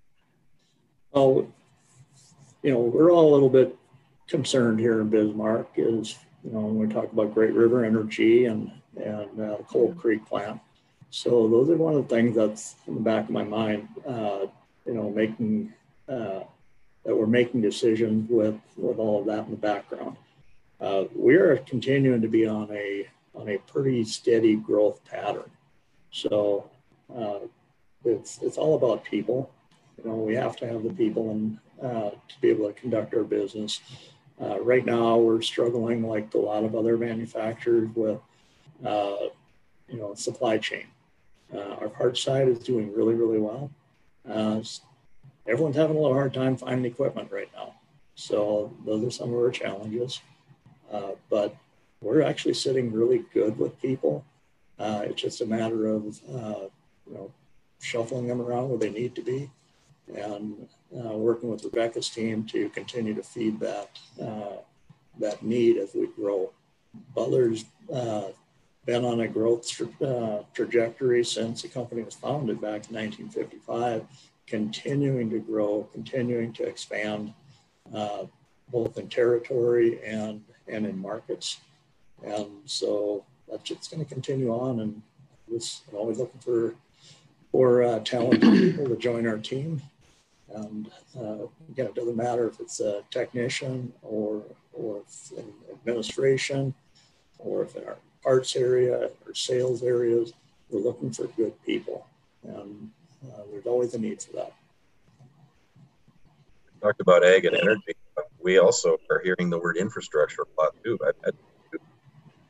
well 1.12 1.46
you 2.62 2.70
know, 2.72 2.80
we're 2.80 3.10
all 3.10 3.32
a 3.32 3.32
little 3.32 3.48
bit 3.48 3.76
concerned 4.28 4.78
here 4.78 5.00
in 5.00 5.08
Bismarck 5.08 5.68
is, 5.76 6.18
you 6.44 6.52
know, 6.52 6.60
when 6.60 6.78
we 6.78 6.92
talk 6.92 7.10
about 7.12 7.34
Great 7.34 7.54
River 7.54 7.84
Energy 7.84 8.46
and, 8.46 8.70
and 8.96 9.40
uh, 9.40 9.56
Coal 9.68 9.94
Creek 9.94 10.24
plant, 10.26 10.60
so 11.10 11.48
those 11.48 11.70
are 11.70 11.76
one 11.76 11.94
of 11.94 12.06
the 12.06 12.14
things 12.14 12.36
that's 12.36 12.76
in 12.86 12.94
the 12.94 13.00
back 13.00 13.24
of 13.24 13.30
my 13.30 13.42
mind. 13.42 13.88
Uh, 14.06 14.46
you 14.86 14.94
know, 14.94 15.10
making 15.10 15.72
uh, 16.08 16.40
that 17.04 17.16
we're 17.16 17.26
making 17.26 17.60
decisions 17.60 18.28
with 18.30 18.58
with 18.76 18.98
all 18.98 19.20
of 19.20 19.26
that 19.26 19.44
in 19.46 19.50
the 19.50 19.56
background. 19.56 20.16
Uh, 20.80 21.04
we 21.14 21.34
are 21.34 21.56
continuing 21.58 22.22
to 22.22 22.28
be 22.28 22.46
on 22.46 22.68
a 22.72 23.08
on 23.34 23.48
a 23.48 23.58
pretty 23.58 24.04
steady 24.04 24.56
growth 24.56 25.04
pattern. 25.04 25.50
So 26.10 26.70
uh, 27.14 27.40
it's 28.04 28.40
it's 28.42 28.58
all 28.58 28.76
about 28.76 29.04
people. 29.04 29.50
You 29.98 30.10
know, 30.10 30.16
we 30.16 30.34
have 30.34 30.56
to 30.56 30.66
have 30.66 30.82
the 30.82 30.92
people 30.92 31.30
and 31.30 31.58
uh, 31.82 32.10
to 32.10 32.40
be 32.40 32.50
able 32.50 32.66
to 32.66 32.72
conduct 32.72 33.14
our 33.14 33.24
business. 33.24 33.80
Uh, 34.40 34.58
right 34.60 34.86
now, 34.86 35.18
we're 35.18 35.42
struggling 35.42 36.06
like 36.06 36.32
a 36.32 36.38
lot 36.38 36.64
of 36.64 36.74
other 36.74 36.96
manufacturers 36.96 37.88
with 37.94 38.18
you 38.82 39.98
know 39.98 40.14
supply 40.14 40.56
chain 40.56 40.86
uh, 41.54 41.76
our 41.80 41.88
parts 41.88 42.22
side 42.22 42.48
is 42.48 42.58
doing 42.58 42.92
really, 42.94 43.14
really 43.14 43.38
well. 43.38 43.70
Uh, 45.50 45.52
everyone's 45.52 45.76
having 45.76 45.96
a 45.96 46.00
little 46.00 46.14
hard 46.14 46.34
time 46.34 46.56
finding 46.56 46.90
equipment 46.90 47.30
right 47.30 47.50
now. 47.54 47.74
So 48.14 48.72
those 48.84 49.04
are 49.04 49.10
some 49.10 49.30
of 49.30 49.36
our 49.36 49.50
challenges. 49.50 50.20
Uh, 50.92 51.12
but 51.28 51.56
we're 52.00 52.22
actually 52.22 52.54
sitting 52.54 52.92
really 52.92 53.24
good 53.32 53.58
with 53.58 53.80
people. 53.80 54.24
Uh, 54.78 55.02
it's 55.04 55.20
just 55.20 55.40
a 55.40 55.46
matter 55.46 55.86
of, 55.86 56.20
uh, 56.28 56.66
you 57.06 57.14
know, 57.14 57.30
shuffling 57.80 58.26
them 58.26 58.40
around 58.40 58.68
where 58.68 58.78
they 58.78 58.90
need 58.90 59.14
to 59.14 59.22
be 59.22 59.50
and 60.14 60.68
uh, 60.96 61.16
working 61.16 61.50
with 61.50 61.64
Rebecca's 61.64 62.08
team 62.08 62.44
to 62.46 62.68
continue 62.70 63.14
to 63.14 63.22
feed 63.22 63.60
that, 63.60 63.98
that 65.18 65.42
need 65.42 65.76
as 65.76 65.94
we 65.94 66.08
grow. 66.08 66.50
Butler's 67.14 67.64
been 68.86 69.04
on 69.04 69.20
a 69.20 69.28
growth 69.28 69.68
tra- 69.68 70.06
uh, 70.06 70.42
trajectory 70.52 71.24
since 71.24 71.62
the 71.62 71.68
company 71.68 72.02
was 72.02 72.14
founded 72.14 72.60
back 72.60 72.90
in 72.90 72.96
1955, 72.96 74.04
continuing 74.50 75.30
to 75.30 75.38
grow, 75.38 75.88
continuing 75.92 76.52
to 76.52 76.64
expand 76.64 77.32
uh, 77.94 78.24
both 78.68 78.98
in 78.98 79.08
territory 79.08 80.00
and, 80.04 80.42
and 80.68 80.84
in 80.84 80.98
markets. 80.98 81.60
And 82.24 82.50
so 82.64 83.24
that's 83.48 83.62
just 83.62 83.90
going 83.90 84.04
to 84.04 84.14
continue 84.14 84.50
on. 84.52 84.80
And 84.80 85.02
was 85.50 85.82
always 85.92 86.18
looking 86.18 86.40
for, 86.40 86.74
for 87.50 87.82
uh, 87.82 88.00
talented 88.00 88.52
people 88.52 88.88
to 88.88 88.96
join 88.96 89.26
our 89.26 89.38
team. 89.38 89.82
And 90.54 90.90
uh, 91.18 91.46
again, 91.70 91.86
it 91.86 91.94
doesn't 91.94 92.16
matter 92.16 92.48
if 92.48 92.60
it's 92.60 92.80
a 92.80 93.02
technician 93.10 93.92
or, 94.02 94.42
or 94.72 95.02
administration 95.72 96.74
or 97.38 97.62
if 97.62 97.74
they're 97.74 97.96
parts 98.22 98.56
area 98.56 99.10
or 99.26 99.34
sales 99.34 99.82
areas. 99.82 100.32
We're 100.68 100.80
looking 100.80 101.10
for 101.10 101.26
good 101.26 101.54
people, 101.64 102.06
and 102.44 102.90
uh, 103.24 103.42
there's 103.50 103.66
always 103.66 103.94
a 103.94 103.98
need 103.98 104.22
for 104.22 104.32
that. 104.32 104.52
We 106.74 106.80
Talked 106.80 107.00
about 107.00 107.24
ag 107.24 107.44
and 107.44 107.56
energy. 107.56 107.94
We 108.42 108.58
also 108.58 108.98
are 109.10 109.20
hearing 109.20 109.50
the 109.50 109.58
word 109.58 109.76
infrastructure 109.76 110.42
a 110.42 110.60
lot 110.60 110.74
too. 110.82 110.98
I, 111.04 111.28
I, 111.28 111.30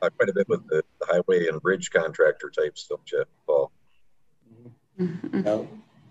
I 0.03 0.09
quite 0.09 0.29
a 0.29 0.33
bit 0.33 0.47
with 0.47 0.65
the, 0.67 0.83
the, 0.99 1.05
highway 1.05 1.47
and 1.47 1.61
bridge 1.61 1.91
contractor 1.91 2.49
type 2.49 2.77
stuff, 2.77 3.01
Jeff 3.05 3.27
Paul. 3.45 3.71
Mm-hmm. 4.99 5.47
Uh, 5.47 5.63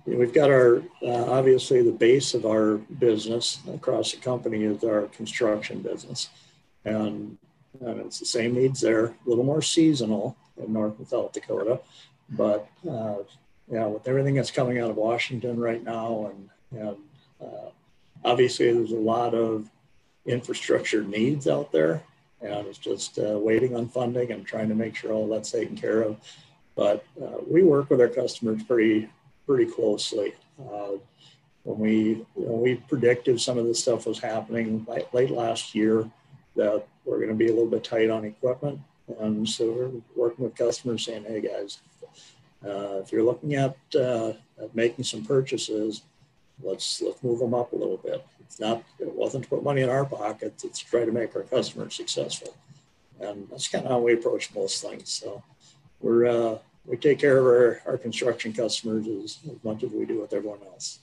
we've 0.04 0.34
got 0.34 0.50
our 0.50 0.82
uh, 1.02 1.30
obviously 1.30 1.82
the 1.82 1.92
base 1.92 2.34
of 2.34 2.44
our 2.44 2.76
business 2.76 3.60
across 3.72 4.12
the 4.12 4.18
company 4.18 4.64
is 4.64 4.84
our 4.84 5.02
construction 5.08 5.80
business, 5.80 6.28
and 6.84 7.38
and 7.80 8.00
it's 8.00 8.18
the 8.18 8.26
same 8.26 8.54
needs 8.54 8.80
there, 8.80 9.06
a 9.06 9.14
little 9.26 9.44
more 9.44 9.62
seasonal 9.62 10.36
in 10.56 10.72
North 10.72 10.98
and 10.98 11.08
South 11.08 11.32
Dakota. 11.32 11.80
But 12.28 12.68
uh, 12.88 13.16
yeah, 13.70 13.86
with 13.86 14.08
everything 14.08 14.34
that's 14.34 14.50
coming 14.50 14.78
out 14.78 14.90
of 14.90 14.96
Washington 14.96 15.58
right 15.58 15.82
now, 15.82 16.32
and, 16.32 16.80
and 16.80 16.96
uh, 17.40 17.70
obviously 18.24 18.72
there's 18.72 18.92
a 18.92 18.96
lot 18.96 19.34
of 19.34 19.70
infrastructure 20.26 21.02
needs 21.02 21.46
out 21.46 21.70
there, 21.70 22.02
and 22.40 22.66
it's 22.66 22.78
just 22.78 23.18
uh, 23.18 23.38
waiting 23.38 23.76
on 23.76 23.88
funding 23.88 24.32
and 24.32 24.44
trying 24.44 24.68
to 24.68 24.74
make 24.74 24.96
sure 24.96 25.12
all 25.12 25.28
that's 25.28 25.52
taken 25.52 25.76
care 25.76 26.02
of. 26.02 26.16
But 26.74 27.04
uh, 27.22 27.38
we 27.48 27.62
work 27.62 27.90
with 27.90 28.00
our 28.00 28.08
customers 28.08 28.62
pretty 28.62 29.08
pretty 29.46 29.70
closely. 29.70 30.34
Uh, 30.60 30.92
when 31.64 31.78
we 31.78 32.00
you 32.36 32.46
know, 32.46 32.54
we 32.54 32.76
predicted 32.76 33.40
some 33.40 33.58
of 33.58 33.66
this 33.66 33.80
stuff 33.80 34.06
was 34.06 34.18
happening 34.18 34.84
late, 34.88 35.12
late 35.12 35.30
last 35.30 35.74
year, 35.74 36.08
that 36.56 36.86
we're 37.04 37.18
going 37.18 37.28
to 37.28 37.34
be 37.34 37.48
a 37.48 37.52
little 37.52 37.70
bit 37.70 37.84
tight 37.84 38.10
on 38.10 38.24
equipment. 38.24 38.80
And 39.18 39.48
so 39.48 39.70
we're 39.70 39.90
working 40.16 40.44
with 40.44 40.54
customers 40.54 41.04
saying, 41.04 41.24
hey 41.24 41.40
guys, 41.40 41.80
uh, 42.64 43.00
if 43.02 43.12
you're 43.12 43.22
looking 43.22 43.54
at, 43.54 43.76
uh, 43.94 44.32
at 44.60 44.74
making 44.74 45.04
some 45.04 45.24
purchases, 45.24 46.02
let's 46.62 47.00
let's 47.00 47.22
move 47.22 47.38
them 47.38 47.54
up 47.54 47.72
a 47.72 47.76
little 47.76 47.96
bit. 47.96 48.24
It's 48.40 48.60
not 48.60 48.82
it 48.98 49.12
wasn't 49.14 49.44
to 49.44 49.50
put 49.50 49.62
money 49.62 49.82
in 49.82 49.88
our 49.88 50.04
pocket; 50.04 50.54
it's 50.64 50.80
to 50.80 50.86
try 50.86 51.04
to 51.04 51.12
make 51.12 51.34
our 51.36 51.42
customers 51.42 51.94
successful. 51.94 52.54
And 53.20 53.48
that's 53.50 53.68
kind 53.68 53.84
of 53.84 53.90
how 53.90 54.00
we 54.00 54.14
approach 54.14 54.54
most 54.54 54.82
things. 54.82 55.10
So 55.10 55.42
we're 56.00 56.26
uh, 56.26 56.58
we 56.84 56.96
take 56.96 57.18
care 57.18 57.38
of 57.38 57.46
our, 57.46 57.82
our 57.86 57.98
construction 57.98 58.52
customers 58.52 59.06
as, 59.06 59.38
as 59.50 59.64
much 59.64 59.82
as 59.82 59.90
we 59.90 60.04
do 60.04 60.20
with 60.20 60.32
everyone 60.32 60.60
else. 60.66 61.00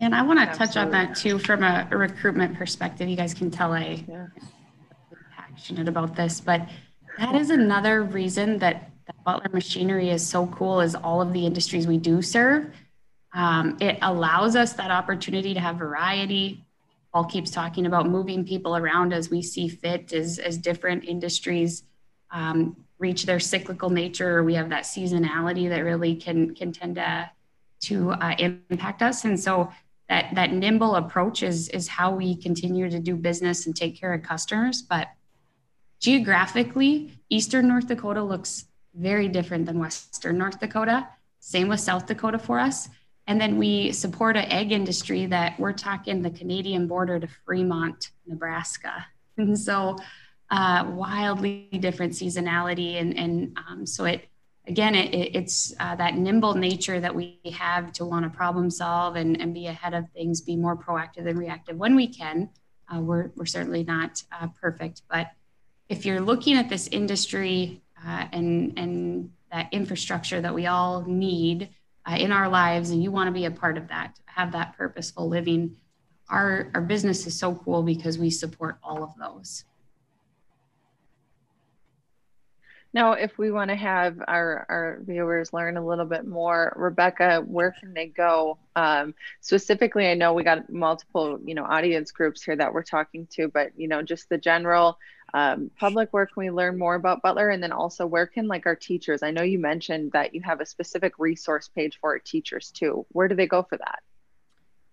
And 0.00 0.14
I 0.14 0.22
want 0.22 0.40
to 0.40 0.56
touch 0.56 0.76
on 0.76 0.90
that 0.92 1.14
too 1.14 1.38
from 1.38 1.62
a, 1.62 1.86
a, 1.90 1.96
recruitment 1.96 2.56
perspective. 2.56 3.06
You 3.08 3.16
guys 3.16 3.34
can 3.34 3.50
tell 3.50 3.74
I 3.74 4.02
yeah. 4.08 4.28
passionate 5.36 5.88
about 5.88 6.16
this, 6.16 6.40
but 6.40 6.66
that 7.20 7.34
is 7.34 7.50
another 7.50 8.02
reason 8.02 8.58
that, 8.58 8.86
Butler 9.24 9.50
Machinery 9.52 10.08
is 10.10 10.24
so 10.24 10.46
cool. 10.46 10.80
Is 10.80 10.94
all 10.94 11.20
of 11.20 11.32
the 11.32 11.44
industries 11.44 11.86
we 11.86 11.98
do 11.98 12.22
serve. 12.22 12.72
Um, 13.34 13.76
it 13.80 13.98
allows 14.02 14.54
us 14.54 14.72
that 14.74 14.92
opportunity 14.92 15.52
to 15.52 15.58
have 15.58 15.76
variety. 15.76 16.64
Paul 17.12 17.24
keeps 17.24 17.50
talking 17.50 17.86
about 17.86 18.08
moving 18.08 18.46
people 18.46 18.76
around 18.76 19.12
as 19.12 19.28
we 19.28 19.42
see 19.42 19.68
fit, 19.68 20.12
as 20.12 20.38
as 20.38 20.56
different 20.56 21.04
industries 21.04 21.82
um, 22.30 22.76
reach 22.98 23.26
their 23.26 23.40
cyclical 23.40 23.90
nature. 23.90 24.44
We 24.44 24.54
have 24.54 24.70
that 24.70 24.84
seasonality 24.84 25.68
that 25.68 25.80
really 25.80 26.14
can 26.14 26.54
can 26.54 26.72
tend 26.72 26.94
to 26.94 27.30
to 27.80 28.12
uh, 28.12 28.36
impact 28.38 29.02
us, 29.02 29.24
and 29.24 29.38
so 29.38 29.70
that 30.08 30.34
that 30.34 30.52
nimble 30.52 30.94
approach 30.96 31.42
is 31.42 31.68
is 31.70 31.88
how 31.88 32.14
we 32.14 32.36
continue 32.36 32.88
to 32.88 33.00
do 33.00 33.16
business 33.16 33.66
and 33.66 33.74
take 33.74 33.98
care 33.98 34.14
of 34.14 34.22
customers 34.22 34.82
but 34.82 35.08
geographically 36.00 37.12
eastern 37.28 37.68
north 37.68 37.86
dakota 37.86 38.22
looks 38.22 38.66
very 38.94 39.28
different 39.28 39.66
than 39.66 39.78
western 39.78 40.36
north 40.36 40.58
dakota. 40.58 41.08
Same 41.38 41.68
with 41.68 41.80
south 41.80 42.06
dakota 42.06 42.38
for 42.38 42.58
us. 42.58 42.88
And 43.26 43.40
then 43.40 43.56
we 43.58 43.92
support 43.92 44.36
an 44.36 44.46
ag 44.46 44.72
industry 44.72 45.26
that 45.26 45.58
we're 45.60 45.72
talking 45.72 46.22
the 46.22 46.30
canadian 46.30 46.88
border 46.88 47.20
to 47.20 47.28
fremont 47.46 48.10
nebraska. 48.26 49.06
And 49.38 49.58
so 49.58 49.96
uh, 50.50 50.84
wildly 50.90 51.70
different 51.80 52.12
seasonality 52.12 53.00
and, 53.00 53.16
and 53.16 53.56
um, 53.56 53.86
so 53.86 54.04
it 54.04 54.28
again, 54.66 54.94
it, 54.94 55.14
it's 55.34 55.74
uh, 55.80 55.96
that 55.96 56.16
nimble 56.16 56.54
nature 56.54 57.00
that 57.00 57.14
we 57.14 57.40
have 57.54 57.92
to 57.92 58.04
want 58.04 58.24
to 58.24 58.30
problem 58.30 58.70
solve 58.70 59.16
and, 59.16 59.40
and 59.40 59.54
be 59.54 59.66
ahead 59.66 59.94
of 59.94 60.08
things, 60.10 60.40
be 60.40 60.56
more 60.56 60.76
proactive 60.76 61.24
than 61.24 61.38
reactive 61.38 61.76
when 61.76 61.94
we 61.94 62.06
can. 62.06 62.48
Uh, 62.92 63.00
we're, 63.00 63.30
we're 63.36 63.46
certainly 63.46 63.84
not 63.84 64.22
uh, 64.32 64.48
perfect, 64.60 65.02
but 65.08 65.28
if 65.90 66.06
you're 66.06 66.20
looking 66.20 66.56
at 66.56 66.68
this 66.68 66.86
industry 66.92 67.82
uh, 68.06 68.24
and, 68.32 68.78
and 68.78 69.30
that 69.50 69.68
infrastructure 69.72 70.40
that 70.40 70.54
we 70.54 70.66
all 70.66 71.02
need 71.02 71.68
uh, 72.06 72.14
in 72.14 72.30
our 72.30 72.48
lives, 72.48 72.90
and 72.90 73.02
you 73.02 73.10
want 73.10 73.26
to 73.26 73.32
be 73.32 73.44
a 73.44 73.50
part 73.50 73.76
of 73.76 73.88
that, 73.88 74.18
have 74.24 74.52
that 74.52 74.74
purposeful 74.76 75.28
living, 75.28 75.76
our, 76.30 76.70
our 76.74 76.80
business 76.80 77.26
is 77.26 77.36
so 77.36 77.56
cool 77.56 77.82
because 77.82 78.18
we 78.18 78.30
support 78.30 78.78
all 78.84 79.02
of 79.02 79.10
those. 79.18 79.64
Now, 82.92 83.12
if 83.12 83.38
we 83.38 83.52
want 83.52 83.70
to 83.70 83.76
have 83.76 84.20
our, 84.26 84.66
our 84.68 84.98
viewers 85.02 85.52
learn 85.52 85.76
a 85.76 85.84
little 85.84 86.04
bit 86.04 86.26
more, 86.26 86.72
Rebecca, 86.76 87.42
where 87.46 87.72
can 87.78 87.94
they 87.94 88.06
go? 88.06 88.58
Um, 88.74 89.14
specifically, 89.40 90.08
I 90.08 90.14
know 90.14 90.32
we 90.32 90.42
got 90.42 90.70
multiple, 90.70 91.38
you 91.44 91.54
know, 91.54 91.64
audience 91.64 92.10
groups 92.10 92.42
here 92.42 92.56
that 92.56 92.72
we're 92.72 92.82
talking 92.82 93.28
to, 93.32 93.46
but 93.46 93.70
you 93.76 93.86
know, 93.86 94.02
just 94.02 94.28
the 94.28 94.38
general 94.38 94.98
um, 95.34 95.70
public, 95.78 96.08
where 96.12 96.26
can 96.26 96.40
we 96.42 96.50
learn 96.50 96.78
more 96.78 96.94
about 96.94 97.22
Butler? 97.22 97.50
And 97.50 97.62
then 97.62 97.72
also, 97.72 98.06
where 98.06 98.26
can 98.26 98.48
like 98.48 98.66
our 98.66 98.76
teachers? 98.76 99.22
I 99.22 99.30
know 99.30 99.42
you 99.42 99.58
mentioned 99.58 100.12
that 100.12 100.34
you 100.34 100.42
have 100.42 100.60
a 100.60 100.66
specific 100.66 101.14
resource 101.18 101.68
page 101.68 101.98
for 102.00 102.10
our 102.10 102.18
teachers 102.18 102.70
too. 102.70 103.06
Where 103.12 103.28
do 103.28 103.34
they 103.34 103.46
go 103.46 103.62
for 103.62 103.76
that? 103.78 104.00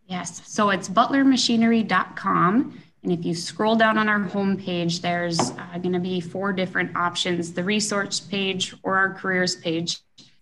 Yes, 0.05 0.41
so 0.45 0.69
it's 0.69 0.87
butlermachinery.com. 0.87 2.81
And 3.03 3.11
if 3.11 3.25
you 3.25 3.35
scroll 3.35 3.75
down 3.75 3.97
on 3.97 4.09
our 4.09 4.19
homepage, 4.19 5.01
there's 5.01 5.51
uh, 5.51 5.77
going 5.79 5.93
to 5.93 5.99
be 5.99 6.19
four 6.19 6.51
different 6.53 6.95
options 6.95 7.53
the 7.53 7.63
resource 7.63 8.19
page 8.19 8.75
or 8.83 8.97
our 8.97 9.13
careers 9.13 9.55
page. 9.55 9.99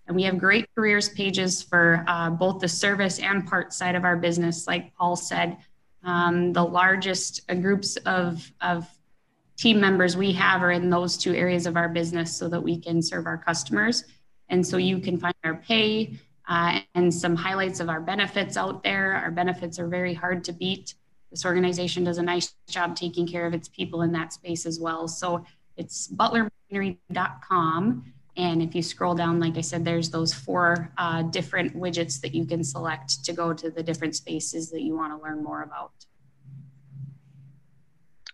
And 0.07 0.15
we 0.15 0.23
have 0.23 0.37
great 0.37 0.67
careers 0.75 1.09
pages 1.09 1.63
for 1.63 2.03
uh, 2.07 2.29
both 2.29 2.59
the 2.59 2.67
service 2.67 3.19
and 3.19 3.45
part 3.45 3.73
side 3.73 3.95
of 3.95 4.03
our 4.03 4.15
business. 4.15 4.67
Like 4.67 4.95
Paul 4.95 5.15
said, 5.15 5.57
um, 6.03 6.53
the 6.53 6.63
largest 6.63 7.41
uh, 7.49 7.55
groups 7.55 7.97
of, 7.97 8.51
of 8.61 8.87
team 9.57 9.79
members 9.79 10.17
we 10.17 10.31
have 10.33 10.61
are 10.61 10.71
in 10.71 10.89
those 10.89 11.17
two 11.17 11.33
areas 11.33 11.65
of 11.65 11.77
our 11.77 11.89
business 11.89 12.35
so 12.35 12.49
that 12.49 12.61
we 12.61 12.79
can 12.79 13.01
serve 13.01 13.25
our 13.25 13.37
customers. 13.37 14.03
And 14.49 14.65
so 14.65 14.77
you 14.77 14.99
can 14.99 15.17
find 15.17 15.35
our 15.43 15.55
pay 15.55 16.19
uh, 16.47 16.81
and 16.93 17.13
some 17.13 17.35
highlights 17.35 17.79
of 17.79 17.89
our 17.89 18.01
benefits 18.01 18.57
out 18.57 18.83
there. 18.83 19.13
Our 19.13 19.31
benefits 19.31 19.79
are 19.79 19.87
very 19.87 20.13
hard 20.13 20.43
to 20.45 20.53
beat 20.53 20.93
this 21.35 21.45
organization 21.45 22.05
does 22.05 22.17
a 22.17 22.23
nice 22.23 22.55
job 22.69 22.95
taking 22.95 23.27
care 23.27 23.45
of 23.45 23.53
its 23.53 23.67
people 23.67 24.03
in 24.03 24.13
that 24.13 24.31
space 24.31 24.65
as 24.65 24.79
well. 24.79 25.05
So 25.05 25.43
it's 25.75 26.07
butlermachinery.com. 26.07 28.13
And 28.37 28.61
if 28.61 28.73
you 28.73 28.81
scroll 28.81 29.15
down, 29.15 29.41
like 29.41 29.57
I 29.57 29.61
said, 29.61 29.83
there's 29.83 30.09
those 30.09 30.33
four 30.33 30.93
uh, 30.97 31.23
different 31.23 31.75
widgets 31.75 32.21
that 32.21 32.33
you 32.33 32.45
can 32.45 32.63
select 32.63 33.25
to 33.25 33.33
go 33.33 33.51
to 33.51 33.69
the 33.69 33.83
different 33.83 34.15
spaces 34.15 34.71
that 34.71 34.81
you 34.81 34.95
want 34.95 35.11
to 35.11 35.21
learn 35.21 35.43
more 35.43 35.63
about. 35.63 35.91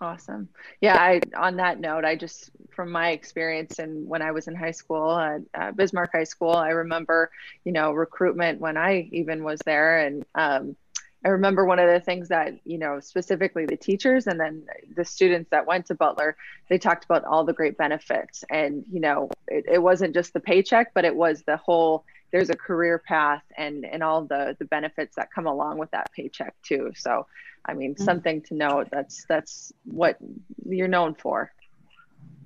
Awesome. 0.01 0.49
Yeah, 0.81 0.97
I 0.97 1.21
on 1.37 1.57
that 1.57 1.79
note, 1.79 2.05
I 2.05 2.15
just 2.15 2.49
from 2.71 2.91
my 2.91 3.11
experience 3.11 3.77
and 3.77 4.07
when 4.09 4.23
I 4.23 4.31
was 4.31 4.47
in 4.47 4.55
high 4.55 4.71
school 4.71 5.11
at 5.53 5.75
Bismarck 5.77 6.09
High 6.13 6.23
School, 6.23 6.49
I 6.53 6.69
remember, 6.69 7.29
you 7.65 7.71
know, 7.71 7.91
recruitment 7.91 8.59
when 8.59 8.77
I 8.77 9.09
even 9.11 9.43
was 9.43 9.59
there 9.63 9.99
and 9.99 10.25
um, 10.33 10.75
I 11.23 11.29
remember 11.29 11.65
one 11.65 11.77
of 11.77 11.87
the 11.87 11.99
things 11.99 12.29
that, 12.29 12.53
you 12.65 12.79
know, 12.79 12.99
specifically 12.99 13.67
the 13.67 13.77
teachers 13.77 14.25
and 14.25 14.39
then 14.39 14.65
the 14.95 15.05
students 15.05 15.51
that 15.51 15.67
went 15.67 15.85
to 15.87 15.95
Butler, 15.95 16.35
they 16.67 16.79
talked 16.79 17.05
about 17.05 17.23
all 17.25 17.43
the 17.45 17.53
great 17.53 17.77
benefits. 17.77 18.43
And, 18.49 18.83
you 18.91 19.01
know, 19.01 19.29
it, 19.47 19.65
it 19.71 19.83
wasn't 19.83 20.15
just 20.15 20.33
the 20.33 20.39
paycheck, 20.39 20.95
but 20.95 21.05
it 21.05 21.15
was 21.15 21.43
the 21.43 21.57
whole 21.57 22.05
there's 22.31 22.49
a 22.49 22.55
career 22.55 22.97
path 22.99 23.43
and 23.57 23.85
and 23.85 24.03
all 24.03 24.23
the 24.23 24.55
the 24.59 24.65
benefits 24.65 25.15
that 25.15 25.31
come 25.33 25.47
along 25.47 25.77
with 25.77 25.91
that 25.91 26.11
paycheck 26.13 26.55
too. 26.63 26.91
So 26.95 27.27
I 27.65 27.73
mean 27.73 27.93
mm-hmm. 27.93 28.03
something 28.03 28.41
to 28.43 28.55
note 28.55 28.89
that's 28.91 29.25
that's 29.27 29.71
what 29.85 30.17
you're 30.65 30.87
known 30.87 31.15
for. 31.15 31.51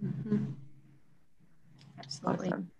Mm-hmm. 0.03 0.45
Absolutely. 1.99 2.47
Awesome. 2.47 2.71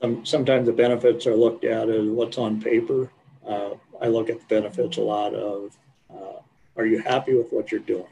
Um, 0.00 0.26
sometimes 0.26 0.66
the 0.66 0.72
benefits 0.72 1.26
are 1.26 1.36
looked 1.36 1.64
at 1.64 1.88
as 1.88 2.06
what's 2.06 2.36
on 2.38 2.60
paper 2.60 3.10
uh, 3.46 3.70
I 4.00 4.08
look 4.08 4.30
at 4.30 4.40
the 4.40 4.46
benefits 4.46 4.96
a 4.96 5.02
lot 5.02 5.34
of 5.34 5.76
uh, 6.10 6.40
are 6.76 6.86
you 6.86 6.98
happy 6.98 7.34
with 7.34 7.52
what 7.52 7.70
you're 7.70 7.80
doing? 7.80 8.06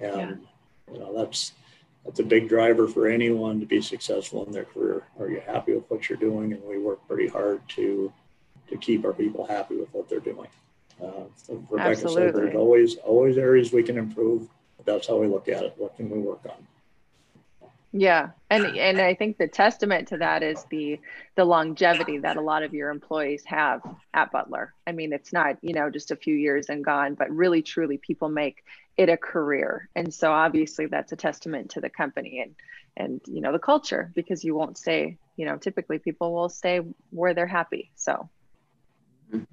And 0.00 0.16
yeah. 0.16 0.92
you 0.92 0.98
know 0.98 1.16
that's 1.16 1.52
that's 2.04 2.20
a 2.20 2.24
big 2.24 2.48
driver 2.48 2.88
for 2.88 3.06
anyone 3.06 3.60
to 3.60 3.66
be 3.66 3.80
successful 3.80 4.44
in 4.46 4.52
their 4.52 4.64
career. 4.64 5.04
Are 5.18 5.28
you 5.28 5.40
happy 5.40 5.74
with 5.74 5.84
what 5.88 6.08
you're 6.08 6.18
doing? 6.18 6.52
And 6.52 6.62
we 6.64 6.78
work 6.78 7.06
pretty 7.06 7.28
hard 7.28 7.60
to 7.70 8.12
to 8.68 8.76
keep 8.76 9.04
our 9.04 9.12
people 9.12 9.44
happy 9.46 9.76
with 9.76 9.92
what 9.92 10.08
they're 10.08 10.20
doing. 10.20 10.46
Uh, 11.02 11.24
so 11.34 11.64
Rebecca 11.68 11.90
Absolutely. 11.90 12.22
said 12.22 12.34
there's 12.34 12.54
always 12.54 12.96
always 12.96 13.36
areas 13.36 13.72
we 13.72 13.82
can 13.82 13.98
improve. 13.98 14.48
That's 14.84 15.06
how 15.06 15.16
we 15.18 15.26
look 15.26 15.48
at 15.48 15.62
it. 15.62 15.74
What 15.76 15.96
can 15.96 16.08
we 16.08 16.18
work 16.18 16.40
on? 16.44 16.66
Yeah, 17.92 18.30
and 18.50 18.66
and 18.66 19.00
I 19.00 19.14
think 19.14 19.36
the 19.36 19.48
testament 19.48 20.08
to 20.08 20.18
that 20.18 20.44
is 20.44 20.64
the 20.70 21.00
the 21.34 21.44
longevity 21.44 22.18
that 22.18 22.36
a 22.36 22.40
lot 22.40 22.62
of 22.62 22.72
your 22.72 22.90
employees 22.90 23.42
have 23.46 23.82
at 24.14 24.30
Butler. 24.30 24.74
I 24.86 24.92
mean, 24.92 25.12
it's 25.12 25.32
not 25.32 25.56
you 25.60 25.74
know 25.74 25.90
just 25.90 26.12
a 26.12 26.16
few 26.16 26.36
years 26.36 26.68
and 26.68 26.84
gone, 26.84 27.14
but 27.14 27.30
really 27.30 27.62
truly 27.62 27.98
people 27.98 28.28
make 28.28 28.62
it 28.96 29.08
a 29.08 29.16
career, 29.16 29.88
and 29.96 30.14
so 30.14 30.30
obviously 30.30 30.86
that's 30.86 31.10
a 31.10 31.16
testament 31.16 31.70
to 31.70 31.80
the 31.80 31.90
company 31.90 32.40
and 32.40 32.54
and 32.96 33.20
you 33.26 33.40
know 33.40 33.50
the 33.50 33.58
culture 33.58 34.12
because 34.14 34.44
you 34.44 34.54
won't 34.54 34.78
stay. 34.78 35.16
You 35.36 35.46
know, 35.46 35.56
typically 35.56 35.98
people 35.98 36.32
will 36.32 36.48
stay 36.48 36.80
where 37.10 37.34
they're 37.34 37.46
happy. 37.46 37.90
So. 37.96 38.28
Mm-hmm. 39.32 39.44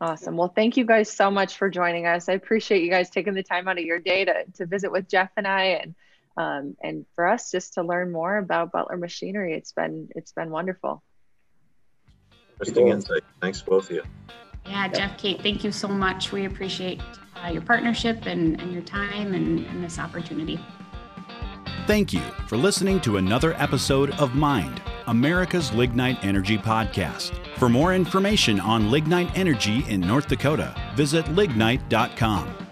Awesome. 0.00 0.38
Well, 0.38 0.48
thank 0.48 0.78
you 0.78 0.86
guys 0.86 1.10
so 1.10 1.30
much 1.30 1.58
for 1.58 1.68
joining 1.68 2.06
us. 2.06 2.30
I 2.30 2.32
appreciate 2.32 2.82
you 2.82 2.88
guys 2.88 3.10
taking 3.10 3.34
the 3.34 3.42
time 3.42 3.68
out 3.68 3.78
of 3.78 3.84
your 3.84 3.98
day 3.98 4.24
to, 4.24 4.44
to 4.54 4.64
visit 4.64 4.90
with 4.90 5.10
Jeff 5.10 5.30
and 5.36 5.46
I 5.46 5.64
and 5.82 5.94
um, 6.36 6.76
and 6.82 7.06
for 7.14 7.26
us 7.26 7.50
just 7.50 7.74
to 7.74 7.82
learn 7.82 8.12
more 8.12 8.38
about 8.38 8.72
Butler 8.72 8.96
Machinery. 8.96 9.54
It's 9.54 9.72
been 9.72 10.08
it's 10.14 10.32
been 10.32 10.50
wonderful. 10.50 11.02
Interesting 12.54 12.88
insight. 12.88 13.22
Thanks 13.40 13.62
both 13.62 13.90
of 13.90 13.96
you. 13.96 14.02
Yeah, 14.66 14.88
Jeff, 14.88 15.18
Kate, 15.18 15.40
thank 15.42 15.64
you 15.64 15.72
so 15.72 15.88
much. 15.88 16.32
We 16.32 16.44
appreciate 16.44 17.00
uh, 17.42 17.48
your 17.48 17.62
partnership 17.62 18.26
and, 18.26 18.60
and 18.60 18.72
your 18.72 18.82
time 18.82 19.34
and, 19.34 19.66
and 19.66 19.82
this 19.82 19.98
opportunity. 19.98 20.60
Thank 21.86 22.12
you 22.12 22.20
for 22.46 22.56
listening 22.56 23.00
to 23.00 23.16
another 23.16 23.54
episode 23.54 24.10
of 24.20 24.34
Mind, 24.34 24.80
America's 25.06 25.72
Lignite 25.72 26.22
Energy 26.22 26.58
Podcast. 26.58 27.32
For 27.56 27.68
more 27.68 27.94
information 27.94 28.60
on 28.60 28.90
lignite 28.90 29.36
energy 29.36 29.84
in 29.88 30.00
North 30.00 30.28
Dakota, 30.28 30.74
visit 30.94 31.24
lignite.com. 31.26 32.69